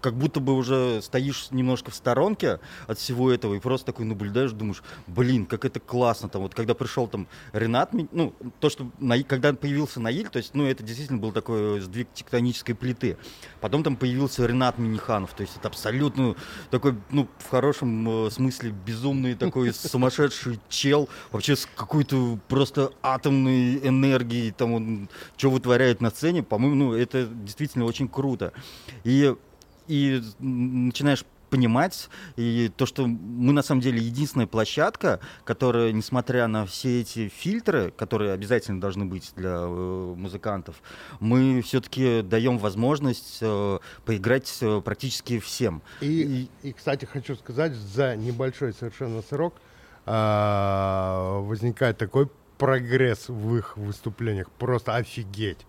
как 0.00 0.14
будто 0.14 0.40
бы 0.40 0.54
уже 0.54 1.00
стоишь 1.02 1.50
немножко 1.50 1.90
в 1.90 1.94
сторонке 1.94 2.60
от 2.86 2.98
всего 2.98 3.32
этого 3.32 3.54
и 3.54 3.60
просто 3.60 3.86
такой 3.86 4.04
наблюдаешь, 4.04 4.52
думаешь, 4.52 4.82
блин, 5.06 5.46
как 5.46 5.64
это 5.64 5.80
классно. 5.80 6.28
Там 6.28 6.42
вот 6.42 6.54
когда 6.54 6.74
пришел 6.74 7.08
там 7.08 7.26
Ренат, 7.52 7.92
ну, 7.92 8.34
то, 8.60 8.70
что 8.70 8.90
Наи- 8.98 9.24
когда 9.24 9.52
появился 9.52 10.00
Наиль, 10.00 10.28
то 10.28 10.38
есть, 10.38 10.54
ну, 10.54 10.66
это 10.66 10.82
действительно 10.82 11.18
был 11.18 11.32
такой 11.32 11.80
сдвиг 11.80 12.08
тектонической 12.14 12.74
плиты. 12.74 13.16
Потом 13.60 13.82
там 13.82 13.96
появился 13.96 14.46
Ренат 14.46 14.78
Миниханов, 14.78 15.32
то 15.34 15.42
есть 15.42 15.56
это 15.56 15.68
абсолютно 15.68 16.36
такой, 16.70 16.96
ну, 17.10 17.28
в 17.38 17.50
хорошем 17.50 18.26
э, 18.26 18.30
смысле 18.30 18.70
безумный 18.70 19.34
такой 19.34 19.72
сумасшедший 19.74 20.60
чел, 20.68 21.08
вообще 21.30 21.56
с 21.56 21.66
какой-то 21.74 22.38
просто 22.48 22.65
атомной 23.02 23.78
энергией, 23.86 24.52
там 24.52 24.72
он 24.72 25.08
что 25.36 25.50
вытворяет 25.50 26.00
на 26.00 26.10
сцене, 26.10 26.42
по-моему, 26.42 26.76
ну, 26.76 26.94
это 26.94 27.26
действительно 27.26 27.84
очень 27.84 28.08
круто. 28.08 28.52
И, 29.04 29.34
и 29.88 30.22
начинаешь 30.38 31.24
понимать, 31.50 32.08
и 32.36 32.70
то, 32.76 32.86
что 32.86 33.06
мы 33.06 33.52
на 33.52 33.62
самом 33.62 33.80
деле 33.80 34.00
единственная 34.00 34.46
площадка, 34.46 35.20
которая, 35.44 35.92
несмотря 35.92 36.46
на 36.48 36.66
все 36.66 37.00
эти 37.00 37.28
фильтры, 37.28 37.92
которые 37.96 38.32
обязательно 38.32 38.80
должны 38.80 39.04
быть 39.04 39.32
для 39.36 39.58
э, 39.60 40.14
музыкантов, 40.16 40.76
мы 41.20 41.62
все-таки 41.62 42.22
даем 42.22 42.58
возможность 42.58 43.38
э, 43.40 43.78
поиграть 44.04 44.58
э, 44.60 44.80
практически 44.84 45.38
всем. 45.38 45.82
И, 46.00 46.48
и, 46.62 46.72
кстати, 46.72 47.04
хочу 47.04 47.36
сказать, 47.36 47.74
за 47.74 48.16
небольшой 48.16 48.72
совершенно 48.72 49.22
срок 49.22 49.54
а, 50.08 51.40
возникает 51.40 51.98
такой 51.98 52.28
прогресс 52.58 53.28
в 53.28 53.56
их 53.56 53.76
выступлениях. 53.76 54.50
Просто 54.52 54.94
офигеть. 54.96 55.66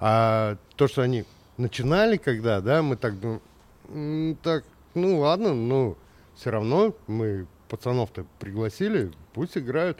А 0.00 0.56
то, 0.76 0.88
что 0.88 1.02
они 1.02 1.24
начинали 1.56 2.16
когда, 2.16 2.60
да, 2.60 2.82
мы 2.82 2.96
так 2.96 3.18
думаем, 3.18 3.40
«М, 3.88 4.38
так, 4.42 4.64
ну 4.94 5.18
ладно, 5.18 5.54
ну, 5.54 5.96
все 6.36 6.50
равно 6.50 6.94
мы 7.06 7.46
пацанов-то 7.68 8.26
пригласили, 8.38 9.12
пусть 9.32 9.56
играют. 9.58 9.98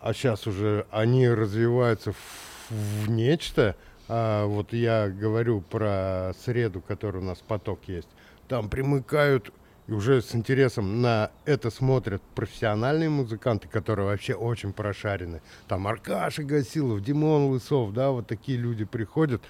А 0.00 0.12
сейчас 0.14 0.46
уже 0.46 0.86
они 0.90 1.28
развиваются 1.28 2.12
в, 2.12 2.70
в 2.70 3.10
нечто. 3.10 3.76
А, 4.08 4.46
вот 4.46 4.72
я 4.72 5.08
говорю 5.08 5.60
про 5.60 6.32
среду, 6.44 6.80
который 6.80 7.20
у 7.20 7.24
нас 7.24 7.38
поток 7.38 7.80
есть. 7.86 8.08
Там 8.48 8.68
примыкают 8.68 9.52
и 9.88 9.92
уже 9.92 10.22
с 10.22 10.34
интересом 10.34 11.02
на 11.02 11.30
это 11.44 11.70
смотрят 11.70 12.22
профессиональные 12.34 13.08
музыканты, 13.08 13.68
которые 13.68 14.06
вообще 14.06 14.34
очень 14.34 14.72
прошарены. 14.72 15.42
Там 15.66 15.86
Аркаша 15.86 16.44
Гасилов, 16.44 17.02
Димон 17.02 17.46
Лысов, 17.46 17.92
да, 17.92 18.10
вот 18.10 18.26
такие 18.26 18.58
люди 18.58 18.84
приходят 18.84 19.42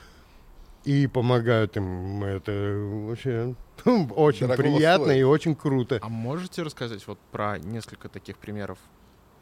и 0.85 1.07
помогают 1.07 1.77
им. 1.77 2.25
Это 2.25 2.53
вообще 3.07 3.55
очень 3.85 4.49
Дорогого 4.49 4.75
приятно 4.77 5.07
стоит. 5.07 5.21
и 5.21 5.25
очень 5.25 5.55
круто. 5.55 5.99
А 6.03 6.09
можете 6.09 6.63
рассказать 6.63 7.07
вот 7.07 7.19
про 7.31 7.59
несколько 7.59 8.09
таких 8.09 8.39
примеров? 8.39 8.79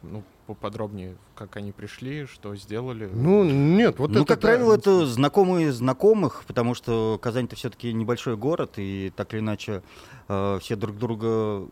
Ну, 0.02 0.22
поподробнее, 0.46 1.16
как 1.34 1.56
они 1.56 1.72
пришли, 1.72 2.24
что 2.24 2.56
сделали? 2.56 3.08
Ну, 3.12 3.44
нет, 3.44 3.98
вот 3.98 4.10
ну, 4.10 4.20
это 4.20 4.26
как 4.26 4.40
да. 4.40 4.48
правило, 4.48 4.74
это 4.74 5.06
знакомые 5.06 5.72
знакомых, 5.72 6.44
потому 6.46 6.74
что 6.74 7.18
Казань-то 7.20 7.54
все-таки 7.54 7.92
небольшой 7.92 8.36
город, 8.36 8.74
и 8.76 9.12
так 9.14 9.34
или 9.34 9.40
иначе 9.40 9.82
э, 10.28 10.58
все 10.62 10.76
друг 10.76 10.96
друга 10.96 11.68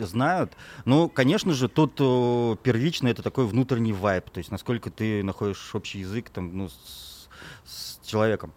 знают. 0.00 0.54
Ну, 0.86 1.08
конечно 1.08 1.52
же, 1.54 1.68
тут 1.68 1.92
э, 2.00 2.56
первично 2.62 3.06
это 3.08 3.22
такой 3.22 3.46
внутренний 3.46 3.92
вайб, 3.92 4.28
то 4.28 4.38
есть 4.38 4.50
насколько 4.50 4.90
ты 4.90 5.22
находишь 5.22 5.72
общий 5.72 6.00
язык 6.00 6.30
там, 6.30 6.56
ну, 6.58 6.68
с, 6.68 7.28
с 7.64 8.06
человеком. 8.06 8.52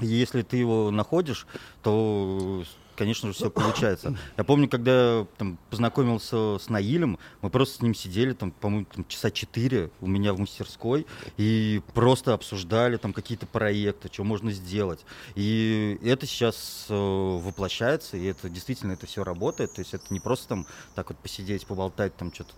И 0.00 0.06
если 0.06 0.42
ты 0.42 0.56
его 0.56 0.90
находишь, 0.90 1.46
то, 1.82 2.64
конечно 2.96 3.28
же, 3.28 3.34
все 3.34 3.50
получается. 3.50 4.16
Я 4.36 4.44
помню, 4.44 4.68
когда 4.68 5.26
там, 5.36 5.58
познакомился 5.70 6.58
с 6.58 6.68
Наилем, 6.68 7.18
мы 7.42 7.50
просто 7.50 7.76
с 7.76 7.82
ним 7.82 7.94
сидели, 7.94 8.32
там, 8.32 8.50
по-моему, 8.50 8.86
там, 8.86 9.04
часа 9.06 9.30
четыре 9.30 9.90
у 10.00 10.06
меня 10.06 10.32
в 10.32 10.40
мастерской 10.40 11.06
и 11.36 11.82
просто 11.94 12.34
обсуждали 12.34 12.96
там 12.96 13.12
какие-то 13.12 13.46
проекты, 13.46 14.08
что 14.12 14.24
можно 14.24 14.50
сделать. 14.50 15.04
И 15.34 15.98
это 16.02 16.26
сейчас 16.26 16.86
э, 16.88 16.94
воплощается, 16.94 18.16
и 18.16 18.24
это 18.24 18.48
действительно 18.48 18.92
это 18.92 19.06
все 19.06 19.22
работает. 19.22 19.74
То 19.74 19.80
есть 19.80 19.94
это 19.94 20.04
не 20.10 20.20
просто 20.20 20.48
там 20.48 20.66
так 20.94 21.10
вот 21.10 21.18
посидеть, 21.18 21.66
поболтать, 21.66 22.16
там 22.16 22.32
что-то 22.32 22.52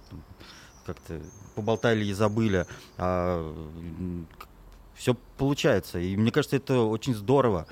как-то 0.86 1.20
поболтали 1.54 2.04
и 2.06 2.12
забыли, 2.14 2.66
а 2.96 3.54
все 4.94 5.14
получается. 5.36 5.98
И 5.98 6.16
мне 6.16 6.30
кажется, 6.30 6.56
это 6.56 6.80
очень 6.80 7.14
здорово. 7.14 7.66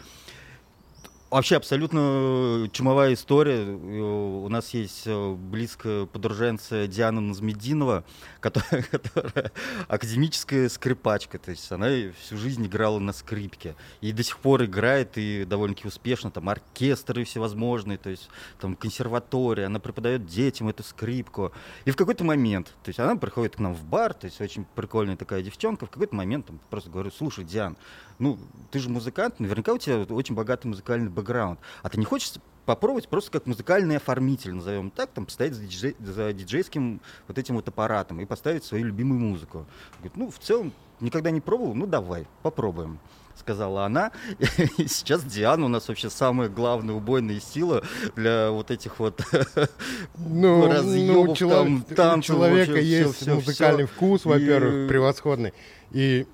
Вообще 1.28 1.56
абсолютно 1.56 2.68
чумовая 2.70 3.14
история. 3.14 3.64
Э, 3.64 4.00
У 4.44 4.48
нас 4.48 4.72
есть 4.74 5.02
э, 5.06 5.34
близкая 5.34 6.06
подруженция 6.06 6.86
Диана 6.86 7.20
Назмединова, 7.20 8.04
которая, 8.40 8.84
которая 8.84 9.50
академическая 9.88 10.68
скрипачка. 10.68 11.40
То 11.40 11.50
есть 11.50 11.70
она 11.72 11.88
всю 12.20 12.36
жизнь 12.36 12.64
играла 12.64 13.00
на 13.00 13.12
скрипке. 13.12 13.74
И 14.00 14.12
до 14.12 14.22
сих 14.22 14.38
пор 14.38 14.66
играет 14.66 15.18
и 15.18 15.44
довольно-таки 15.44 15.88
успешно. 15.88 16.30
Там 16.30 16.48
оркестры 16.48 17.24
всевозможные, 17.24 17.98
то 17.98 18.08
есть 18.08 18.28
там 18.60 18.76
консерватория. 18.76 19.66
Она 19.66 19.80
преподает 19.80 20.26
детям 20.26 20.68
эту 20.68 20.84
скрипку. 20.84 21.50
И 21.86 21.90
в 21.90 21.96
какой-то 21.96 22.22
момент, 22.22 22.68
то 22.84 22.88
есть 22.88 23.00
она 23.00 23.16
приходит 23.16 23.56
к 23.56 23.58
нам 23.58 23.74
в 23.74 23.84
бар, 23.84 24.14
то 24.14 24.26
есть 24.26 24.40
очень 24.40 24.64
прикольная 24.76 25.16
такая 25.16 25.42
девчонка. 25.42 25.86
В 25.86 25.90
какой-то 25.90 26.14
момент 26.14 26.46
там, 26.46 26.60
просто 26.70 26.88
говорю, 26.88 27.10
слушай, 27.10 27.44
Диан, 27.44 27.76
ну, 28.18 28.38
ты 28.70 28.78
же 28.78 28.88
музыкант, 28.88 29.40
наверняка 29.40 29.72
у 29.72 29.78
тебя 29.78 30.02
очень 30.14 30.34
богатый 30.34 30.66
музыкальный 30.68 31.08
бэкграунд. 31.10 31.58
А 31.82 31.88
ты 31.88 31.98
не 31.98 32.04
хочешь 32.04 32.32
попробовать 32.64 33.08
просто 33.08 33.30
как 33.30 33.46
музыкальный 33.46 33.96
оформитель, 33.96 34.52
назовем 34.52 34.90
так, 34.90 35.10
там, 35.10 35.26
постоять 35.26 35.54
за, 35.54 35.62
диджей- 35.64 35.94
за 36.00 36.32
диджейским 36.32 37.00
вот 37.28 37.38
этим 37.38 37.54
вот 37.54 37.68
аппаратом 37.68 38.20
и 38.20 38.24
поставить 38.24 38.64
свою 38.64 38.86
любимую 38.86 39.20
музыку. 39.20 39.66
Говорит, 39.98 40.16
ну, 40.16 40.30
в 40.30 40.38
целом, 40.40 40.72
никогда 41.00 41.30
не 41.30 41.40
пробовал, 41.40 41.74
ну, 41.74 41.86
давай, 41.86 42.26
попробуем 42.42 42.98
сказала 43.38 43.84
она. 43.84 44.12
И 44.78 44.88
сейчас 44.88 45.22
Диана 45.22 45.66
у 45.66 45.68
нас 45.68 45.86
вообще 45.88 46.08
самая 46.08 46.48
главная 46.48 46.94
убойная 46.94 47.38
сила 47.38 47.82
для 48.16 48.50
вот 48.50 48.70
этих 48.70 48.98
вот 48.98 49.20
Ну, 50.16 50.58
ну, 50.66 50.72
разъёбов, 50.72 51.28
у, 51.28 51.36
чело- 51.36 51.50
там, 51.50 51.84
у 51.90 51.94
танцев, 51.94 52.34
человека 52.34 52.72
вообще 52.72 52.86
есть 52.86 53.16
всё, 53.16 53.34
музыкальный 53.34 53.84
всё. 53.84 53.94
вкус, 53.94 54.24
во-первых, 54.24 54.86
И- 54.86 54.88
превосходный. 54.88 55.52
И 55.90 56.26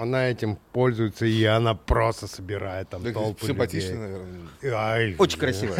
она 0.00 0.28
этим 0.30 0.56
пользуется, 0.72 1.26
и 1.26 1.44
она 1.44 1.74
просто 1.74 2.26
собирает 2.26 2.88
там 2.88 3.02
Да, 3.02 3.12
толпы 3.12 3.46
Симпатично, 3.46 3.90
людей. 3.92 4.00
наверное. 4.00 4.48
Ай, 4.74 5.14
Очень 5.18 5.38
красиво. 5.38 5.74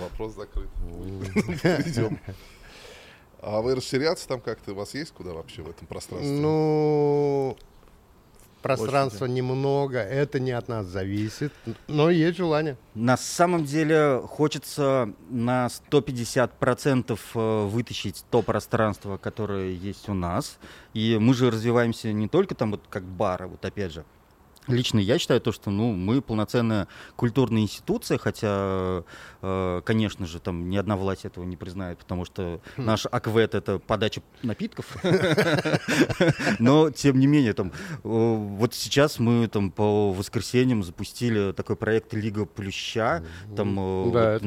Вопрос 0.00 0.34
закрыт. 0.34 0.68
Идем. 1.86 2.18
А 3.42 3.60
вы 3.62 3.74
расширяться 3.74 4.28
там 4.28 4.40
как-то? 4.40 4.72
У 4.72 4.74
вас 4.74 4.94
есть 4.94 5.12
куда 5.12 5.32
вообще 5.32 5.62
в 5.62 5.70
этом 5.70 5.86
пространстве? 5.86 6.30
Ну, 6.30 7.56
пространства 8.62 9.26
немного, 9.26 9.98
это 9.98 10.40
не 10.40 10.52
от 10.52 10.68
нас 10.68 10.86
зависит, 10.86 11.52
но 11.88 12.10
есть 12.10 12.38
желание. 12.38 12.76
На 12.94 13.16
самом 13.16 13.64
деле 13.64 14.20
хочется 14.26 15.12
на 15.28 15.68
150% 15.90 17.18
э, 17.34 17.66
вытащить 17.66 18.24
то 18.30 18.42
пространство, 18.42 19.16
которое 19.16 19.70
есть 19.70 20.08
у 20.08 20.14
нас. 20.14 20.58
И 20.94 21.18
мы 21.20 21.34
же 21.34 21.50
развиваемся 21.50 22.12
не 22.12 22.28
только 22.28 22.54
там 22.54 22.72
вот 22.72 22.82
как 22.88 23.04
бар, 23.04 23.44
а 23.44 23.46
вот 23.46 23.64
опять 23.64 23.92
же. 23.92 24.04
Лично 24.70 24.98
я 24.98 25.18
считаю 25.18 25.40
то, 25.40 25.52
что 25.52 25.70
ну, 25.70 25.92
мы 25.92 26.20
полноценная 26.22 26.88
культурная 27.16 27.62
институция, 27.62 28.18
хотя, 28.18 29.04
э, 29.42 29.82
конечно 29.84 30.26
же, 30.26 30.40
там 30.40 30.68
ни 30.68 30.76
одна 30.76 30.96
власть 30.96 31.24
этого 31.24 31.44
не 31.44 31.56
признает, 31.56 31.98
потому 31.98 32.24
что 32.24 32.60
наш 32.76 33.06
АКВЭД— 33.10 33.54
это 33.56 33.78
подача 33.78 34.22
напитков. 34.42 34.96
Но, 36.58 36.90
тем 36.90 37.18
не 37.18 37.26
менее, 37.26 37.52
там, 37.52 37.68
э, 37.68 37.72
вот 38.02 38.74
сейчас 38.74 39.18
мы 39.18 39.48
там 39.48 39.70
по 39.70 40.12
воскресеньям 40.12 40.82
запустили 40.82 41.52
такой 41.52 41.76
проект 41.76 42.14
«Лига 42.14 42.46
Плюща». 42.46 43.22
Там 43.56 43.78
э, 43.78 44.38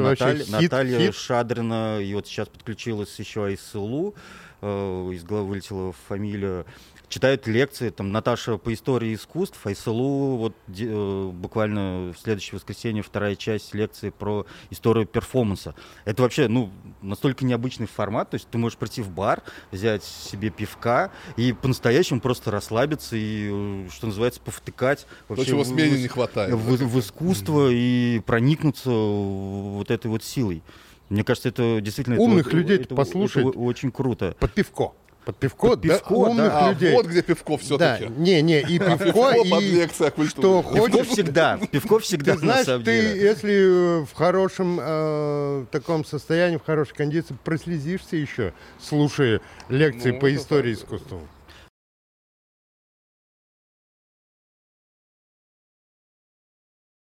Наталья. 0.49 1.11
Шадрина, 1.11 1.99
и 1.99 2.13
вот 2.13 2.27
сейчас 2.27 2.47
подключилась 2.47 3.17
еще 3.19 3.45
Айсылу, 3.45 4.15
э, 4.61 5.11
из 5.13 5.23
головы 5.23 5.49
вылетела 5.49 5.93
фамилия, 6.07 6.65
читает 7.13 7.45
лекции, 7.45 7.89
там 7.91 8.11
Наташа 8.11 8.57
по 8.57 8.73
истории 8.73 9.13
искусств, 9.13 9.63
Айсылу 9.67 10.37
вот 10.37 10.55
де- 10.67 10.87
э, 10.89 11.27
буквально 11.31 12.11
в 12.11 12.17
следующее 12.19 12.55
воскресенье 12.57 13.03
вторая 13.03 13.35
часть 13.35 13.75
лекции 13.75 14.09
про 14.09 14.47
историю 14.71 15.05
перформанса. 15.05 15.75
Это 16.05 16.23
вообще, 16.23 16.47
ну, 16.47 16.71
настолько 17.03 17.45
необычный 17.45 17.85
формат, 17.85 18.31
то 18.31 18.35
есть 18.35 18.47
ты 18.49 18.57
можешь 18.57 18.79
прийти 18.79 19.03
в 19.03 19.11
бар, 19.11 19.43
взять 19.71 20.03
себе 20.03 20.49
пивка 20.49 21.11
и 21.37 21.53
по-настоящему 21.53 22.19
просто 22.19 22.49
расслабиться 22.49 23.15
и, 23.15 23.49
э, 23.51 23.89
что 23.91 24.07
называется, 24.07 24.41
повтыкать. 24.41 25.01
То, 25.27 25.35
вообще 25.35 25.45
чего 25.51 25.61
в- 25.63 25.67
смене 25.67 26.01
не 26.01 26.07
хватает. 26.07 26.51
в, 26.55 26.57
в 26.87 26.99
искусство 26.99 27.69
и 27.71 28.21
проникнуться 28.25 28.89
вот 28.89 29.91
этой 29.91 30.07
вот 30.07 30.23
силой. 30.23 30.63
Мне 31.09 31.23
кажется, 31.23 31.49
это 31.49 31.79
действительно... 31.79 32.15
это 32.15 32.23
Умных 32.23 32.45
вот- 32.45 32.53
людей 32.55 32.77
это- 32.79 32.95
послушать. 32.95 33.45
это 33.45 33.59
очень 33.59 33.91
круто. 33.91 34.35
Под 34.39 34.51
пивко. 34.53 34.93
Под 35.25 35.37
пивко, 35.37 35.69
Под 35.69 35.81
да, 35.81 35.87
пивко, 35.97 36.13
умных 36.13 36.47
да. 36.47 36.67
А, 36.67 36.71
людей. 36.73 36.93
вот 36.93 37.05
где 37.05 37.21
пивко 37.21 37.53
да, 37.53 37.57
все-таки. 37.57 38.09
не, 38.17 38.41
не, 38.41 38.59
и 38.59 38.77
пивко, 38.79 39.31
и 39.31 40.27
что 40.27 40.61
Пивко 40.61 40.91
хочешь, 40.91 41.07
всегда, 41.07 41.57
пивко 41.71 41.99
всегда, 41.99 42.33
Ты 42.33 42.39
знаешь, 42.39 42.83
ты, 42.83 42.91
если 42.91 44.01
э, 44.01 44.05
в 44.05 44.13
хорошем 44.13 44.79
э, 44.81 45.65
таком 45.71 46.03
состоянии, 46.03 46.57
в 46.57 46.65
хорошей 46.65 46.95
кондиции, 46.95 47.37
прослезишься 47.43 48.17
еще, 48.17 48.53
слушая 48.81 49.39
лекции 49.69 50.11
Ну, 50.11 50.19
по 50.19 50.33
истории 50.35 50.73
искусства. 50.73 51.21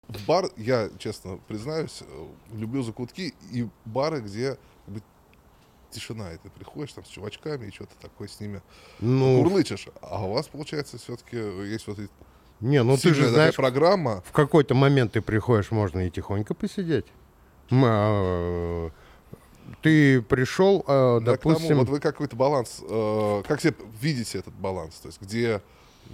В 0.09 0.27
бар, 0.27 0.51
я 0.57 0.91
честно 0.99 1.39
признаюсь, 1.49 2.03
э, 2.03 2.27
люблю 2.55 2.83
закутки 2.83 3.35
и 3.51 3.69
бары, 3.85 4.21
где 4.21 4.59
тишина, 5.93 6.33
и 6.33 6.39
ты 6.39 6.51
приходишь 6.51 6.93
там 6.93 7.05
с 7.05 7.09
чувачками 7.09 7.67
и 7.67 7.71
что-то 7.71 7.95
такое 8.01 8.29
с 8.29 8.41
ними 8.41 8.63
Ну, 9.01 9.43
курлычешь. 9.43 9.89
А 10.01 10.25
у 10.27 10.33
вас, 10.33 10.49
получается, 10.49 10.99
все-таки 10.99 11.37
есть 11.37 11.87
вот 11.87 11.99
не, 12.61 12.83
ну 12.85 12.97
ты 12.97 13.13
же 13.13 13.29
знаешь, 13.29 13.57
программа. 13.57 14.23
в 14.25 14.31
какой-то 14.31 14.75
момент 14.75 15.13
ты 15.13 15.21
приходишь, 15.21 15.73
можно 15.73 16.07
и 16.07 16.11
тихонько 16.11 16.55
посидеть. 16.55 17.07
А, 17.73 18.91
Ты 19.81 20.23
пришел, 20.23 20.85
э, 20.87 21.21
Да, 21.23 21.37
к 21.37 21.41
тому, 21.41 21.55
допустим, 21.55 21.79
вот 21.79 21.89
вы 21.89 21.99
какой-то 22.01 22.37
баланс, 22.37 22.81
э, 22.89 23.43
как 23.47 23.61
себе 23.61 23.75
видите 24.01 24.39
этот 24.39 24.55
баланс? 24.55 24.95
То 24.97 25.09
есть 25.09 25.21
где 25.21 25.61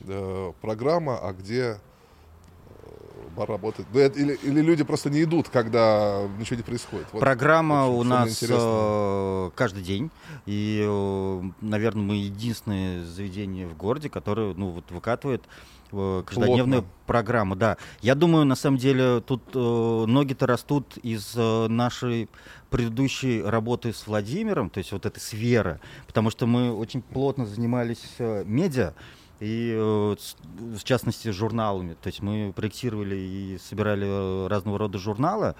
э, 0.06 0.52
программа, 0.60 1.18
а 1.18 1.32
где 1.32 1.78
э, 3.38 3.40
бар 3.40 3.48
работает? 3.48 3.88
Да 3.92 4.06
или, 4.06 4.34
или 4.42 4.60
люди 4.60 4.84
просто 4.84 5.10
не 5.10 5.22
идут, 5.22 5.48
когда 5.48 6.22
ничего 6.38 6.56
не 6.56 6.62
происходит? 6.62 7.06
Вот 7.12 7.20
Программа 7.20 7.86
очень- 7.86 8.00
у 8.00 8.04
нас 8.04 8.44
э, 8.46 9.50
каждый 9.54 9.82
день. 9.82 10.10
И, 10.46 10.84
наверное, 11.60 12.02
мы 12.02 12.16
единственное 12.16 13.04
заведение 13.04 13.66
в 13.66 13.76
городе, 13.76 14.08
которое 14.08 14.54
ну, 14.54 14.70
вот, 14.70 14.90
выкатывает 14.90 15.42
э, 15.92 16.22
каждодневную 16.26 16.82
Плотно. 16.82 16.98
программу. 17.06 17.56
Да. 17.56 17.76
Я 18.00 18.14
думаю, 18.14 18.44
на 18.44 18.56
самом 18.56 18.78
деле, 18.78 19.20
тут 19.20 19.42
э, 19.54 20.04
ноги-то 20.06 20.46
растут 20.46 20.96
из 20.98 21.32
э, 21.36 21.68
нашей 21.68 22.28
предыдущей 22.70 23.42
работы 23.42 23.92
с 23.92 24.06
Владимиром, 24.06 24.68
то 24.70 24.78
есть 24.78 24.92
вот 24.92 25.06
этой 25.06 25.20
сферы, 25.20 25.80
потому 26.06 26.30
что 26.30 26.46
мы 26.46 26.70
очень 26.72 27.00
плотно 27.00 27.46
занимались 27.46 28.04
э, 28.18 28.44
медиа, 28.44 28.92
и 29.40 29.72
э, 29.76 30.16
в 30.58 30.84
частности 30.84 31.28
журналами. 31.30 31.96
То 32.00 32.08
есть 32.08 32.20
мы 32.22 32.52
проектировали 32.54 33.16
и 33.16 33.58
собирали 33.58 34.06
э, 34.06 34.48
разного 34.48 34.78
рода 34.78 34.98
журналы. 34.98 35.54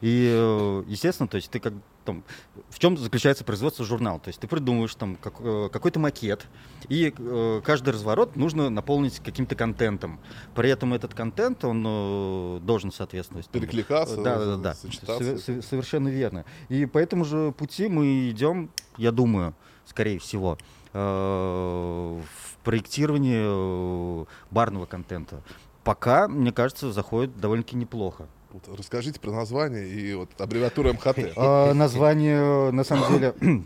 И, 0.00 0.28
э, 0.34 0.84
естественно, 0.88 1.28
то 1.28 1.36
есть 1.36 1.50
ты 1.50 1.60
как 1.60 1.74
там, 2.04 2.24
в 2.68 2.78
чем 2.80 2.96
заключается 2.96 3.44
производство 3.44 3.84
журнала? 3.84 4.18
То 4.18 4.28
есть 4.28 4.40
ты 4.40 4.48
придумываешь 4.48 4.94
там 4.96 5.16
как, 5.16 5.36
какой-то 5.70 6.00
макет, 6.00 6.48
и 6.88 7.14
э, 7.16 7.60
каждый 7.64 7.90
разворот 7.90 8.34
нужно 8.34 8.70
наполнить 8.70 9.20
каким-то 9.20 9.54
контентом. 9.54 10.18
При 10.56 10.68
этом 10.70 10.94
этот 10.94 11.14
контент, 11.14 11.64
он 11.64 11.84
э, 11.86 12.60
должен 12.62 12.90
соответствовать. 12.90 13.48
там, 13.48 13.60
Перекликаться, 13.60 14.16
да, 14.20 14.44
да, 14.44 14.56
да. 14.56 14.74
сочетаться. 14.74 15.38
Совершенно 15.62 16.08
верно. 16.08 16.44
И 16.68 16.86
по 16.86 16.98
этому 16.98 17.24
же 17.24 17.52
пути 17.52 17.86
мы 17.86 18.30
идем, 18.30 18.70
я 18.96 19.12
думаю, 19.12 19.54
скорее 19.84 20.18
всего, 20.18 20.58
в 20.98 22.56
проектировании 22.64 24.22
э, 24.22 24.24
барного 24.50 24.86
контента. 24.86 25.42
Пока, 25.84 26.28
мне 26.28 26.52
кажется, 26.52 26.92
заходит 26.92 27.36
довольно-таки 27.38 27.76
неплохо. 27.76 28.26
Вот 28.52 28.78
расскажите 28.78 29.18
про 29.18 29.32
название 29.32 29.88
и 29.88 30.14
вот 30.14 30.28
аббревиатуру 30.38 30.92
МХТ. 30.92 31.32
А, 31.36 31.72
Название, 31.74 32.70
на 32.70 32.84
самом 32.84 33.12
деле, 33.12 33.34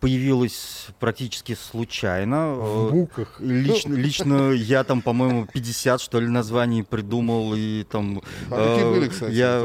появилось 0.00 0.88
практически 1.00 1.54
случайно. 1.54 2.54
В 2.54 2.88
Э, 2.88 2.90
буках. 2.90 3.40
Лично, 3.40 3.94
лично 3.94 4.50
я 4.52 4.84
там, 4.84 5.00
по-моему, 5.02 5.46
50, 5.46 6.00
что 6.00 6.20
ли, 6.20 6.28
названий 6.28 6.82
придумал. 6.82 7.54
И 7.56 7.84
там, 7.84 8.20
А 8.50 8.74
какие 8.74 8.86
э, 8.86 8.94
были, 8.94 9.08
кстати? 9.08 9.32
Я, 9.32 9.60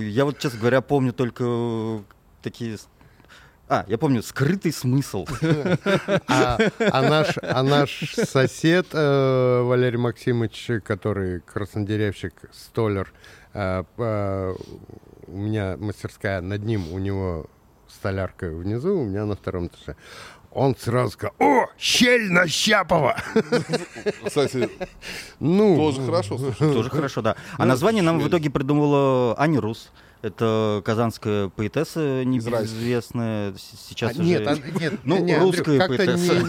я 0.00 0.24
вот, 0.24 0.38
честно 0.38 0.58
говоря, 0.60 0.80
помню 0.80 1.12
только 1.12 2.02
такие... 2.42 2.76
А, 3.72 3.86
я 3.88 3.96
помню, 3.96 4.22
скрытый 4.22 4.70
смысл. 4.70 5.26
А, 6.28 6.58
а 6.78 7.02
наш, 7.08 7.38
а 7.40 7.62
наш 7.62 8.14
сосед 8.14 8.88
э, 8.92 9.62
Валерий 9.62 9.96
Максимович, 9.96 10.82
который 10.84 11.40
краснодеревщик, 11.40 12.34
столер, 12.52 13.10
э, 13.54 13.82
э, 13.96 14.54
у 15.26 15.36
меня 15.36 15.78
мастерская 15.78 16.42
над 16.42 16.62
ним, 16.64 16.92
у 16.92 16.98
него 16.98 17.46
столярка 17.88 18.50
внизу, 18.50 18.98
у 18.98 19.04
меня 19.04 19.24
на 19.24 19.36
втором 19.36 19.68
этаже. 19.68 19.96
Он 20.50 20.76
сразу 20.76 21.12
сказал, 21.12 21.34
о, 21.38 21.66
щель 21.78 22.30
на 22.30 22.46
Щапова! 22.46 23.16
Кстати, 24.26 24.68
Ну, 25.40 25.76
тоже 25.76 26.04
хорошо. 26.04 26.36
Тоже 26.58 26.90
хорошо, 26.90 27.22
да. 27.22 27.36
А 27.56 27.64
название 27.64 28.02
нам 28.02 28.20
в 28.20 28.28
итоге 28.28 28.50
придумала 28.50 29.34
Аня 29.38 29.62
Рус. 29.62 29.90
Это 30.22 30.80
казанская 30.84 31.48
поэтесса 31.48 32.24
небезызвестная. 32.24 33.52
С- 33.54 33.88
Сейчас 33.88 34.12
А, 34.16 34.20
уже... 34.20 34.22
Нет, 34.22 34.46
а- 34.46 34.56
нет, 34.80 34.94
Ну, 35.04 35.18
не, 35.18 35.34
Андрюх, 35.34 35.56
русская 35.56 35.78
как-то 35.78 35.96
поэтесса. 35.96 36.34
не, 36.34 36.40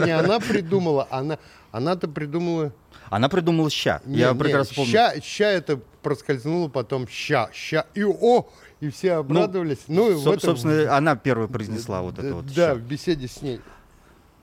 не, 0.00 0.04
не 0.06 0.10
она 0.10 0.40
придумала, 0.40 1.06
она, 1.10 1.38
она-то 1.70 2.08
придумала... 2.08 2.72
Она 3.10 3.28
придумала 3.28 3.68
ща. 3.70 4.00
Не, 4.06 4.18
Я 4.18 4.32
не, 4.32 4.38
прекрасно 4.38 4.74
помню. 4.76 4.90
Ща, 4.90 5.20
ща 5.20 5.44
это 5.50 5.78
проскользнуло, 6.02 6.68
потом 6.68 7.06
ща, 7.08 7.50
ща, 7.52 7.84
и 7.94 8.04
о, 8.04 8.48
и 8.80 8.88
все 8.88 9.12
обрадовались. 9.14 9.80
Ну, 9.88 10.14
в 10.14 10.24
Соб- 10.26 10.36
этом- 10.36 10.40
Собственно, 10.40 10.96
она 10.96 11.14
первая 11.16 11.48
произнесла 11.48 12.00
вот 12.00 12.18
это 12.18 12.34
вот. 12.36 12.46
Да, 12.46 12.52
ща. 12.70 12.74
в 12.74 12.80
беседе 12.80 13.28
с 13.28 13.42
ней. 13.42 13.60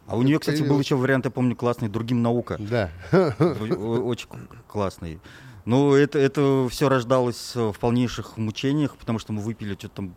А 0.06 0.16
у 0.16 0.22
нее, 0.22 0.38
кстати, 0.40 0.62
был 0.62 0.80
еще 0.80 0.96
вариант, 0.96 1.26
я 1.26 1.32
помню, 1.32 1.56
классный, 1.56 1.90
другим 1.90 2.22
наука. 2.22 2.58
Да. 2.60 2.92
Очень 3.12 4.28
классный. 4.68 5.20
Ну, 5.68 5.94
это, 5.96 6.18
это 6.18 6.66
все 6.72 6.88
рождалось 6.88 7.52
э, 7.54 7.74
в 7.74 7.78
полнейших 7.78 8.38
мучениях, 8.38 8.96
потому 8.96 9.20
что 9.20 9.34
мы 9.34 9.42
выпили 9.42 9.74
что-то 9.74 9.96
там 9.96 10.16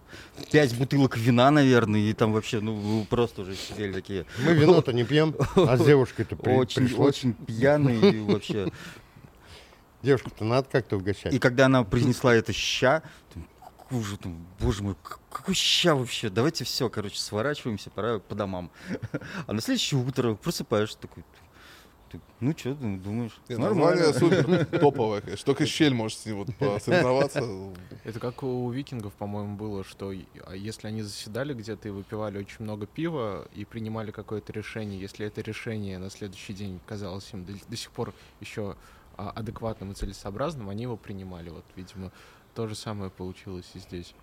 пять 0.52 0.78
бутылок 0.78 1.16
вина, 1.16 1.50
наверное, 1.50 1.98
и 1.98 2.12
там 2.12 2.32
вообще, 2.32 2.60
ну, 2.60 3.04
просто 3.10 3.42
уже 3.42 3.56
сидели 3.56 3.92
такие 3.92 4.26
Мы 4.46 4.54
вино-то 4.54 4.92
не 4.92 5.02
пьем, 5.02 5.34
а 5.56 5.76
с 5.76 5.84
девушкой-то 5.84 6.36
при- 6.36 6.52
очень, 6.52 6.84
пришлось. 6.86 7.16
очень 7.16 7.32
пьяные 7.34 8.12
и 8.12 8.20
вообще. 8.20 8.70
Девушку-то 10.04 10.44
надо 10.44 10.68
как-то 10.70 10.98
угощать. 10.98 11.34
И 11.34 11.40
когда 11.40 11.66
она 11.66 11.82
произнесла 11.82 12.32
это 12.32 12.52
ща, 12.52 13.02
там, 13.34 13.44
какой 13.76 14.04
же 14.04 14.18
там, 14.18 14.46
боже 14.60 14.84
мой, 14.84 14.94
какой 15.28 15.56
ща 15.56 15.96
вообще? 15.96 16.30
Давайте 16.30 16.62
все, 16.64 16.88
короче, 16.88 17.18
сворачиваемся, 17.18 17.90
пора 17.90 18.20
по 18.20 18.36
домам. 18.36 18.70
А 19.48 19.52
на 19.52 19.60
следующее 19.60 20.00
утро 20.00 20.34
просыпаешься 20.34 20.96
такой, 20.98 21.24
ты, 22.10 22.20
ну 22.40 22.52
что, 22.56 22.74
думаешь? 22.74 23.38
Не, 23.48 23.56
Нормально. 23.56 24.12
Супер 24.12 24.66
топовое, 24.80 25.20
конечно. 25.20 25.46
Только 25.46 25.66
щель 25.66 25.94
может 25.94 26.18
с 26.18 26.26
ним 26.26 26.36
вот 26.38 26.54
посоревноваться. 26.56 27.42
Это 28.04 28.18
как 28.18 28.42
у 28.42 28.70
викингов, 28.70 29.12
по-моему, 29.14 29.56
было, 29.56 29.84
что 29.84 30.12
а 30.44 30.56
если 30.56 30.88
они 30.88 31.02
заседали 31.02 31.54
где-то 31.54 31.88
и 31.88 31.90
выпивали 31.90 32.38
очень 32.38 32.64
много 32.64 32.86
пива 32.86 33.46
и 33.54 33.64
принимали 33.64 34.10
какое-то 34.10 34.52
решение, 34.52 35.00
если 35.00 35.26
это 35.26 35.40
решение 35.40 35.98
на 35.98 36.10
следующий 36.10 36.52
день 36.52 36.80
казалось 36.86 37.28
им 37.32 37.44
до, 37.44 37.52
до 37.68 37.76
сих 37.76 37.90
пор 37.92 38.12
еще 38.40 38.76
а, 39.16 39.30
адекватным 39.30 39.92
и 39.92 39.94
целесообразным, 39.94 40.68
они 40.68 40.82
его 40.82 40.96
принимали. 40.96 41.50
Вот, 41.50 41.64
видимо, 41.76 42.10
то 42.54 42.66
же 42.66 42.74
самое 42.74 43.10
получилось 43.10 43.70
и 43.74 43.78
здесь. 43.78 44.14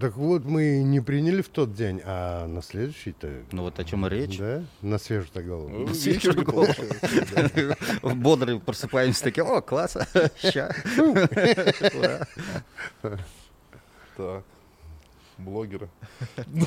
Так 0.00 0.16
вот, 0.16 0.44
мы 0.44 0.82
не 0.82 1.00
приняли 1.00 1.40
в 1.42 1.48
тот 1.48 1.72
день, 1.74 2.00
а 2.04 2.46
на 2.48 2.62
следующий-то... 2.62 3.44
Ну 3.52 3.62
вот 3.62 3.78
о 3.78 3.84
чем 3.84 4.06
и 4.06 4.08
речь. 4.10 4.38
Да? 4.38 4.64
На 4.82 4.98
свежую-то 4.98 5.42
голову. 5.42 5.68
Ну, 5.68 5.94
Свежую 5.94 6.34
викинги, 6.38 6.50
голову. 6.50 8.16
Бодрые 8.16 8.58
просыпаемся 8.60 9.22
такие, 9.22 9.44
о, 9.44 9.60
класс, 9.60 9.96
ща. 10.42 10.74
Так. 14.16 14.44
Блогеры. 15.38 15.88
Ми- 16.46 16.64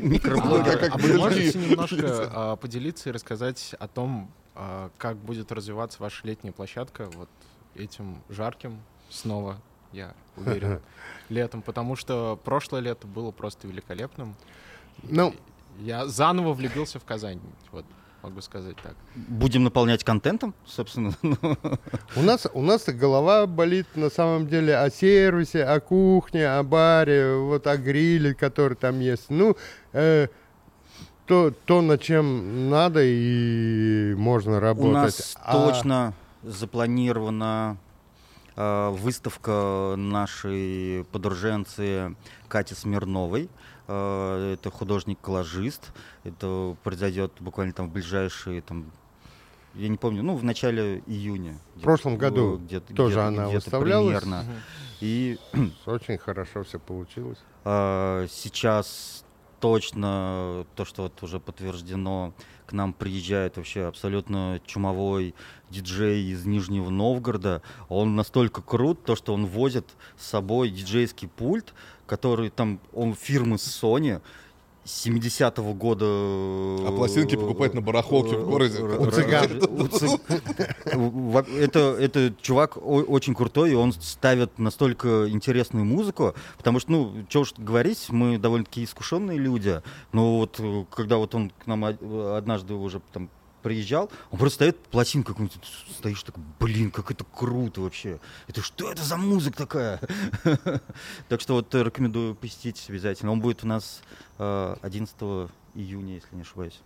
А, 0.00 0.06
Микроблогеры. 0.06 0.78
как 0.78 0.94
а 0.94 0.98
вы 0.98 1.18
можете 1.18 1.58
немножко 1.58 2.30
а, 2.34 2.56
поделиться 2.56 3.10
и 3.10 3.12
рассказать 3.12 3.74
о 3.78 3.86
том, 3.86 4.30
а, 4.54 4.90
как 4.96 5.18
будет 5.18 5.52
развиваться 5.52 6.02
ваша 6.02 6.26
летняя 6.26 6.52
площадка 6.52 7.10
вот 7.14 7.28
этим 7.74 8.22
жарким 8.30 8.80
снова, 9.10 9.60
я 9.92 10.14
уверен, 10.36 10.80
летом, 11.28 11.62
потому 11.62 11.96
что 11.96 12.38
прошлое 12.44 12.80
лето 12.80 13.06
было 13.06 13.30
просто 13.30 13.66
великолепным. 13.68 14.34
Ну, 15.02 15.34
Я 15.78 16.06
заново 16.06 16.52
влюбился 16.52 16.98
в 16.98 17.04
Казань, 17.04 17.40
вот 17.70 17.84
могу 18.22 18.40
сказать 18.40 18.76
так. 18.82 18.94
Будем 19.14 19.64
наполнять 19.64 20.04
контентом, 20.04 20.54
собственно. 20.66 21.12
у 22.16 22.22
нас, 22.22 22.46
у 22.52 22.62
нас 22.62 22.84
голова 22.84 23.46
болит 23.46 23.86
на 23.94 24.10
самом 24.10 24.46
деле 24.46 24.76
о 24.76 24.90
сервисе, 24.90 25.64
о 25.64 25.80
кухне, 25.80 26.46
о 26.48 26.62
баре, 26.62 27.36
вот 27.36 27.66
о 27.66 27.76
гриле, 27.76 28.34
который 28.34 28.74
там 28.74 29.00
есть. 29.00 29.28
Ну, 29.28 29.56
э, 29.92 30.28
то, 31.26 31.50
то, 31.50 31.82
над 31.82 32.00
чем 32.02 32.68
надо 32.70 33.00
и 33.02 34.14
можно 34.16 34.60
работать. 34.60 34.90
У 34.90 34.92
нас 34.92 35.36
А- 35.40 35.52
точно 35.52 36.14
запланирована 36.42 37.76
э, 37.76 37.91
выставка 38.56 39.94
нашей 39.96 41.04
подруженцы 41.12 42.14
Кати 42.48 42.74
Смирновой. 42.74 43.48
Э, 43.88 44.54
это 44.54 44.70
художник-коллажист. 44.70 45.92
Это 46.24 46.76
произойдет 46.82 47.32
буквально 47.40 47.72
там 47.72 47.88
в 47.88 47.92
ближайшие 47.92 48.60
там 48.62 48.90
я 49.74 49.88
не 49.88 49.96
помню, 49.96 50.22
ну, 50.22 50.36
в 50.36 50.44
начале 50.44 51.02
июня. 51.06 51.58
В 51.76 51.80
прошлом 51.80 52.18
году 52.18 52.56
э, 52.56 52.58
где-то- 52.58 52.94
тоже 52.94 53.14
где-то- 53.14 53.26
она 53.28 53.42
где-то 53.46 53.54
выставлялась. 53.64 54.06
примерно. 54.20 54.44
И 55.00 55.38
Очень 55.86 56.18
хорошо 56.18 56.62
все 56.64 56.78
получилось. 56.78 57.38
А, 57.64 58.26
Сейчас 58.28 59.24
точно 59.60 60.66
то, 60.76 60.84
что 60.84 61.04
вот 61.04 61.22
уже 61.22 61.40
подтверждено, 61.40 62.34
нам 62.72 62.92
приезжает 62.92 63.56
вообще 63.56 63.84
абсолютно 63.84 64.60
чумовой 64.66 65.34
диджей 65.70 66.24
из 66.24 66.44
Нижнего 66.44 66.90
Новгорода. 66.90 67.62
Он 67.88 68.16
настолько 68.16 68.62
крут, 68.62 69.04
то, 69.04 69.16
что 69.16 69.34
он 69.34 69.46
возит 69.46 69.86
с 70.18 70.26
собой 70.26 70.70
диджейский 70.70 71.28
пульт, 71.28 71.74
который 72.06 72.50
там, 72.50 72.80
он 72.92 73.14
фирмы 73.14 73.56
Sony, 73.56 74.20
70-го 74.84 75.74
года... 75.74 76.04
А 76.06 76.92
пластинки 76.96 77.36
покупать 77.36 77.74
на 77.74 77.80
барахолке 77.80 78.36
в 78.36 78.48
городе. 78.48 78.82
У 78.82 79.06
цыган. 79.10 79.48
Это, 81.58 81.96
это 81.98 82.34
чувак 82.40 82.76
очень 82.82 83.34
крутой, 83.34 83.72
и 83.72 83.74
он 83.74 83.92
ставит 83.92 84.58
настолько 84.58 85.28
интересную 85.28 85.84
музыку, 85.84 86.34
потому 86.56 86.80
что, 86.80 86.90
ну, 86.92 87.12
что 87.28 87.40
уж 87.40 87.54
говорить, 87.56 88.06
мы 88.10 88.38
довольно-таки 88.38 88.84
искушенные 88.84 89.38
люди, 89.38 89.82
но 90.12 90.38
вот 90.38 90.56
э, 90.58 90.84
когда 90.90 91.16
вот 91.16 91.34
он 91.34 91.50
к 91.50 91.66
нам 91.66 91.84
од- 91.84 92.02
однажды 92.36 92.74
уже 92.74 93.00
там 93.12 93.28
приезжал, 93.62 94.10
он 94.30 94.38
просто 94.38 94.56
ставит 94.56 94.78
пластинку 94.88 95.32
какую-нибудь, 95.32 95.60
стоишь 95.96 96.22
так, 96.22 96.36
блин, 96.58 96.90
как 96.90 97.10
это 97.10 97.24
круто 97.24 97.80
вообще. 97.80 98.20
Это 98.48 98.62
что 98.62 98.90
это 98.90 99.02
за 99.02 99.16
музыка 99.16 99.58
такая? 99.58 100.00
Так 101.28 101.40
что 101.40 101.54
вот 101.54 101.74
э, 101.74 101.82
рекомендую 101.82 102.34
посетить 102.34 102.84
обязательно. 102.88 103.32
Он 103.32 103.40
будет 103.40 103.64
у 103.64 103.66
нас 103.66 104.02
э, 104.38 104.76
11 104.82 105.14
июня, 105.74 106.14
если 106.14 106.34
не 106.34 106.42
ошибаюсь. 106.42 106.80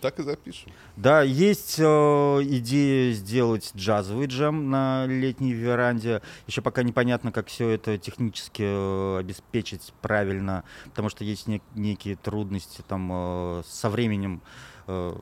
Так 0.00 0.20
и 0.20 0.22
запишем. 0.22 0.70
Да, 0.96 1.22
есть 1.22 1.76
э, 1.78 1.82
идея 1.82 3.12
сделать 3.14 3.72
джазовый 3.74 4.28
джем 4.28 4.70
на 4.70 5.06
летней 5.06 5.52
веранде. 5.52 6.22
Еще 6.46 6.62
пока 6.62 6.84
непонятно, 6.84 7.32
как 7.32 7.48
все 7.48 7.70
это 7.70 7.98
технически 7.98 8.62
э, 8.64 9.18
обеспечить 9.18 9.92
правильно, 10.00 10.62
потому 10.84 11.08
что 11.08 11.24
есть 11.24 11.48
нек- 11.48 11.62
некие 11.74 12.14
трудности 12.14 12.82
там 12.86 13.10
э, 13.12 13.62
со 13.66 13.90
временем. 13.90 14.40
э, 14.86 15.16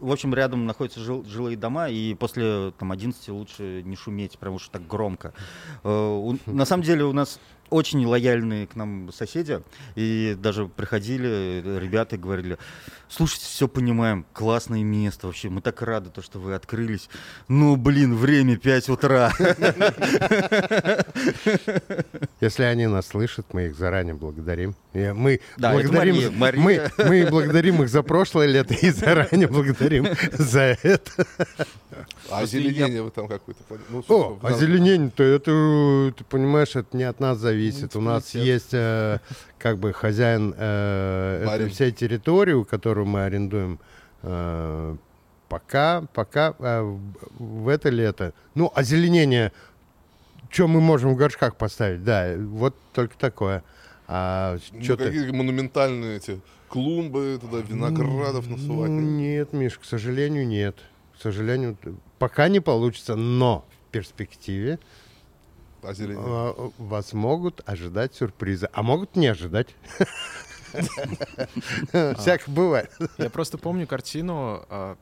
в 0.00 0.12
общем, 0.12 0.32
рядом 0.32 0.64
находятся 0.64 1.00
жил- 1.00 1.24
жилые 1.24 1.56
дома, 1.56 1.88
и 1.88 2.14
после 2.14 2.72
там 2.78 2.92
11 2.92 3.28
лучше 3.30 3.82
не 3.84 3.96
шуметь, 3.96 4.38
потому 4.38 4.58
что 4.60 4.70
так 4.72 4.86
громко. 4.86 5.34
Э, 5.82 5.88
у- 5.88 6.38
На 6.46 6.64
самом 6.64 6.84
деле 6.84 7.04
у 7.04 7.12
нас 7.12 7.40
очень 7.70 8.04
лояльные 8.06 8.66
к 8.66 8.76
нам 8.76 9.10
соседи, 9.12 9.60
и 9.94 10.36
даже 10.38 10.66
приходили 10.66 11.78
ребята 11.78 12.16
и 12.16 12.18
говорили, 12.18 12.58
слушайте, 13.08 13.46
все 13.46 13.68
понимаем, 13.68 14.24
классное 14.32 14.82
место 14.82 15.26
вообще, 15.26 15.48
мы 15.48 15.60
так 15.60 15.80
рады, 15.82 16.10
то, 16.10 16.22
что 16.22 16.38
вы 16.38 16.54
открылись. 16.54 17.08
Ну, 17.48 17.76
блин, 17.76 18.16
время 18.16 18.56
5 18.56 18.88
утра. 18.90 19.32
Если 22.40 22.62
они 22.62 22.86
нас 22.86 23.08
слышат, 23.08 23.46
мы 23.52 23.66
их 23.66 23.76
заранее 23.76 24.14
благодарим. 24.14 24.74
И 24.92 25.12
Мы 25.12 25.40
Да, 25.56 25.72
благодарим, 25.72 26.14
Мария. 26.14 26.30
Мария. 26.30 26.92
Мы, 26.98 27.04
мы 27.04 27.26
благодарим 27.30 27.82
их 27.82 27.88
за 27.88 28.02
прошлое 28.02 28.46
лето 28.46 28.74
и 28.74 28.90
заранее 28.90 29.48
благодарим 29.48 30.06
за 30.32 30.78
это. 30.82 31.26
А 32.30 32.40
озеленение 32.40 33.02
вы 33.02 33.10
там 33.10 33.28
какое-то... 33.28 33.62
Ну, 33.90 34.04
О, 34.08 34.38
озеленение-то, 34.42 35.22
это, 35.22 36.14
ты 36.16 36.24
понимаешь, 36.24 36.76
это 36.76 36.96
не 36.96 37.04
от 37.04 37.20
нас 37.20 37.38
зависит. 37.38 37.57
У 37.94 38.00
нас 38.00 38.34
есть 38.34 38.72
э, 38.72 39.18
как 39.58 39.78
бы 39.78 39.92
хозяин 39.92 40.54
э, 40.56 41.44
этой 41.46 41.68
всей 41.68 41.92
территории, 41.92 42.64
которую 42.64 43.06
мы 43.06 43.24
арендуем. 43.24 43.78
Э, 44.22 44.96
пока, 45.48 46.02
пока 46.14 46.54
э, 46.58 46.96
в- 47.38 47.68
это 47.68 47.88
лето. 47.88 48.32
Ну, 48.54 48.70
озеленение, 48.74 49.52
что 50.50 50.68
мы 50.68 50.80
можем 50.80 51.14
в 51.14 51.16
горшках 51.16 51.56
поставить? 51.56 52.04
Да, 52.04 52.34
вот 52.36 52.74
только 52.92 53.16
такое. 53.18 53.62
А 54.06 54.58
ну, 54.72 54.82
что-то... 54.82 55.04
какие 55.06 55.30
монументальные 55.30 56.16
эти 56.16 56.40
клумбы, 56.68 57.38
туда 57.40 57.58
виноградов 57.58 58.48
насувать. 58.48 58.90
Нет, 58.90 59.52
Миш, 59.52 59.78
к 59.78 59.84
сожалению, 59.84 60.46
нет. 60.46 60.76
К 61.18 61.22
сожалению, 61.22 61.76
пока 62.18 62.48
не 62.48 62.60
получится, 62.60 63.16
но 63.16 63.64
в 63.88 63.92
перспективе 63.92 64.78
Озеленение. 65.82 66.54
э, 66.56 66.70
вас 66.78 67.12
могут 67.12 67.62
ожидать 67.68 68.14
сюрпризы, 68.14 68.68
а 68.72 68.82
могут 68.82 69.16
не 69.16 69.26
ожидать. 69.28 69.74
Всяко 72.18 72.50
бывает. 72.50 72.90
Я 73.16 73.30
просто 73.30 73.58
помню 73.58 73.86
картину 73.86 74.64
а, 74.68 74.96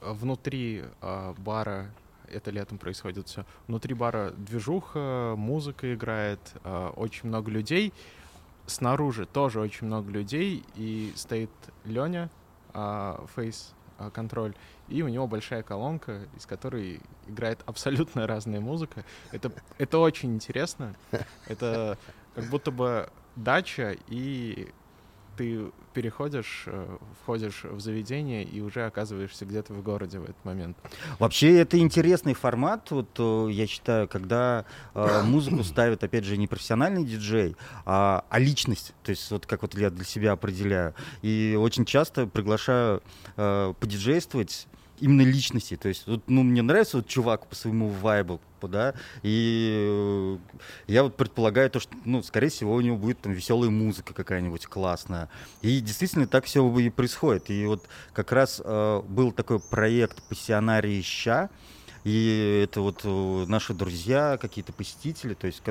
внутри 0.00 0.84
а, 1.00 1.34
бара. 1.38 1.90
Это 2.28 2.50
летом 2.50 2.78
происходит 2.78 3.28
все. 3.28 3.44
Внутри 3.66 3.94
бара 3.94 4.30
движуха, 4.30 5.34
музыка 5.36 5.92
играет, 5.94 6.40
а, 6.62 6.90
очень 6.90 7.28
много 7.28 7.50
людей. 7.50 7.92
Снаружи 8.66 9.26
тоже 9.26 9.60
очень 9.60 9.86
много 9.86 10.10
людей. 10.10 10.64
И 10.76 11.12
стоит 11.16 11.50
Леня, 11.84 12.30
фейс 13.34 13.72
контроль, 14.12 14.54
и 14.90 15.02
у 15.02 15.08
него 15.08 15.26
большая 15.26 15.62
колонка, 15.62 16.20
из 16.36 16.46
которой 16.46 17.00
играет 17.28 17.60
абсолютно 17.66 18.26
разная 18.26 18.60
музыка. 18.60 19.04
Это, 19.32 19.52
это 19.78 19.98
очень 19.98 20.34
интересно. 20.34 20.94
Это 21.46 21.96
как 22.34 22.44
будто 22.46 22.70
бы 22.70 23.08
дача, 23.36 23.96
и 24.08 24.68
ты 25.36 25.70
переходишь, 25.94 26.64
э, 26.66 26.98
входишь 27.22 27.64
в 27.64 27.80
заведение 27.80 28.44
и 28.44 28.60
уже 28.60 28.84
оказываешься 28.84 29.46
где-то 29.46 29.72
в 29.72 29.82
городе 29.82 30.18
в 30.18 30.24
этот 30.24 30.44
момент. 30.44 30.76
Вообще 31.18 31.58
это 31.58 31.78
интересный 31.78 32.34
формат, 32.34 32.90
вот 32.90 33.08
э, 33.18 33.48
я 33.50 33.66
считаю, 33.66 34.06
когда 34.06 34.66
э, 34.94 35.22
музыку 35.22 35.64
ставит, 35.64 36.04
опять 36.04 36.24
же, 36.24 36.36
не 36.36 36.46
профессиональный 36.46 37.04
диджей, 37.04 37.56
а, 37.86 38.24
а 38.28 38.38
личность, 38.38 38.92
то 39.02 39.10
есть 39.10 39.30
вот 39.30 39.46
как 39.46 39.62
вот 39.62 39.74
я 39.78 39.90
для 39.90 40.04
себя 40.04 40.32
определяю. 40.32 40.94
И 41.22 41.56
очень 41.58 41.86
часто 41.86 42.26
приглашаю 42.26 43.02
э, 43.36 43.74
подиджействовать 43.80 44.68
именно 45.00 45.22
личности, 45.22 45.76
то 45.76 45.88
есть 45.88 46.06
вот, 46.06 46.22
ну 46.28 46.42
мне 46.42 46.62
нравится 46.62 46.98
вот 46.98 47.06
чувак 47.06 47.46
по 47.46 47.54
своему 47.54 47.88
вайбу, 47.88 48.40
да, 48.62 48.94
и 49.22 49.72
э, 49.88 50.38
я 50.86 51.02
вот 51.02 51.16
предполагаю 51.16 51.70
то, 51.70 51.80
что, 51.80 51.92
ну, 52.04 52.22
скорее 52.22 52.48
всего, 52.48 52.74
у 52.74 52.80
него 52.80 52.96
будет 52.96 53.20
там 53.20 53.32
веселая 53.32 53.70
музыка 53.70 54.12
какая-нибудь 54.12 54.66
классная. 54.66 55.28
И 55.62 55.80
действительно 55.80 56.26
так 56.26 56.44
все 56.44 56.78
и 56.78 56.90
происходит. 56.90 57.48
И 57.50 57.64
вот 57.64 57.88
как 58.12 58.32
раз 58.32 58.60
э, 58.62 59.02
был 59.08 59.32
такой 59.32 59.60
проект 59.60 60.22
«Пассионарии 60.24 61.00
ща», 61.00 61.48
и 62.04 62.62
это 62.64 62.80
вот 62.80 63.00
э, 63.04 63.44
наши 63.46 63.74
друзья, 63.74 64.38
какие-то 64.40 64.72
посетители, 64.72 65.34
то 65.34 65.46
есть 65.46 65.62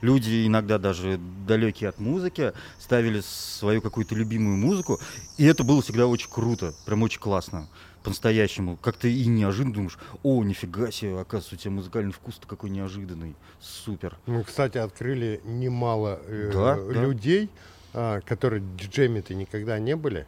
люди 0.00 0.46
иногда 0.46 0.78
даже 0.78 1.20
далекие 1.46 1.90
от 1.90 1.98
музыки, 1.98 2.52
ставили 2.78 3.20
свою 3.20 3.82
какую-то 3.82 4.14
любимую 4.14 4.56
музыку, 4.56 4.98
и 5.36 5.44
это 5.44 5.64
было 5.64 5.82
всегда 5.82 6.06
очень 6.06 6.30
круто, 6.30 6.72
прям 6.86 7.02
очень 7.02 7.20
классно, 7.20 7.68
по-настоящему. 8.06 8.76
Как-то 8.76 9.08
и 9.08 9.26
неожиданно 9.26 9.74
думаешь, 9.74 9.98
о, 10.22 10.44
нифига 10.44 10.92
себе, 10.92 11.18
оказывается, 11.18 11.56
у 11.56 11.58
тебя 11.58 11.72
музыкальный 11.72 12.12
вкус-то 12.12 12.46
какой 12.46 12.70
неожиданный, 12.70 13.34
супер. 13.60 14.16
Мы, 14.26 14.44
кстати, 14.44 14.78
открыли 14.78 15.40
немало 15.44 16.20
э, 16.24 16.50
Да, 16.54 16.76
да. 16.76 17.02
людей, 17.02 17.50
а, 17.92 18.20
которые 18.20 18.62
диджеями-то 18.78 19.34
никогда 19.34 19.80
не 19.80 19.96
были, 19.96 20.24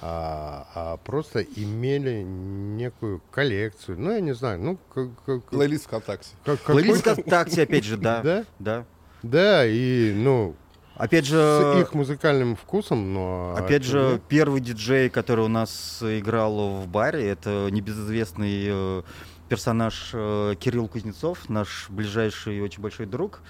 а, 0.00 0.66
а 0.74 0.96
просто 0.96 1.42
имели 1.42 2.22
некую 2.22 3.20
коллекцию. 3.30 4.00
Ну, 4.00 4.10
я 4.10 4.20
не 4.20 4.32
знаю, 4.34 4.58
ну, 4.60 4.78
как, 4.94 5.08
как, 5.26 5.44
Плейлист 5.50 5.84
ВКонтакте. 5.84 6.30
как- 6.46 6.60
Плейлист 6.60 7.02
ВКонтакте, 7.02 7.62
опять 7.64 7.84
же, 7.84 7.98
да. 7.98 8.22
Да? 8.24 8.44
Да. 8.58 8.84
Да, 9.22 9.66
и, 9.66 10.14
ну, 10.16 10.54
Опять 10.98 11.24
с 11.24 11.28
же, 11.28 11.76
их 11.80 11.94
музыкальным 11.94 12.56
вкусом, 12.56 13.14
но... 13.14 13.54
Опять 13.56 13.84
же, 13.84 14.12
нет. 14.12 14.22
первый 14.28 14.60
диджей, 14.60 15.08
который 15.08 15.44
у 15.44 15.48
нас 15.48 15.98
играл 16.02 16.80
в 16.80 16.88
баре, 16.88 17.26
это 17.28 17.68
небезызвестный 17.70 18.64
э, 18.66 19.02
персонаж 19.48 20.10
э, 20.12 20.54
Кирилл 20.58 20.88
Кузнецов, 20.88 21.48
наш 21.48 21.86
ближайший 21.88 22.58
и 22.58 22.60
очень 22.60 22.82
большой 22.82 23.06
друг. 23.06 23.40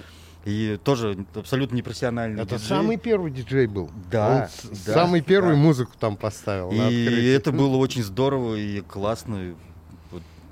И 0.45 0.79
тоже 0.85 1.27
абсолютно 1.35 1.75
непрофессиональный 1.77 2.43
Это 2.43 2.55
диджей. 2.57 2.69
самый 2.69 2.97
первый 2.97 3.31
диджей 3.31 3.67
был. 3.67 3.91
Да, 4.11 4.49
Он 4.65 4.75
с- 4.77 4.85
да, 4.87 4.95
самый 4.95 5.21
первый 5.21 5.55
да. 5.55 5.61
музыку 5.61 5.93
там 5.99 6.17
поставил. 6.17 6.71
И 6.71 7.27
это 7.27 7.51
было 7.51 7.77
очень 7.77 8.03
здорово 8.03 8.55
и 8.55 8.81
классно. 8.83 9.55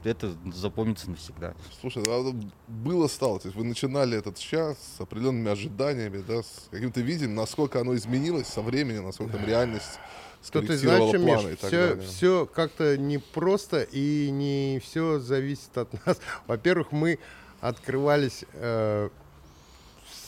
Это 0.06 0.32
запомнится 0.54 1.10
навсегда. 1.10 1.54
Слушай, 1.80 2.02
а 2.06 2.20
вот 2.22 2.34
было 2.68 3.08
стало, 3.08 3.40
то 3.40 3.48
есть 3.48 3.56
вы 3.56 3.64
начинали 3.64 4.16
этот 4.16 4.38
час 4.38 4.76
с 4.96 5.00
определенными 5.00 5.50
ожиданиями, 5.50 6.22
да, 6.26 6.42
с 6.42 6.68
каким-то 6.70 7.00
видением, 7.00 7.34
насколько 7.34 7.80
оно 7.80 7.94
изменилось 7.96 8.46
со 8.46 8.60
временем, 8.62 9.04
насколько 9.04 9.36
там 9.36 9.46
реальность 9.46 9.98
Что 10.44 10.60
ты 10.60 10.78
скорректировала 10.78 11.10
знаешь, 11.10 11.24
планы 11.26 11.48
и 11.48 11.50
Миш, 11.50 11.58
так 11.58 11.68
все, 11.70 11.88
далее. 11.88 12.06
все 12.06 12.46
как-то 12.46 12.96
непросто 12.98 13.82
и 13.82 14.30
не 14.30 14.80
все 14.84 15.18
зависит 15.18 15.76
от 15.76 15.88
нас. 16.06 16.18
Во-первых, 16.46 16.92
мы 16.92 17.18
открывались 17.60 18.44
э, 18.52 19.08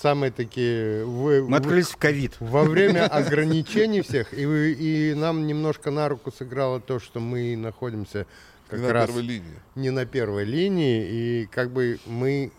самые 0.00 0.32
такие... 0.32 1.04
вы- 1.04 1.42
Мы 1.42 1.50
вы- 1.50 1.56
открылись 1.56 1.88
в 1.88 1.96
ковид. 1.96 2.36
во 2.40 2.64
время 2.64 3.06
ограничений 3.10 4.00
всех, 4.02 4.32
и, 4.34 4.42
и 4.42 5.14
нам 5.14 5.46
немножко 5.46 5.90
на 5.90 6.08
руку 6.08 6.32
сыграло 6.32 6.80
то, 6.80 6.98
что 6.98 7.20
мы 7.20 7.56
находимся 7.56 8.26
как 8.68 8.80
на 8.80 8.92
раз 8.92 9.06
первой 9.06 9.22
линии. 9.22 9.58
не 9.74 9.90
на 9.90 10.06
первой 10.06 10.44
линии, 10.44 11.06
и 11.42 11.46
как 11.46 11.70
бы 11.72 11.98
мы, 12.06 12.52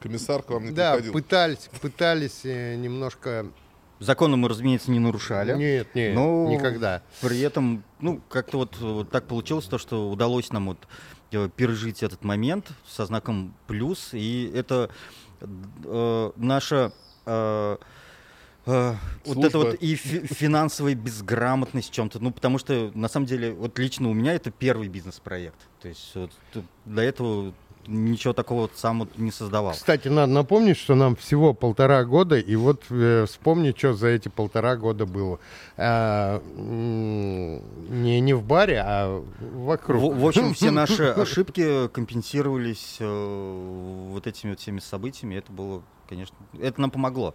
Комиссар 0.00 0.42
к 0.42 0.50
вам 0.50 0.64
не 0.66 0.70
да, 0.70 0.92
приходил. 0.92 1.12
пытались, 1.12 1.68
пытались 1.80 2.40
э, 2.44 2.76
немножко... 2.76 3.46
Законы 3.98 4.36
мы, 4.38 4.48
разумеется, 4.48 4.90
не 4.90 4.98
нарушали. 4.98 5.54
Нет, 5.54 5.94
нет, 5.94 6.14
Ну, 6.14 6.48
никогда. 6.48 7.02
При 7.20 7.40
этом, 7.40 7.84
ну, 8.00 8.20
как-то 8.30 8.58
вот, 8.58 8.78
вот 8.78 9.10
так 9.10 9.26
получилось, 9.26 9.66
то, 9.66 9.76
что 9.76 10.10
удалось 10.10 10.50
нам 10.52 10.68
вот 10.68 10.78
э, 11.32 11.50
пережить 11.54 12.02
этот 12.02 12.24
момент 12.24 12.68
со 12.86 13.04
знаком 13.04 13.54
плюс, 13.66 14.10
и 14.12 14.50
это 14.54 14.88
э, 15.40 16.30
наша 16.36 16.92
э, 17.26 17.76
э, 18.70 18.94
вот 19.24 19.44
это 19.44 19.58
вот 19.58 19.74
и 19.74 19.94
фи- 19.94 20.26
финансовая 20.26 20.94
безграмотность 20.94 21.90
в 21.90 21.92
чем-то, 21.92 22.18
ну, 22.20 22.30
потому 22.30 22.58
что, 22.58 22.90
на 22.94 23.08
самом 23.08 23.26
деле, 23.26 23.52
вот 23.52 23.78
лично 23.78 24.08
у 24.08 24.14
меня 24.14 24.34
это 24.34 24.50
первый 24.50 24.88
бизнес-проект, 24.88 25.58
то 25.80 25.88
есть 25.88 26.10
вот, 26.14 26.30
до 26.84 27.02
этого 27.02 27.52
ничего 27.86 28.32
такого 28.32 28.62
вот 28.62 28.72
сам 28.76 29.00
вот 29.00 29.18
не 29.18 29.30
создавал. 29.30 29.72
Кстати, 29.72 30.08
надо 30.08 30.32
напомнить, 30.32 30.76
что 30.76 30.94
нам 30.94 31.16
всего 31.16 31.54
полтора 31.54 32.04
года, 32.04 32.38
и 32.38 32.56
вот 32.56 32.84
э, 32.90 33.24
вспомни, 33.26 33.74
что 33.76 33.94
за 33.94 34.08
эти 34.08 34.28
полтора 34.28 34.76
года 34.76 35.06
было. 35.06 35.40
А, 35.76 36.42
не, 36.56 38.20
не 38.20 38.32
в 38.34 38.42
баре, 38.44 38.82
а 38.84 39.24
вокруг. 39.40 40.02
В, 40.02 40.20
в 40.20 40.26
общем, 40.26 40.54
все 40.54 40.70
наши 40.70 41.04
ошибки 41.04 41.88
компенсировались 41.88 42.96
э, 43.00 44.08
вот 44.10 44.26
этими 44.26 44.50
вот 44.50 44.60
всеми 44.60 44.80
событиями. 44.80 45.36
Это 45.36 45.50
было, 45.50 45.82
конечно, 46.08 46.36
это 46.60 46.80
нам 46.80 46.90
помогло. 46.90 47.34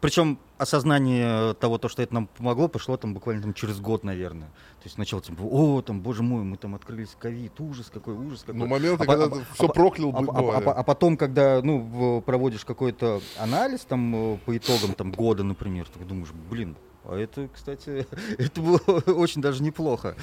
Причем 0.00 0.40
осознание 0.58 1.54
того, 1.54 1.78
то, 1.78 1.88
что 1.88 2.02
это 2.02 2.12
нам 2.12 2.26
помогло, 2.26 2.66
пошло 2.66 2.96
там 2.96 3.14
буквально 3.14 3.40
там, 3.42 3.54
через 3.54 3.78
год, 3.80 4.02
наверное. 4.02 4.48
То 4.48 4.84
есть 4.84 4.96
сначала 4.96 5.22
типа, 5.22 5.42
о, 5.42 5.80
там, 5.80 6.00
боже 6.00 6.24
мой, 6.24 6.42
мы 6.42 6.56
там 6.56 6.74
открылись 6.74 7.14
ковид, 7.16 7.60
ужас 7.60 7.88
какой, 7.92 8.14
ужас 8.14 8.40
какой. 8.40 8.58
Ну, 8.58 8.66
моменты, 8.66 9.04
А 9.04 9.06
когда 9.06 9.24
а 9.26 9.28
ты 9.30 9.38
по- 9.38 9.54
все 9.54 9.66
а 9.66 9.68
проклял, 9.68 10.08
а, 10.08 10.20
бы- 10.22 10.32
а- 10.32 10.38
а- 10.38 10.42
бывали. 10.42 10.64
а 10.66 10.82
потом, 10.82 11.16
когда 11.16 11.62
ну, 11.62 12.20
проводишь 12.26 12.64
какой-то 12.64 13.20
анализ 13.38 13.82
там 13.84 14.34
э, 14.34 14.38
по 14.44 14.56
итогам 14.56 14.94
там, 14.94 15.12
года, 15.12 15.44
например, 15.44 15.86
ты 15.88 16.04
думаешь, 16.04 16.32
блин, 16.50 16.76
А 17.04 17.18
это, 17.18 17.48
кстати, 17.52 18.06
это 18.38 18.60
было 18.60 18.78
очень 19.06 19.42
даже 19.42 19.62
неплохо. 19.62 20.16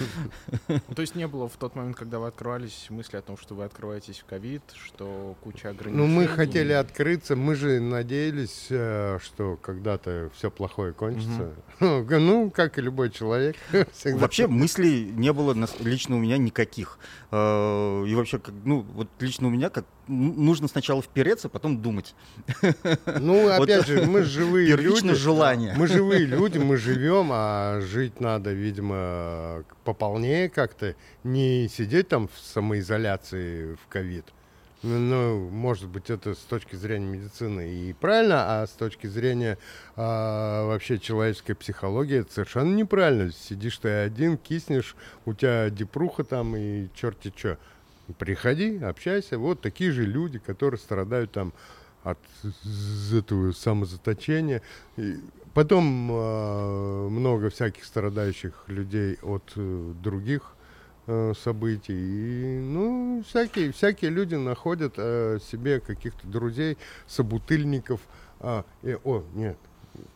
Ну, 0.68 0.96
то 0.96 1.02
есть 1.02 1.16
не 1.16 1.28
было 1.28 1.48
в 1.50 1.58
тот 1.58 1.76
момент, 1.76 1.98
когда 1.98 2.20
вы 2.20 2.28
открывались, 2.28 2.88
мысли 2.90 3.18
о 3.18 3.22
том, 3.22 3.38
что 3.38 3.56
вы 3.56 3.66
открываетесь 3.66 4.20
в 4.20 4.26
ковид, 4.26 4.64
что 4.74 5.36
куча 5.42 5.70
ограничений? 5.70 6.08
Ну, 6.08 6.08
мы 6.08 6.28
хотели 6.28 6.72
открыться, 6.74 7.36
мы 7.36 7.56
же 7.56 7.80
надеялись, 7.80 8.68
э, 8.70 9.20
что 9.22 9.58
когда-то 9.58 10.30
все 10.36 10.50
плохое 10.50 10.94
кончится. 10.94 11.54
Ну, 11.80 12.50
как 12.52 12.78
и 12.78 12.82
любой 12.82 13.10
человек. 13.10 13.56
всегда. 13.94 14.18
Вообще 14.20 14.48
мыслей 14.48 15.12
не 15.12 15.34
было 15.34 15.56
лично 15.80 16.16
у 16.16 16.20
меня 16.20 16.38
никаких. 16.38 16.98
Э, 17.32 18.06
И 18.08 18.16
вообще, 18.16 18.42
ну, 18.64 18.82
вот 18.94 19.10
лично 19.20 19.48
у 19.48 19.50
меня 19.50 19.70
как 19.70 19.86
нужно 20.10 20.68
сначала 20.68 21.02
впереться, 21.02 21.48
потом 21.50 21.82
думать. 21.82 22.16
Ну, 23.20 23.44
Вот 23.44 23.62
опять 23.64 23.86
же, 23.88 24.06
мы 24.06 24.24
живые 24.24 24.68
Первично 24.68 25.10
люди. 25.10 25.20
желание. 25.20 25.74
Мы 25.78 25.88
живые 25.88 26.26
люди, 26.26 26.58
мы 26.58 26.78
живем, 26.78 27.30
а 27.32 27.80
жить 27.82 28.20
надо, 28.20 28.52
видимо, 28.52 29.64
пополнее 29.84 30.50
как-то. 30.50 30.96
Не 31.24 31.68
сидеть 31.70 32.08
там 32.08 32.28
в 32.28 32.38
самоизоляции 32.40 33.76
в 33.76 33.88
ковид. 33.88 34.26
Ну, 34.82 34.98
Ну, 34.98 35.50
может 35.50 35.90
быть, 35.90 36.10
это 36.10 36.34
с 36.34 36.38
точки 36.40 36.76
зрения 36.76 37.06
медицины 37.08 37.70
и 37.70 37.94
правильно, 37.94 38.62
а 38.62 38.68
с 38.68 38.72
точки 38.72 39.08
зрения 39.08 39.58
а, 39.98 40.66
вообще 40.68 40.98
человеческой 41.00 41.54
психологии 41.56 42.20
это 42.22 42.32
совершенно 42.34 42.74
неправильно. 42.74 43.32
Сидишь 43.32 43.78
ты 43.78 43.90
один, 43.90 44.38
киснешь, 44.38 44.96
у 45.26 45.34
тебя 45.34 45.70
депруха 45.70 46.24
там 46.24 46.56
и 46.56 46.88
черти 46.96 47.34
что. 47.36 47.58
Приходи, 48.18 48.78
общайся. 48.80 49.38
Вот 49.38 49.62
такие 49.62 49.92
же 49.92 50.06
люди, 50.06 50.40
которые 50.40 50.80
страдают 50.80 51.32
там 51.32 51.54
от 52.04 52.18
этого 53.14 53.52
самозаточения. 53.52 54.62
И 54.98 55.18
потом 55.54 56.10
э, 56.12 57.08
много 57.10 57.50
всяких 57.50 57.84
страдающих 57.86 58.64
людей 58.68 59.18
от 59.22 59.52
э, 59.56 59.94
других 60.02 60.54
э, 61.08 61.34
событий. 61.40 61.94
И, 61.94 62.60
ну, 62.60 63.24
всякие, 63.28 63.72
всякие 63.72 64.12
люди 64.12 64.36
находят 64.36 64.94
э, 64.98 65.40
себе 65.52 65.80
каких-то 65.80 66.26
друзей, 66.28 66.78
собутыльников. 67.08 68.02
а, 68.40 68.64
и- 68.84 68.98
о, 69.04 69.24
нет, 69.36 69.58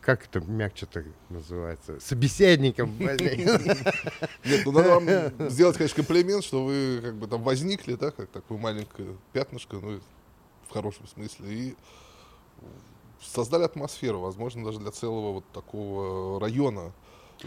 как 0.00 0.24
это 0.24 0.40
мягче-то 0.40 1.04
называется? 1.30 1.98
Собеседников. 2.00 2.90
блин. 2.90 3.16
Нет, 4.44 4.62
ну 4.64 4.72
надо 4.72 5.00
вам 5.00 5.50
сделать, 5.50 5.76
конечно, 5.76 5.96
комплимент, 5.96 6.44
что 6.44 6.64
вы 6.64 7.00
как 7.02 7.14
бы 7.14 7.26
там 7.26 7.42
возникли, 7.42 7.94
да, 7.94 8.10
как 8.10 8.28
такое 8.28 8.58
маленькое 8.58 9.16
пятнышко, 9.32 9.76
ну, 9.76 10.00
в 10.68 10.72
хорошем 10.72 11.06
смысле, 11.06 11.46
и 11.48 11.76
создали 13.20 13.64
атмосферу, 13.64 14.20
возможно, 14.20 14.64
даже 14.64 14.78
для 14.78 14.90
целого 14.90 15.32
вот 15.32 15.44
такого 15.52 16.40
района 16.40 16.92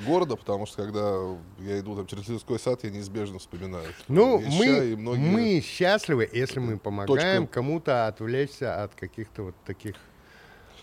города, 0.06 0.36
потому 0.36 0.66
что 0.66 0.84
когда 0.84 1.18
я 1.60 1.80
иду 1.80 1.96
там 1.96 2.08
через 2.08 2.28
Людской 2.28 2.60
сад, 2.60 2.84
я 2.84 2.90
неизбежно 2.90 3.40
вспоминаю. 3.40 3.88
Ну, 4.08 4.40
мы, 4.40 4.92
и 4.92 4.96
многие... 4.96 5.30
мы 5.30 5.62
счастливы, 5.62 6.30
если 6.32 6.60
мы 6.60 6.78
помогаем 6.78 7.44
Точка. 7.44 7.54
кому-то 7.54 8.08
отвлечься 8.08 8.84
от 8.84 8.94
каких-то 8.96 9.44
вот 9.44 9.56
таких 9.66 9.96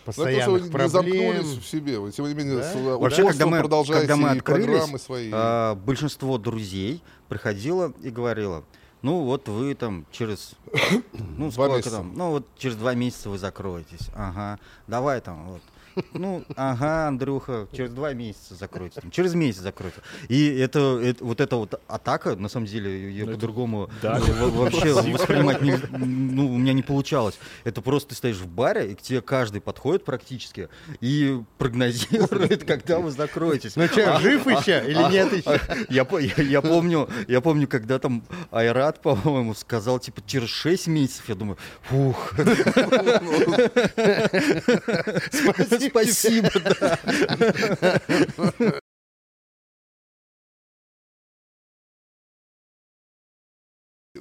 Но 0.07 0.13
это 0.13 0.45
то, 0.45 0.53
постоянных 0.53 0.71
проблем. 0.71 0.89
замкнулись 0.91 1.59
в 1.59 1.67
себе. 1.67 1.99
Вы, 1.99 2.13
тем 2.13 2.27
не 2.29 2.35
менее, 2.35 2.59
Да? 2.59 2.97
Вообще, 2.99 3.27
когда 3.27 3.47
мы, 3.47 3.61
когда 3.63 4.17
мы 4.17 4.29
открылись, 4.31 5.03
свои. 5.03 5.31
а, 5.33 5.75
большинство 5.75 6.39
друзей 6.39 7.03
приходило 7.29 7.93
и 8.03 8.11
говорило, 8.11 8.65
ну 9.03 9.21
вот 9.25 9.49
вы 9.49 9.75
там 9.75 10.07
через, 10.11 10.53
ну 11.13 11.51
Два 11.51 11.53
сколько 11.53 11.77
месяца. 11.77 11.91
там, 11.97 12.13
ну 12.15 12.31
вот 12.31 12.47
через 12.57 12.77
два 12.77 12.95
месяца 12.95 13.29
вы 13.31 13.39
закроетесь, 13.39 14.09
ага, 14.15 14.59
давай 14.87 15.21
там 15.21 15.47
вот. 15.47 15.63
Ну, 16.13 16.45
ага, 16.57 17.09
Андрюха, 17.09 17.69
через 17.73 17.91
два 17.91 18.13
месяца 18.15 18.55
закройте, 18.55 19.01
там, 19.01 19.11
через 19.11 19.35
месяц 19.35 19.61
закройте. 19.61 19.99
И 20.29 20.49
это, 20.59 20.99
это- 21.03 21.25
вот 21.25 21.41
эта 21.41 21.57
вот 21.57 21.81
атака, 21.89 22.37
на 22.37 22.49
самом 22.49 22.67
деле, 22.67 22.91
ее 22.91 23.25
Ну, 23.25 23.31
это 23.33 23.39
по-другому 23.41 23.91
давит. 24.03 24.29
во- 24.37 24.49
вообще 24.49 24.93
воспринимать 24.93 25.63
не, 25.63 25.77
ну, 25.97 26.53
у 26.55 26.59
меня 26.59 26.73
не 26.73 26.83
получалось. 26.83 27.39
Это 27.65 27.81
просто 27.83 28.11
ты 28.11 28.15
стоишь 28.17 28.37
в 28.39 28.47
баре, 28.49 28.93
и 28.93 28.95
к 28.95 29.03
тебе 29.03 29.21
каждый 29.21 29.61
подходит 29.61 30.05
практически 30.05 30.69
и 31.01 31.41
прогнозирует, 31.59 32.65
когда 32.67 32.99
вы 32.99 33.11
закроетесь. 33.11 33.77
Ну 33.77 33.87
что, 33.87 34.17
А- 34.17 34.21
жив 34.21 34.47
еще 34.47 34.83
или 34.87 34.99
а- 35.03 35.11
нет 35.11 35.33
еще? 35.33 35.61
я, 35.89 36.05
по- 36.05 36.19
я, 36.19 36.35
я 36.43 36.61
помню, 36.63 37.09
я 37.29 37.41
помню, 37.41 37.69
когда 37.69 37.99
там 37.99 38.23
Айрат, 38.51 39.01
по-моему, 39.01 39.55
сказал, 39.55 39.99
типа, 39.99 40.23
через 40.27 40.49
6 40.51 40.87
месяцев, 40.87 41.29
я 41.29 41.35
думаю, 41.35 41.59
фух, 41.83 42.35
спасибо, 45.89 46.51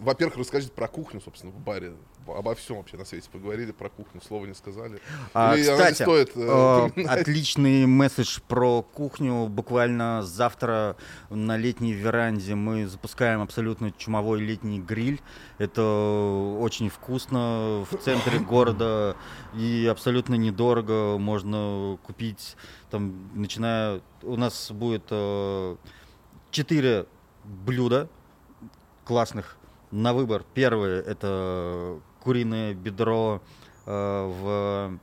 Во-первых, 0.04 0.38
расскажите 0.38 0.72
про 0.74 0.90
кухню, 0.90 1.22
собственно, 1.22 1.54
в 1.54 1.60
баре. 1.60 1.94
Обо 2.28 2.56
всем 2.56 2.78
вообще 2.78 2.98
на 2.98 3.06
свете 3.06 3.30
поговорили, 3.32 3.72
про 3.72 3.90
кухню 3.90 4.22
слова 4.22 4.46
не 4.46 4.54
сказали. 4.54 5.00
А, 5.34 5.56
Или 5.56 5.64
кстати, 5.64 6.04
стоит, 6.04 6.32
э, 6.36 6.90
э, 6.96 7.04
отличный 7.04 7.86
месседж 7.86 8.40
про 8.48 8.82
кухню. 8.82 9.48
Буквально 9.48 10.22
завтра 10.24 10.98
на 11.30 11.56
летней 11.56 11.94
веранде 11.94 12.54
мы 12.54 12.88
запускаем 12.88 13.42
абсолютно 13.42 13.92
чумовой 13.92 14.42
летний 14.42 14.82
гриль. 14.82 15.22
Это 15.58 15.82
очень 16.60 16.90
вкусно 16.90 17.86
в 17.90 17.98
центре 17.98 18.40
города 18.50 19.16
и 19.54 19.88
абсолютно 19.90 20.36
недорого. 20.36 21.18
Можно 21.18 21.98
купить, 22.04 22.58
там, 22.92 23.30
начиная... 23.34 24.02
У 24.22 24.36
нас 24.36 24.70
будет 24.70 25.06
э, 25.12 25.78
четыре 26.52 27.06
блюда 27.46 28.10
классных 29.06 29.58
на 29.94 30.14
выбор. 30.14 30.44
Первое 30.54 31.02
это 31.02 32.00
куриное 32.22 32.74
бедро 32.74 33.42
э, 33.86 33.92
в 33.92 35.00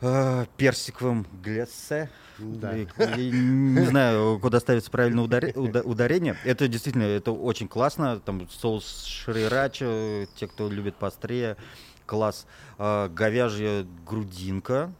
э, 0.00 0.46
персиковом 0.56 1.26
глассе. 1.44 2.08
Да. 2.38 2.76
И- 2.76 2.86
и 3.16 3.30
не 3.32 3.84
знаю, 3.86 4.38
куда 4.40 4.60
ставится 4.60 4.90
правильное 4.90 5.24
ударе- 5.24 5.52
уда- 5.56 5.82
ударение. 5.82 6.36
Это 6.44 6.68
действительно, 6.68 7.02
это 7.02 7.32
очень 7.32 7.66
классно. 7.68 8.20
Там 8.20 8.48
соус 8.48 9.04
шрирача, 9.04 10.26
те, 10.36 10.46
кто 10.46 10.68
любит 10.70 10.94
поострее, 10.96 11.56
класс. 12.06 12.46
А, 12.78 13.08
говяжья 13.08 13.84
грудинка, 14.06 14.92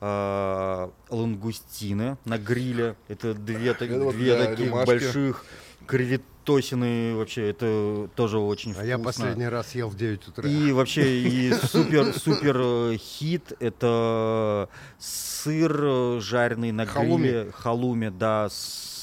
а, 0.00 0.90
лангустины 1.10 2.16
на 2.24 2.38
гриле. 2.38 2.96
Это 3.08 3.34
две, 3.34 3.70
Это 3.72 3.86
вот 3.98 4.14
две 4.14 4.34
для 4.36 4.46
таких 4.46 4.66
рюмашки. 4.68 4.86
больших 4.86 5.44
креветосины. 5.88 7.14
Вообще, 7.16 7.50
это 7.50 8.08
тоже 8.14 8.38
очень 8.38 8.70
А 8.70 8.74
вкусно. 8.74 8.88
я 8.88 8.98
последний 8.98 9.48
раз 9.48 9.74
ел 9.74 9.88
в 9.88 9.96
9 9.96 10.28
утра. 10.28 10.48
И 10.48 10.72
вообще 10.72 11.20
и 11.22 11.52
супер 11.52 12.12
супер 12.18 12.56
э, 12.60 12.96
хит 12.98 13.52
это 13.60 14.68
сыр 14.98 16.20
жареный 16.20 16.72
на 16.72 16.86
Халуми. 16.86 17.22
гриле 17.22 17.52
халуми, 17.52 18.08
да, 18.08 18.48
с 18.50 18.97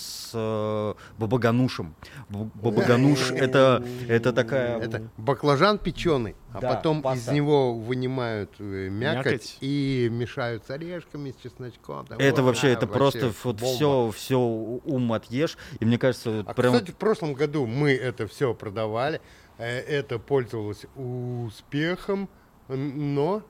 бабаганушем. 1.17 1.95
Бабагануш 2.29 3.31
это 3.31 3.83
это 4.07 4.33
такая 4.33 4.79
Это 4.79 5.09
баклажан 5.17 5.77
печеный, 5.77 6.35
а 6.53 6.59
Да, 6.59 6.75
потом 6.75 7.01
паста. 7.01 7.31
из 7.31 7.33
него 7.35 7.73
вынимают 7.73 8.51
э, 8.59 8.89
мякоть, 8.89 9.25
Мякоть. 9.25 9.57
и 9.61 10.09
мешают 10.11 10.65
с 10.65 10.69
орешками, 10.69 11.31
с 11.31 11.41
чесночком. 11.41 12.05
там, 12.05 12.17
это 12.19 12.41
вот, 12.41 12.49
вообще 12.49 12.67
а, 12.67 12.71
это 12.71 12.87
просто 12.87 13.31
вот 13.43 13.59
бомба. 13.59 13.75
все 13.75 14.11
все 14.15 14.39
ум 14.39 15.13
отъешь 15.13 15.57
и 15.79 15.85
мне 15.85 15.97
кажется 15.97 16.43
А, 16.47 16.53
прям 16.53 16.73
кстати, 16.73 16.91
в 16.91 16.95
прошлом 16.95 17.33
году 17.33 17.65
мы 17.65 17.91
это 17.93 18.27
все 18.27 18.53
продавали, 18.53 19.21
э, 19.57 19.79
это 19.79 20.19
пользовалось 20.19 20.85
успехом, 20.95 22.29
но, 22.67 23.41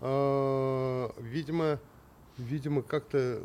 э, 0.00 1.08
видимо, 1.20 1.78
видимо, 2.38 2.82
как-то 2.82 3.40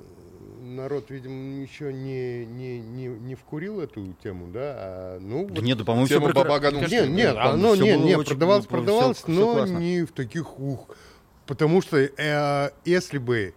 народ, 0.62 1.10
видимо, 1.10 1.62
еще 1.62 1.92
не, 1.94 2.46
не, 2.46 2.80
не, 2.80 3.08
не 3.08 3.36
вкурил 3.36 3.80
эту 3.82 4.14
тему, 4.24 4.48
да? 4.52 4.76
А, 4.78 5.20
ну, 5.20 5.48
да 5.48 5.56
вот 5.56 5.64
нет, 5.64 5.78
да, 5.78 5.86
по-моему, 5.86 6.06
все 6.08 6.20
Тема 6.20 6.34
Бабагануш. 6.34 6.90
Нет, 6.92 7.10
нет, 7.10 7.36
там 7.36 7.54
оно 7.56 7.76
не, 7.76 7.96
было 7.96 8.06
не, 8.06 8.16
очень- 8.16 8.30
продавалось, 8.32 8.66
всё- 8.66 8.70
продавалось, 8.76 9.18
всё 9.18 9.28
но 9.32 9.54
классно. 9.54 9.78
не 9.78 10.04
в 10.04 10.12
таких 10.12 10.60
ух. 10.60 10.88
Потому 11.46 11.82
что 11.82 11.98
э, 11.98 12.72
если 12.86 13.18
бы 13.18 13.54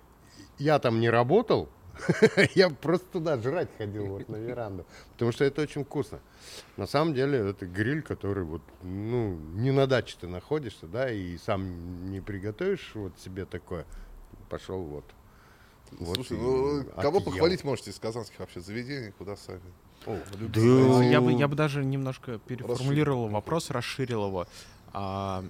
я 0.59 0.78
там 0.78 1.01
не 1.01 1.11
работал, 1.11 1.68
я 2.55 2.70
просто 2.70 3.07
туда 3.12 3.36
жрать 3.38 3.68
ходил 3.76 4.07
вот 4.07 4.28
на 4.28 4.36
веранду. 4.36 4.86
Потому 5.12 5.30
что 5.32 5.45
это 5.45 5.61
очень 5.62 5.84
вкусно. 5.84 6.20
На 6.76 6.86
самом 6.86 7.14
деле 7.14 7.38
это 7.51 7.66
гриль, 7.66 8.03
который 8.03 8.45
вот, 8.45 8.62
ну, 8.82 9.36
не 9.55 9.70
на 9.72 9.86
даче 9.86 10.16
ты 10.20 10.26
находишься, 10.26 10.86
да, 10.86 11.11
и 11.11 11.36
сам 11.36 12.11
не 12.11 12.20
приготовишь 12.20 12.93
вот 12.95 13.12
себе 13.18 13.45
такое. 13.45 13.84
Пошел 14.49 14.82
вот. 14.82 15.05
Вот 15.99 16.14
Слушай, 16.16 16.38
ну 16.38 16.84
кого 16.97 17.18
отъел. 17.18 17.20
похвалить 17.32 17.64
можете 17.64 17.90
из 17.90 17.99
казанских 17.99 18.38
вообще 18.40 18.61
заведений, 18.61 19.12
куда 19.18 19.36
сами? 19.36 19.61
О, 20.07 20.16
Да. 20.38 20.61
А, 21.01 21.03
Я 21.05 21.20
бы, 21.20 21.32
я 21.32 21.47
бы 21.49 21.55
даже 21.55 21.84
немножко 21.84 22.38
переформулировал 22.38 23.22
Расширил. 23.24 23.34
вопрос, 23.34 23.70
расширил 23.70 24.26
его. 24.26 24.47
А, 24.93 25.45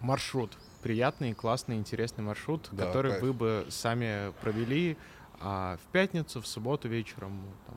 маршрут. 0.00 0.52
Приятный, 0.82 1.32
классный, 1.32 1.76
интересный 1.76 2.22
маршрут, 2.24 2.68
Да, 2.72 2.86
который 2.86 3.12
кайф. 3.12 3.22
вы 3.22 3.32
бы 3.32 3.66
сами 3.70 4.32
провели 4.42 4.96
А 5.40 5.76
в 5.78 5.92
пятницу, 5.92 6.40
в 6.40 6.46
субботу 6.46 6.88
вечером, 6.88 7.40
там, 7.66 7.76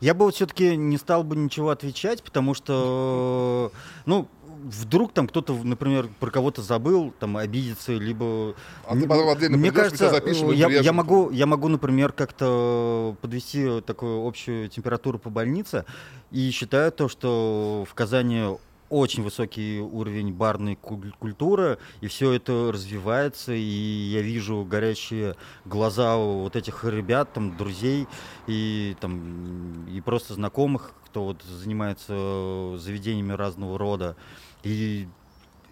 Я 0.00 0.14
бы 0.14 0.24
вот 0.24 0.34
все-таки 0.34 0.74
не 0.76 0.96
стал 0.98 1.22
бы 1.22 1.36
ничего 1.36 1.68
отвечать, 1.70 2.22
потому 2.22 2.54
что, 2.54 3.70
ну, 4.06 4.26
вдруг 4.64 5.12
там 5.12 5.28
кто-то, 5.28 5.52
например, 5.52 6.08
про 6.20 6.30
кого-то 6.30 6.62
забыл, 6.62 7.12
там 7.18 7.36
обидится, 7.36 7.92
либо... 7.92 8.54
А 8.86 8.94
ты 8.94 9.06
потом 9.06 9.28
отдельно 9.28 9.56
Мне 9.56 9.70
кажется, 9.70 10.10
запишем 10.10 10.52
и 10.52 10.56
я, 10.56 10.68
я 10.68 10.92
могу, 10.92 11.30
я 11.30 11.46
могу, 11.46 11.68
например, 11.68 12.12
как-то 12.12 13.16
подвести 13.20 13.80
такую 13.82 14.26
общую 14.26 14.68
температуру 14.68 15.18
по 15.18 15.30
больнице 15.30 15.84
и 16.30 16.50
считаю 16.50 16.90
то, 16.92 17.08
что 17.08 17.86
в 17.88 17.94
Казани 17.94 18.56
очень 18.90 19.22
высокий 19.22 19.80
уровень 19.80 20.32
барной 20.32 20.76
куль- 20.76 21.12
культуры, 21.18 21.78
и 22.00 22.06
все 22.06 22.32
это 22.32 22.70
развивается, 22.72 23.52
и 23.52 23.58
я 23.60 24.20
вижу 24.20 24.64
горящие 24.64 25.36
глаза 25.64 26.16
у 26.16 26.42
вот 26.42 26.54
этих 26.54 26.84
ребят, 26.84 27.32
там, 27.32 27.56
друзей, 27.56 28.06
и 28.46 28.96
там, 29.00 29.86
и 29.88 30.00
просто 30.00 30.34
знакомых, 30.34 30.92
кто 31.06 31.24
вот 31.24 31.42
занимается 31.42 32.76
заведениями 32.78 33.32
разного 33.32 33.78
рода. 33.78 34.16
И 34.64 35.08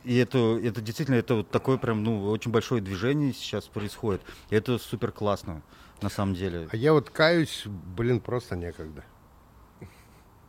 и 0.04 0.16
это, 0.16 0.58
это 0.62 0.80
действительно 0.80 1.16
это 1.16 1.36
вот 1.36 1.50
такое 1.50 1.76
прям, 1.76 2.02
ну, 2.02 2.28
очень 2.30 2.50
большое 2.50 2.82
движение 2.82 3.32
сейчас 3.32 3.66
происходит. 3.66 4.20
И 4.50 4.56
это 4.56 4.78
супер 4.78 5.12
классно, 5.12 5.62
на 6.00 6.08
самом 6.08 6.34
деле. 6.34 6.68
А 6.72 6.76
я 6.76 6.92
вот 6.92 7.10
каюсь, 7.10 7.62
блин, 7.66 8.20
просто 8.20 8.56
некогда. 8.56 9.04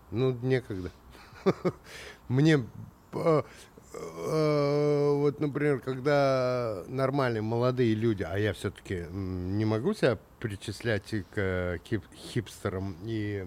Ну, 0.09 0.31
некогда. 0.41 0.89
Мне 2.27 2.65
э, 3.13 3.43
э, 3.93 5.11
вот, 5.17 5.39
например, 5.39 5.79
когда 5.81 6.83
нормальные 6.87 7.41
молодые 7.43 7.93
люди, 7.93 8.23
а 8.23 8.37
я 8.37 8.53
все-таки 8.53 9.05
не 9.11 9.65
могу 9.65 9.93
себя 9.93 10.17
причислять 10.39 11.13
и 11.13 11.21
к 11.21 11.37
э, 11.37 11.77
хип- 11.83 12.13
хипстерам 12.15 12.97
и 13.03 13.45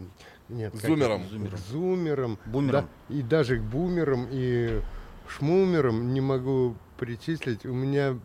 нет, 0.49 0.73
как 0.73 0.83
Зумерам. 0.83 1.23
это? 1.23 1.57
зумерам, 1.71 2.39
Бумерам. 2.47 2.89
да, 3.09 3.15
и 3.15 3.23
даже 3.23 3.59
к 3.59 3.63
бумерам 3.63 4.29
и 4.31 4.81
шмумерам 5.29 6.13
не 6.13 6.21
могу 6.21 6.77
причислить. 6.99 7.67
У 7.67 7.73
меня 7.75 8.19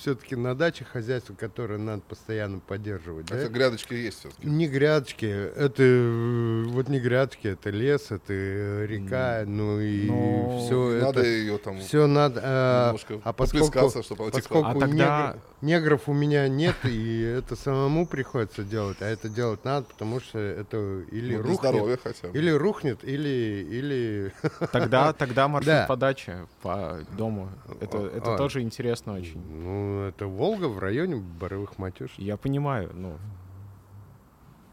все-таки 0.00 0.34
на 0.36 0.54
даче 0.54 0.84
хозяйство, 0.84 1.34
которое 1.34 1.78
надо 1.78 2.02
постоянно 2.08 2.58
поддерживать. 2.58 3.26
да? 3.26 3.36
Хотя 3.36 3.48
грядочки 3.48 3.94
есть 3.94 4.20
все-таки. 4.20 4.46
Не 4.46 4.66
грядочки, 4.66 5.26
это 5.26 6.66
вот 6.72 6.88
не 6.88 6.98
грядочки, 7.00 7.48
это 7.48 7.70
лес, 7.70 8.10
это 8.10 8.84
река, 8.86 9.44
ну 9.46 9.78
и 9.80 10.06
Но 10.06 10.58
все 10.64 11.00
Надо 11.00 11.20
это. 11.20 11.28
ее 11.28 11.58
там 11.58 11.78
Все 11.80 12.06
надо. 12.06 12.40
а, 12.42 12.96
а 13.24 13.32
поскольку, 13.32 14.02
чтобы 14.02 14.30
поскольку 14.30 14.66
А 14.66 14.74
тогда- 14.74 15.36
негр- 15.36 15.38
негров 15.60 16.08
у 16.08 16.12
меня 16.14 16.48
нет, 16.48 16.76
и 16.84 17.20
это 17.22 17.54
самому 17.56 18.06
приходится 18.06 18.62
делать, 18.64 18.96
а 19.00 19.06
это 19.06 19.28
делать 19.28 19.64
надо, 19.64 19.86
потому 19.86 20.20
что 20.20 20.38
это 20.38 21.02
или 21.12 21.36
Ну, 21.36 21.42
рухнет, 21.42 21.58
здоровья 21.58 21.98
хотя 22.02 22.28
бы. 22.28 22.38
или 22.38 22.50
рухнет, 22.50 23.04
или 23.04 23.66
или 23.70 24.32
Тогда, 24.72 25.12
тогда 25.18 25.48
маршрут 25.48 25.74
Да. 25.74 25.86
подачи 25.86 26.32
по 26.62 26.98
дому. 27.16 27.50
Это, 27.80 27.98
О, 27.98 28.06
это 28.06 28.30
ой. 28.32 28.38
тоже 28.38 28.62
интересно 28.62 29.14
очень. 29.14 29.40
ну 29.46 29.89
это 30.08 30.26
Волга 30.26 30.66
в 30.66 30.78
районе 30.78 31.16
Боровых 31.16 31.78
Матюш. 31.78 32.10
Я 32.16 32.36
понимаю, 32.36 32.90
ну, 32.94 33.16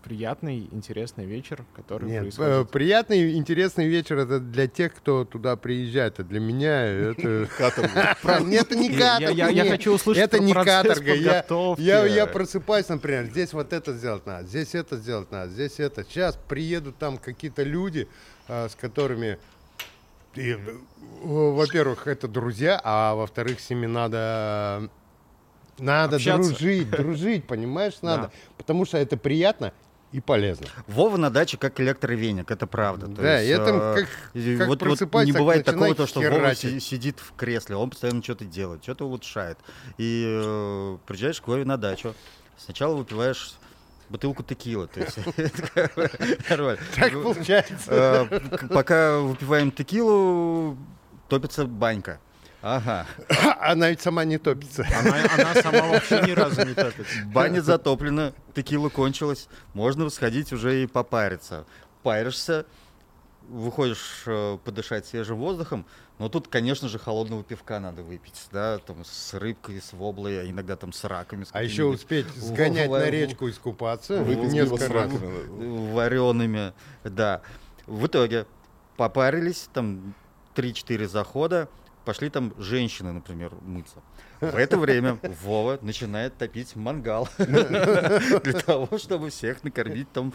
приятный, 0.03 0.69
интересный 0.71 1.25
вечер, 1.25 1.65
который 1.75 2.05
Нет, 2.09 2.17
э, 2.17 2.21
происходит. 2.21 2.71
приятный, 2.71 3.33
интересный 3.35 3.87
вечер 3.87 4.19
это 4.19 4.39
для 4.39 4.67
тех, 4.67 4.95
кто 4.95 5.25
туда 5.25 5.57
приезжает, 5.57 6.19
а 6.19 6.23
для 6.23 6.39
меня 6.39 6.85
это 6.85 7.47
Каторга. 7.57 8.15
Нет, 8.45 8.67
это 8.67 8.75
не 8.77 8.89
каторга. 8.89 9.49
я- 9.49 9.69
хочу 9.69 9.93
услышать 9.93 10.23
Это 10.23 10.39
не 10.39 10.53
каторга. 10.53 11.13
Я, 11.77 12.25
просыпаюсь, 12.27 12.87
например, 12.87 13.25
здесь 13.25 13.51
вот 13.53 13.73
это 13.73 13.93
сделать 13.93 14.25
надо, 14.25 14.47
здесь 14.47 14.75
это 14.75 14.95
сделать 14.97 15.29
надо, 15.31 15.51
здесь 15.51 15.79
это. 15.79 16.03
Сейчас 16.05 16.37
приедут 16.47 16.97
там 16.97 17.17
какие-то 17.17 17.63
люди, 17.63 18.07
а, 18.47 18.69
с 18.69 18.75
которыми, 18.75 19.37
э, 20.35 20.57
во-первых, 21.23 22.07
это 22.07 22.29
друзья, 22.29 22.79
а 22.83 23.13
во-вторых, 23.15 23.59
с 23.59 23.69
ними 23.69 23.87
надо, 23.87 24.89
надо 25.79 26.15
Общаться. 26.17 26.49
дружить, 26.51 26.89
дружить, 26.89 27.45
понимаешь, 27.47 27.95
надо. 28.01 28.23
Да. 28.23 28.31
Потому 28.57 28.85
что 28.85 28.97
это 28.97 29.17
приятно 29.17 29.73
и 30.11 30.19
полезно. 30.21 30.67
Вова 30.87 31.17
на 31.17 31.29
даче 31.29 31.57
как 31.57 31.79
электровеник, 31.81 32.49
это 32.49 32.65
правда. 32.65 33.07
То 33.07 33.21
Да, 33.21 33.39
есть, 33.39 33.49
я 33.49 33.57
там 33.65 33.75
э, 33.75 33.95
как- 33.95 34.57
как 34.57 34.67
вот, 34.67 35.25
не 35.25 35.31
бывает 35.33 35.65
такого, 35.65 35.93
то, 35.95 36.07
что 36.07 36.21
Вова 36.21 36.55
си- 36.55 36.79
сидит 36.79 37.19
в 37.19 37.33
кресле, 37.35 37.75
он 37.75 37.89
постоянно 37.89 38.23
что-то 38.23 38.45
делает, 38.45 38.83
что-то 38.83 39.05
улучшает. 39.05 39.57
И 39.97 40.25
э, 40.27 40.97
приезжаешь 41.05 41.41
к 41.41 41.47
Вове 41.47 41.65
на 41.65 41.77
дачу, 41.77 42.15
сначала 42.57 42.95
выпиваешь 42.95 43.55
бутылку 44.09 44.43
текилы. 44.43 44.87
То 44.87 45.01
есть, 45.01 45.17
как. 45.73 46.79
Так 46.95 47.11
получается. 47.11 48.27
Э, 48.31 48.67
Пока 48.69 49.19
выпиваем 49.19 49.71
текилу, 49.71 50.77
топится 51.27 51.65
банька. 51.65 52.19
Ага. 52.61 53.05
Она 53.61 53.89
ведь 53.89 54.01
сама 54.01 54.25
не 54.25 54.37
топится. 54.37 54.85
Она, 54.99 55.17
она 55.37 55.61
сама 55.61 55.87
вообще 55.87 56.21
ни 56.25 56.31
разу 56.31 56.65
не 56.65 56.73
топится. 56.73 57.15
Баня 57.25 57.61
затоплена, 57.61 58.33
текила 58.55 58.89
кончилась, 58.89 59.47
можно 59.73 60.09
сходить 60.09 60.51
уже 60.53 60.83
и 60.83 60.87
попариться. 60.87 61.65
Паришься, 62.03 62.65
выходишь 63.47 64.23
э, 64.25 64.57
подышать 64.63 65.05
свежим 65.05 65.37
воздухом, 65.37 65.85
но 66.19 66.29
тут, 66.29 66.47
конечно 66.47 66.89
же, 66.89 66.97
холодного 66.99 67.43
пивка 67.43 67.79
надо 67.79 68.01
выпить, 68.01 68.47
да, 68.51 68.79
там 68.79 69.05
с 69.05 69.33
рыбкой, 69.35 69.81
с 69.81 69.93
воблой, 69.93 70.41
а 70.41 70.49
иногда 70.49 70.75
там 70.75 70.91
с 70.93 71.03
раками. 71.03 71.43
С 71.43 71.49
А 71.51 71.61
еще 71.61 71.85
успеть 71.85 72.27
сгонять 72.35 72.89
Во- 72.89 72.99
на 72.99 73.09
речку 73.09 73.49
искупаться. 73.49 74.23
Выпить 74.23 74.51
несколько 74.51 74.91
раз. 74.91 75.11
вареными, 75.11 76.73
да. 77.03 77.41
В 77.85 78.07
итоге 78.07 78.45
попарились, 78.97 79.69
там 79.73 80.13
3-4 80.55 81.07
захода, 81.07 81.69
пошли 82.07 82.29
там 82.29 82.53
женщины, 82.57 83.11
например, 83.11 83.51
мыться. 83.61 83.97
В 84.39 84.55
это 84.55 84.77
время 84.77 85.19
Вова 85.43 85.77
начинает 85.81 86.37
топить 86.37 86.73
мангал 86.77 87.27
для 87.37 88.61
того, 88.65 88.97
чтобы 88.97 89.29
всех 89.29 89.61
накормить 89.65 90.09
там 90.13 90.31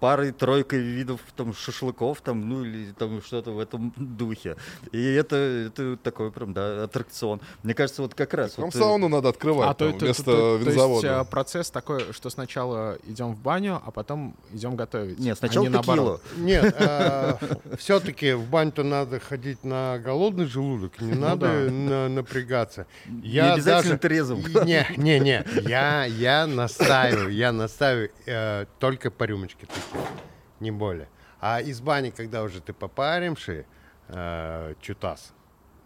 парой-тройкой 0.00 0.80
видов 0.80 1.20
там 1.36 1.52
шашлыков 1.54 2.20
там, 2.20 2.48
ну 2.48 2.64
или 2.64 2.92
там 2.92 3.22
что-то 3.22 3.50
в 3.52 3.58
этом 3.58 3.92
духе. 3.96 4.56
И 4.92 5.02
это, 5.02 5.36
это 5.36 5.96
такой 5.96 6.30
прям, 6.32 6.52
да, 6.52 6.84
аттракцион. 6.84 7.40
Мне 7.62 7.74
кажется, 7.74 8.02
вот 8.02 8.14
как 8.14 8.34
раз... 8.34 8.52
Там 8.52 8.66
вот, 8.66 8.74
э, 8.74 8.78
сауну 8.78 9.08
надо 9.08 9.28
открывать 9.28 9.68
А 9.70 9.74
то, 9.74 9.90
там, 9.90 9.98
то- 9.98 10.04
вместо 10.04 10.22
то- 10.24 10.32
то 10.32 10.54
есть 10.56 10.66
винзавода. 10.68 11.20
а, 11.20 11.24
процесс 11.24 11.70
такой, 11.70 12.12
что 12.12 12.30
сначала 12.30 12.98
идем 13.06 13.34
в 13.34 13.38
баню, 13.38 13.80
а 13.84 13.90
потом 13.90 14.36
идем 14.52 14.76
готовить. 14.76 15.18
Нет, 15.18 15.34
а 15.36 15.38
сначала 15.38 15.64
не 15.64 15.70
наоборот. 15.70 16.22
текилу. 16.22 16.44
Нет, 16.46 16.74
все-таки 17.78 18.32
в 18.32 18.44
баню-то 18.48 18.82
надо 18.82 19.20
ходить 19.20 19.64
на 19.64 19.98
голодный 19.98 20.46
желудок, 20.46 21.00
не 21.00 21.12
надо 21.18 21.64
да. 21.66 21.70
на- 21.70 22.08
напрягаться. 22.08 22.86
Не 23.06 23.28
Я 23.28 23.54
обязательно 23.54 23.94
даже- 23.96 23.98
трезвым. 23.98 24.38
Не, 24.68 24.86
не, 24.96 25.18
не, 25.20 25.44
я, 25.68 26.04
я 26.04 26.46
настаиваю, 26.46 27.30
я 27.32 27.52
настаиваю 27.52 28.10
э, 28.26 28.66
только 28.78 29.10
по 29.10 29.24
рюмочке 29.24 29.66
не 30.60 30.70
более. 30.70 31.08
А 31.40 31.60
из 31.60 31.80
бани, 31.80 32.10
когда 32.10 32.42
уже 32.42 32.60
ты 32.60 32.72
попаримши, 32.72 33.66
э, 34.08 34.74
чутас, 34.80 35.32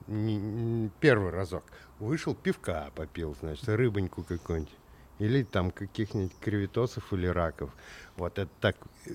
первый 0.06 1.30
разок, 1.30 1.64
вышел, 1.98 2.34
пивка 2.34 2.90
попил, 2.94 3.36
значит, 3.40 3.68
рыбоньку 3.68 4.22
какую-нибудь. 4.22 4.74
Или 5.18 5.42
там 5.44 5.70
каких-нибудь 5.70 6.32
креветосов 6.40 7.12
или 7.12 7.26
раков. 7.26 7.70
Вот 8.16 8.38
это 8.38 8.50
так 8.60 8.76
э, 9.06 9.12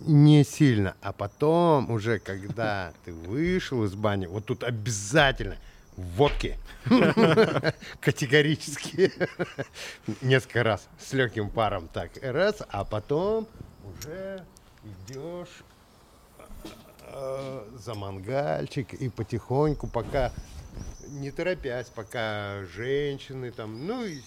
не 0.00 0.42
сильно. 0.42 0.96
А 1.00 1.12
потом 1.12 1.90
уже, 1.90 2.18
когда 2.18 2.92
ты 3.04 3.12
вышел 3.12 3.84
из 3.84 3.94
бани, 3.94 4.26
вот 4.26 4.46
тут 4.46 4.64
обязательно 4.64 5.56
водки. 5.96 6.58
Категорически. 8.00 9.12
Несколько 10.22 10.64
раз 10.64 10.88
с 10.98 11.12
легким 11.12 11.50
паром. 11.50 11.88
Так, 11.88 12.10
раз, 12.22 12.62
а 12.68 12.84
потом 12.84 13.46
уже 13.88 14.44
идешь 14.84 15.64
э, 17.02 17.68
за 17.78 17.94
мангальчик 17.94 18.94
и 18.94 19.08
потихоньку, 19.08 19.86
пока 19.86 20.32
не 21.08 21.30
торопясь, 21.30 21.88
пока 21.88 22.64
женщины 22.64 23.50
там, 23.52 23.86
ну 23.86 24.04
и 24.04 24.20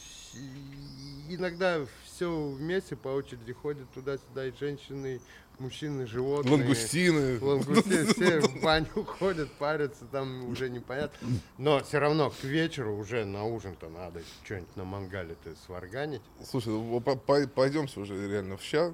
иногда 1.29 1.85
все 2.05 2.49
вместе 2.49 2.95
по 2.95 3.09
очереди 3.09 3.53
ходят 3.53 3.89
туда-сюда, 3.91 4.45
и 4.47 4.51
женщины, 4.57 5.19
мужчины, 5.59 6.05
животные. 6.07 6.55
Лангустины. 6.55 7.39
Лангустины, 7.39 8.05
все 8.13 8.39
в 8.41 8.61
баню 8.61 8.87
ходят, 9.05 9.51
парятся, 9.53 10.05
там 10.05 10.47
уже 10.49 10.69
непонятно. 10.69 11.27
Но 11.57 11.83
все 11.83 11.99
равно 11.99 12.29
к 12.29 12.43
вечеру 12.43 12.95
уже 12.95 13.25
на 13.25 13.43
ужин-то 13.43 13.89
надо 13.89 14.21
что-нибудь 14.43 14.75
на 14.75 14.83
мангале-то 14.85 15.55
сварганить, 15.65 16.21
Слушай, 16.45 16.69
ну, 16.73 16.99
по- 17.01 17.15
по- 17.15 17.47
пойдемте 17.47 17.99
уже 17.99 18.27
реально 18.27 18.57
в 18.57 18.61
ща 18.61 18.93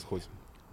сходим, 0.00 0.26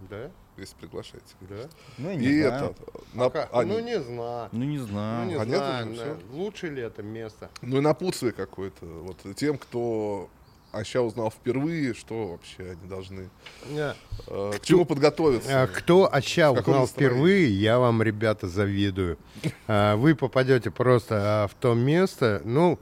да? 0.08 0.30
если 0.56 0.74
приглашаете. 0.76 1.34
Да. 1.40 1.68
Ну, 1.98 2.12
не 2.12 2.26
И 2.26 2.42
знаю. 2.42 2.64
это, 2.66 2.74
на, 3.14 3.24
Пока- 3.24 3.48
а, 3.50 3.62
ну 3.62 3.78
не- 3.78 3.84
не 3.92 4.00
знаю. 4.00 4.48
Ну, 4.52 4.64
не 4.64 4.78
Ну, 4.78 4.86
знаю. 4.86 5.26
не 5.28 5.34
А 5.36 5.44
нет 5.46 5.56
знаю, 5.56 5.96
да. 5.96 6.16
лучше 6.36 6.68
ли 6.68 6.82
это 6.82 7.02
место? 7.02 7.48
ну 7.62 7.78
и 7.78 7.80
напутствие 7.80 8.32
какое-то 8.32 8.84
вот 8.84 9.16
тем, 9.36 9.56
кто 9.56 10.28
а 10.72 10.84
сейчас 10.84 11.02
узнал 11.02 11.30
впервые, 11.32 11.94
что 11.94 12.28
вообще 12.28 12.72
они 12.78 12.88
должны, 12.88 13.28
Не. 13.70 13.92
э, 14.28 14.52
к 14.56 14.60
чему 14.64 14.84
подготовиться. 14.84 15.62
А 15.62 15.66
Кто 15.66 16.08
каком 16.54 16.74
узнал 16.74 16.80
настроении? 16.82 17.12
впервые, 17.14 17.48
я 17.60 17.78
вам, 17.80 18.02
ребята, 18.02 18.46
завидую. 18.48 19.18
А, 19.66 19.96
Вы 19.96 20.14
попадете 20.14 20.70
просто 20.70 21.44
а, 21.44 21.48
в 21.48 21.54
то 21.54 21.74
место. 21.74 22.40
Ну, 22.44 22.78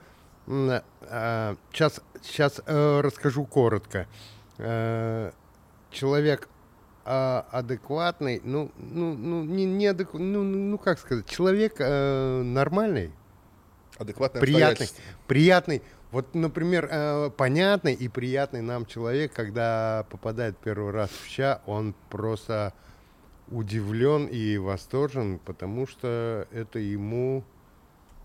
сейчас, 0.47 2.01
сейчас 2.23 2.61
расскажу 2.67 3.47
коротко. 3.47 4.07
Человек 5.91 6.49
а, 7.05 7.47
адекватный, 7.51 8.41
ну, 8.45 8.71
ну, 8.77 9.15
ну, 9.15 9.43
не, 9.43 9.65
не 9.65 9.87
адек- 9.87 10.19
ну, 10.19 10.43
ну, 10.43 10.59
ну, 10.59 10.79
как 10.79 10.99
сказать, 10.99 11.27
человек 11.27 11.77
э, 11.79 12.43
нормальный, 12.43 13.13
Адекватное 13.97 14.43
приятный, 14.43 14.89
приятный. 15.27 15.83
Вот, 16.11 16.35
например, 16.35 16.89
э, 16.91 17.31
понятный 17.37 17.95
и 17.95 18.09
приятный 18.09 18.61
нам 18.61 18.87
человек, 18.87 19.33
когда 19.33 20.07
попадает 20.11 20.59
первый 20.59 20.93
раз 20.93 21.11
в 21.11 21.27
ЩА, 21.29 21.63
он 21.67 21.95
просто 22.11 22.75
удивлен 23.51 24.27
и 24.27 24.59
восторжен, 24.59 25.39
потому 25.39 25.87
что 25.87 26.47
это 26.53 26.79
ему 26.79 27.43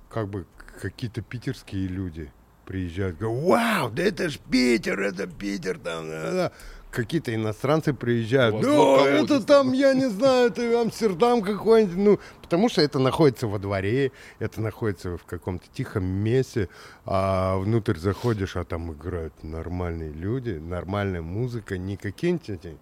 как 0.09 0.27
бы 0.27 0.45
какие-то 0.81 1.21
питерские 1.21 1.87
люди 1.87 2.31
приезжают, 2.65 3.17
говорят, 3.17 3.43
вау, 3.43 3.91
да 3.91 4.03
это 4.03 4.29
ж 4.29 4.39
Питер, 4.39 4.99
это 4.99 5.27
Питер, 5.27 5.79
там, 5.79 6.09
да, 6.09 6.31
да». 6.31 6.51
Какие-то 6.93 7.33
иностранцы 7.33 7.93
приезжают, 7.93 8.55
У 8.55 8.57
вас 8.59 9.03
да, 9.03 9.09
это 9.09 9.43
там, 9.43 9.73
я 9.73 9.93
не 9.93 10.09
знаю, 10.09 10.47
это 10.51 10.81
Амстердам 10.81 11.41
какой-нибудь, 11.41 11.95
ну, 11.97 12.19
потому 12.41 12.69
что 12.69 12.81
это 12.81 12.99
находится 12.99 13.47
во 13.47 13.59
дворе, 13.59 14.11
это 14.39 14.61
находится 14.61 15.17
в 15.17 15.25
каком-то 15.25 15.65
тихом 15.73 16.05
месте, 16.05 16.69
а 17.05 17.57
внутрь 17.57 17.97
заходишь, 17.97 18.55
а 18.55 18.63
там 18.63 18.93
играют 18.93 19.33
нормальные 19.43 20.11
люди, 20.11 20.51
нормальная 20.51 21.21
музыка, 21.21 21.77
не 21.77 21.97
какие-нибудь 21.97 22.49
эти 22.49 22.77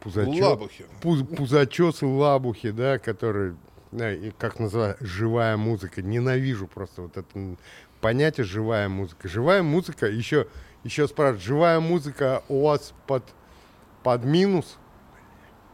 пузачё- 0.00 0.50
Лабухи. 0.50 0.84
пуз- 1.00 1.24
пузачесы, 1.36 2.06
лабухи, 2.06 2.70
да, 2.70 2.98
которые, 2.98 3.56
да, 3.90 4.12
и 4.12 4.30
как 4.38 4.58
называют, 4.58 4.98
живая 5.00 5.56
музыка. 5.56 6.02
Ненавижу 6.02 6.66
просто 6.66 7.02
вот 7.02 7.16
это 7.16 7.56
понятие 8.00 8.44
живая 8.44 8.88
музыка. 8.88 9.28
Живая 9.28 9.62
музыка, 9.62 10.06
еще, 10.06 10.46
еще 10.84 11.06
спрашивают, 11.08 11.42
живая 11.42 11.80
музыка 11.80 12.42
у 12.48 12.64
вас 12.64 12.92
под, 13.06 13.24
под 14.02 14.24
минус? 14.24 14.78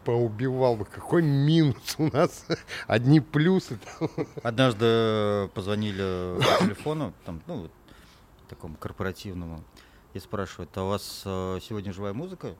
Поубивал 0.04 0.76
бы. 0.76 0.84
Какой 0.84 1.22
минус 1.22 1.96
у 1.98 2.10
нас? 2.10 2.46
Одни 2.86 3.20
плюсы. 3.20 3.78
Однажды 4.42 5.48
позвонили 5.54 6.38
по 6.38 6.64
телефону, 6.64 7.12
там, 7.26 7.42
ну, 7.46 7.68
такому 8.48 8.76
корпоративному, 8.76 9.62
и 10.14 10.18
спрашивают, 10.18 10.74
а 10.76 10.84
у 10.84 10.88
вас 10.88 11.22
э, 11.26 11.58
сегодня 11.62 11.92
живая 11.92 12.14
музыка? 12.14 12.54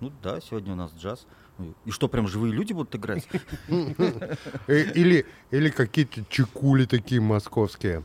Ну 0.00 0.12
да, 0.22 0.40
сегодня 0.40 0.72
у 0.72 0.76
нас 0.76 0.92
джаз. 0.92 1.26
Ну, 1.58 1.74
И 1.84 1.90
что, 1.90 2.08
прям 2.08 2.26
живые 2.28 2.52
люди 2.52 2.72
будут 2.72 2.94
играть? 2.94 3.26
Э, 3.68 4.82
Или, 4.94 5.26
или 5.50 5.70
какие-то 5.70 6.24
чекули 6.28 6.84
такие 6.86 7.20
московские. 7.20 8.04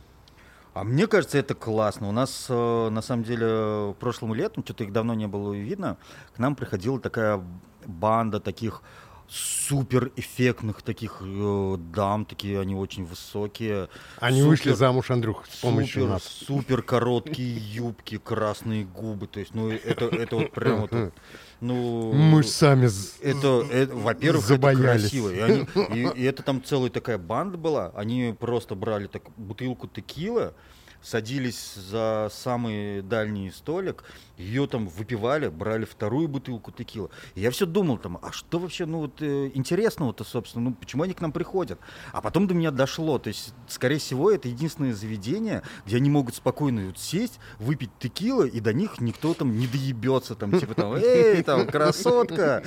А 0.76 0.84
мне 0.84 1.06
кажется, 1.06 1.38
это 1.38 1.54
классно. 1.54 2.06
У 2.10 2.12
нас, 2.12 2.48
э, 2.50 2.88
на 2.90 3.00
самом 3.00 3.24
деле, 3.24 3.94
прошлым 3.98 4.34
летом, 4.34 4.62
что-то 4.62 4.84
их 4.84 4.92
давно 4.92 5.14
не 5.14 5.26
было 5.26 5.54
видно, 5.54 5.96
к 6.34 6.38
нам 6.38 6.54
приходила 6.54 7.00
такая 7.00 7.42
банда 7.86 8.40
таких 8.40 8.82
супер 9.26 10.12
эффектных 10.16 10.82
таких 10.82 11.22
э, 11.22 11.76
дам, 11.78 12.26
такие 12.26 12.60
они 12.60 12.74
очень 12.74 13.06
высокие. 13.06 13.88
Они 14.20 14.40
Супер- 14.40 14.48
вышли 14.50 14.72
замуж, 14.72 15.10
Андрюх, 15.10 15.46
с 15.50 15.60
помощью 15.60 16.02
супер, 16.02 16.08
нас. 16.12 16.22
Супер 16.24 16.82
короткие 16.82 17.56
юбки, 17.56 18.18
красные 18.18 18.84
губы. 18.84 19.28
То 19.28 19.40
есть, 19.40 19.54
ну, 19.54 19.70
это, 19.70 20.04
это 20.04 20.36
вот 20.36 20.52
прям 20.52 20.82
вот, 20.82 20.92
вот, 20.92 21.14
ну... 21.60 22.12
Мы 22.12 22.42
сами... 22.42 22.88
Это, 23.22 23.66
это, 23.72 23.94
во-первых, 23.96 24.44
Забоялись. 24.44 24.80
это 24.80 25.00
красиво. 25.00 25.28
И, 25.30 25.40
они- 25.40 25.66
и- 25.94 26.20
и 26.20 26.22
это 26.24 26.42
там 26.42 26.62
целая 26.62 26.90
такая 26.90 27.18
банда 27.18 27.56
была. 27.58 27.92
Они 27.94 28.34
просто 28.38 28.74
брали 28.74 29.06
так, 29.06 29.22
бутылку 29.36 29.86
текила, 29.88 30.54
садились 31.02 31.74
за 31.74 32.28
самый 32.32 33.02
дальний 33.02 33.50
столик, 33.50 34.04
ее 34.36 34.66
там 34.66 34.86
выпивали, 34.88 35.48
брали 35.48 35.84
вторую 35.84 36.28
бутылку 36.28 36.70
текила. 36.70 37.10
И 37.34 37.40
я 37.40 37.50
все 37.50 37.66
думал 37.66 37.98
там, 37.98 38.18
а 38.22 38.32
что 38.32 38.58
вообще, 38.58 38.86
ну 38.86 39.00
вот 39.00 39.22
э, 39.22 39.50
интересного-то, 39.54 40.24
собственно, 40.24 40.70
ну 40.70 40.74
почему 40.74 41.04
они 41.04 41.14
к 41.14 41.20
нам 41.20 41.32
приходят? 41.32 41.78
А 42.12 42.20
потом 42.20 42.46
до 42.46 42.54
меня 42.54 42.70
дошло, 42.70 43.18
то 43.18 43.28
есть, 43.28 43.54
скорее 43.68 43.98
всего, 43.98 44.30
это 44.30 44.48
единственное 44.48 44.92
заведение, 44.92 45.62
где 45.86 45.96
они 45.96 46.10
могут 46.10 46.34
спокойно 46.34 46.86
вот 46.86 46.98
сесть, 46.98 47.38
выпить 47.58 47.90
текила, 47.98 48.44
и 48.44 48.60
до 48.60 48.72
них 48.72 49.00
никто 49.00 49.32
там 49.34 49.56
не 49.58 49.66
доебется, 49.66 50.34
там, 50.34 50.58
типа 50.58 50.74
там, 50.74 50.94
эй, 50.96 51.42
там, 51.42 51.66
красотка! 51.66 52.62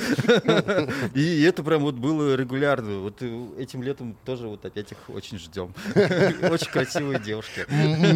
И 1.13 1.41
это 1.43 1.63
прям 1.63 1.83
вот 1.83 1.95
было 1.95 2.35
регулярно. 2.35 2.99
Вот 2.99 3.17
э, 3.21 3.47
этим 3.57 3.83
летом 3.83 4.15
тоже 4.25 4.47
вот 4.47 4.65
опять 4.65 4.91
их 4.91 4.97
очень 5.07 5.37
ждем. 5.37 5.73
Очень 6.49 6.71
красивые 6.71 7.19
девушки. 7.19 7.65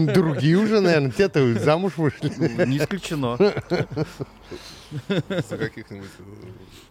Другие 0.05 0.57
уже, 0.57 0.79
наверное, 0.81 1.11
те-то 1.11 1.53
замуж 1.59 1.97
вышли. 1.97 2.29
Не 2.65 2.77
исключено. 2.77 3.37
Э, 3.39 3.85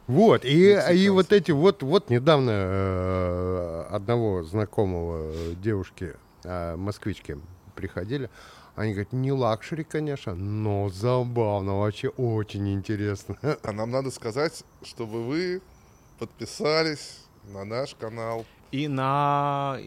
Вот, 0.07 0.45
и, 0.45 0.79
и 0.93 1.09
вот 1.09 1.33
эти, 1.33 1.53
вот, 1.53 1.83
вот 1.83 2.11
недавно 2.11 2.51
э, 2.51 3.87
одного 3.91 4.43
знакомого 4.43 5.55
девушки, 5.55 6.15
э, 6.45 6.77
москвички, 6.77 7.39
приходили, 7.75 8.29
они 8.75 8.93
говорят, 8.93 9.13
не 9.13 9.33
лакшери, 9.33 9.85
конечно, 9.85 10.35
но 10.35 10.89
забавно, 10.89 11.79
вообще 11.79 12.09
очень 12.09 12.73
интересно. 12.73 13.37
А 13.63 13.73
нам 13.73 13.91
надо 13.91 14.11
сказать, 14.11 14.65
чтобы 14.83 15.25
вы 15.25 15.61
подписались 16.19 17.19
на 17.53 17.65
наш 17.65 17.95
канал. 17.95 18.45
И 18.71 18.89
на 18.89 19.79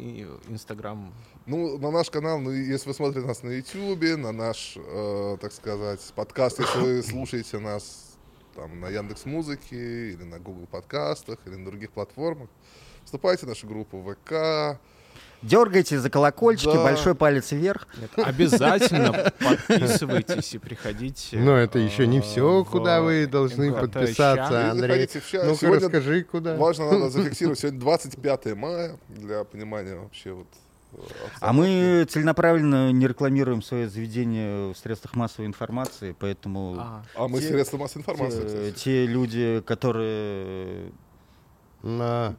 Инстаграм. 0.48 1.12
Ну, 1.48 1.78
на 1.78 1.92
наш 1.92 2.10
канал, 2.10 2.40
ну, 2.40 2.50
если 2.52 2.88
вы 2.88 2.96
смотрите 2.96 3.28
нас 3.28 3.44
на 3.44 3.52
YouTube, 3.52 4.18
на 4.18 4.32
наш, 4.32 4.74
э, 4.78 5.38
так 5.40 5.52
сказать, 5.52 6.02
подкаст, 6.16 6.60
если 6.60 6.80
вы 6.80 7.04
слушаете 7.08 7.60
нас 7.60 8.18
там 8.56 8.80
на 8.80 8.88
Яндекс 8.90 9.26
Музыке 9.26 10.12
или 10.12 10.24
на 10.24 10.40
Google 10.40 10.66
подкастах 10.66 11.38
или 11.46 11.54
на 11.56 11.66
других 11.66 11.92
платформах, 11.92 12.50
вступайте 13.04 13.46
в 13.46 13.50
нашу 13.50 13.68
группу 13.68 14.02
ВК. 14.02 14.80
Дергайте 15.44 16.00
за 16.00 16.10
колокольчики, 16.10 16.74
Да. 16.74 16.84
большой 16.84 17.14
палец 17.14 17.52
вверх. 17.52 17.88
Нет, 18.02 18.10
обязательно 18.16 19.32
подписывайтесь 19.40 20.56
и 20.56 20.58
приходите. 20.58 21.38
Но 21.38 21.56
это 21.58 21.78
еще 21.78 22.08
не 22.08 22.20
э, 22.20 22.22
все, 22.22 22.66
куда 22.66 23.02
вы 23.04 23.28
должны 23.28 23.72
подписаться, 23.72 24.72
Андрей. 24.72 24.88
заходите 24.90 25.20
в 25.20 25.28
чат. 25.30 25.46
Ну-ка, 25.46 25.60
Сегодня 25.60 25.86
расскажи, 25.86 26.24
куда. 26.24 26.56
Важно, 26.56 26.92
надо 26.92 27.10
зафиксировать, 27.12 27.60
сегодня 27.60 27.80
25 27.82 28.56
мая, 28.56 28.98
для 29.10 29.44
понимания 29.44 29.94
вообще 29.94 30.32
вот 30.32 30.48
А 31.40 31.54
мы 31.54 32.06
целенаправленно 32.10 32.92
не 32.92 33.08
рекламируем 33.08 33.62
свое 33.62 33.90
заведение 33.90 34.74
в 34.74 34.78
средствах 34.78 35.16
массовой 35.16 35.48
информации, 35.48 36.16
поэтому 36.18 36.76
А, 36.80 37.04
А 37.16 37.28
мы 37.28 37.40
те- 37.42 37.50
средства 37.50 37.78
массовой 37.78 38.02
информации, 38.02 38.42
те, 38.42 38.46
кстати. 38.48 38.84
те 38.84 39.06
люди, 39.06 39.64
которые... 39.66 40.92
На... 41.84 42.36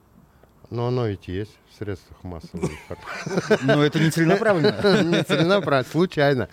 Но 0.70 0.89
оно 0.89 1.07
ведь 1.07 1.28
есть 1.28 1.53
в 1.73 1.78
средствах 1.78 2.24
массовой 2.24 2.69
информации. 2.69 3.59
Ну, 3.65 3.83
это 3.83 4.01
не 4.01 4.11
целенаправленно. 4.11 5.03
Не 5.05 5.23
целенаправленно, 5.23 5.89
случайно. 5.89 6.49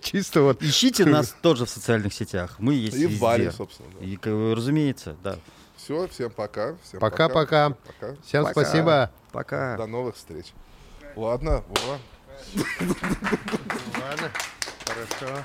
Чисто 0.00 0.42
вот 0.42 0.62
Ищите 0.62 1.04
нас 1.04 1.34
тоже 1.42 1.64
в 1.66 1.70
социальных 1.70 2.14
сетях. 2.14 2.56
Мы 2.58 2.74
есть 2.74 2.96
И 2.96 3.06
в 3.06 3.18
баре, 3.18 3.50
собственно. 3.50 3.88
И, 4.00 4.16
разумеется, 4.54 5.16
да. 5.24 5.38
Все, 5.76 6.06
всем 6.08 6.30
пока. 6.30 6.76
Всем 6.84 7.00
Пока-пока. 7.00 7.70
Пока. 7.70 8.14
Всем 8.24 8.44
Пока. 8.44 8.52
спасибо. 8.52 9.10
Пока. 9.32 9.76
До 9.76 9.86
новых 9.86 10.14
встреч. 10.16 10.46
Ладно, 11.16 11.64
Вова. 11.66 11.98
Ладно, 13.98 14.30
хорошо. 14.86 15.44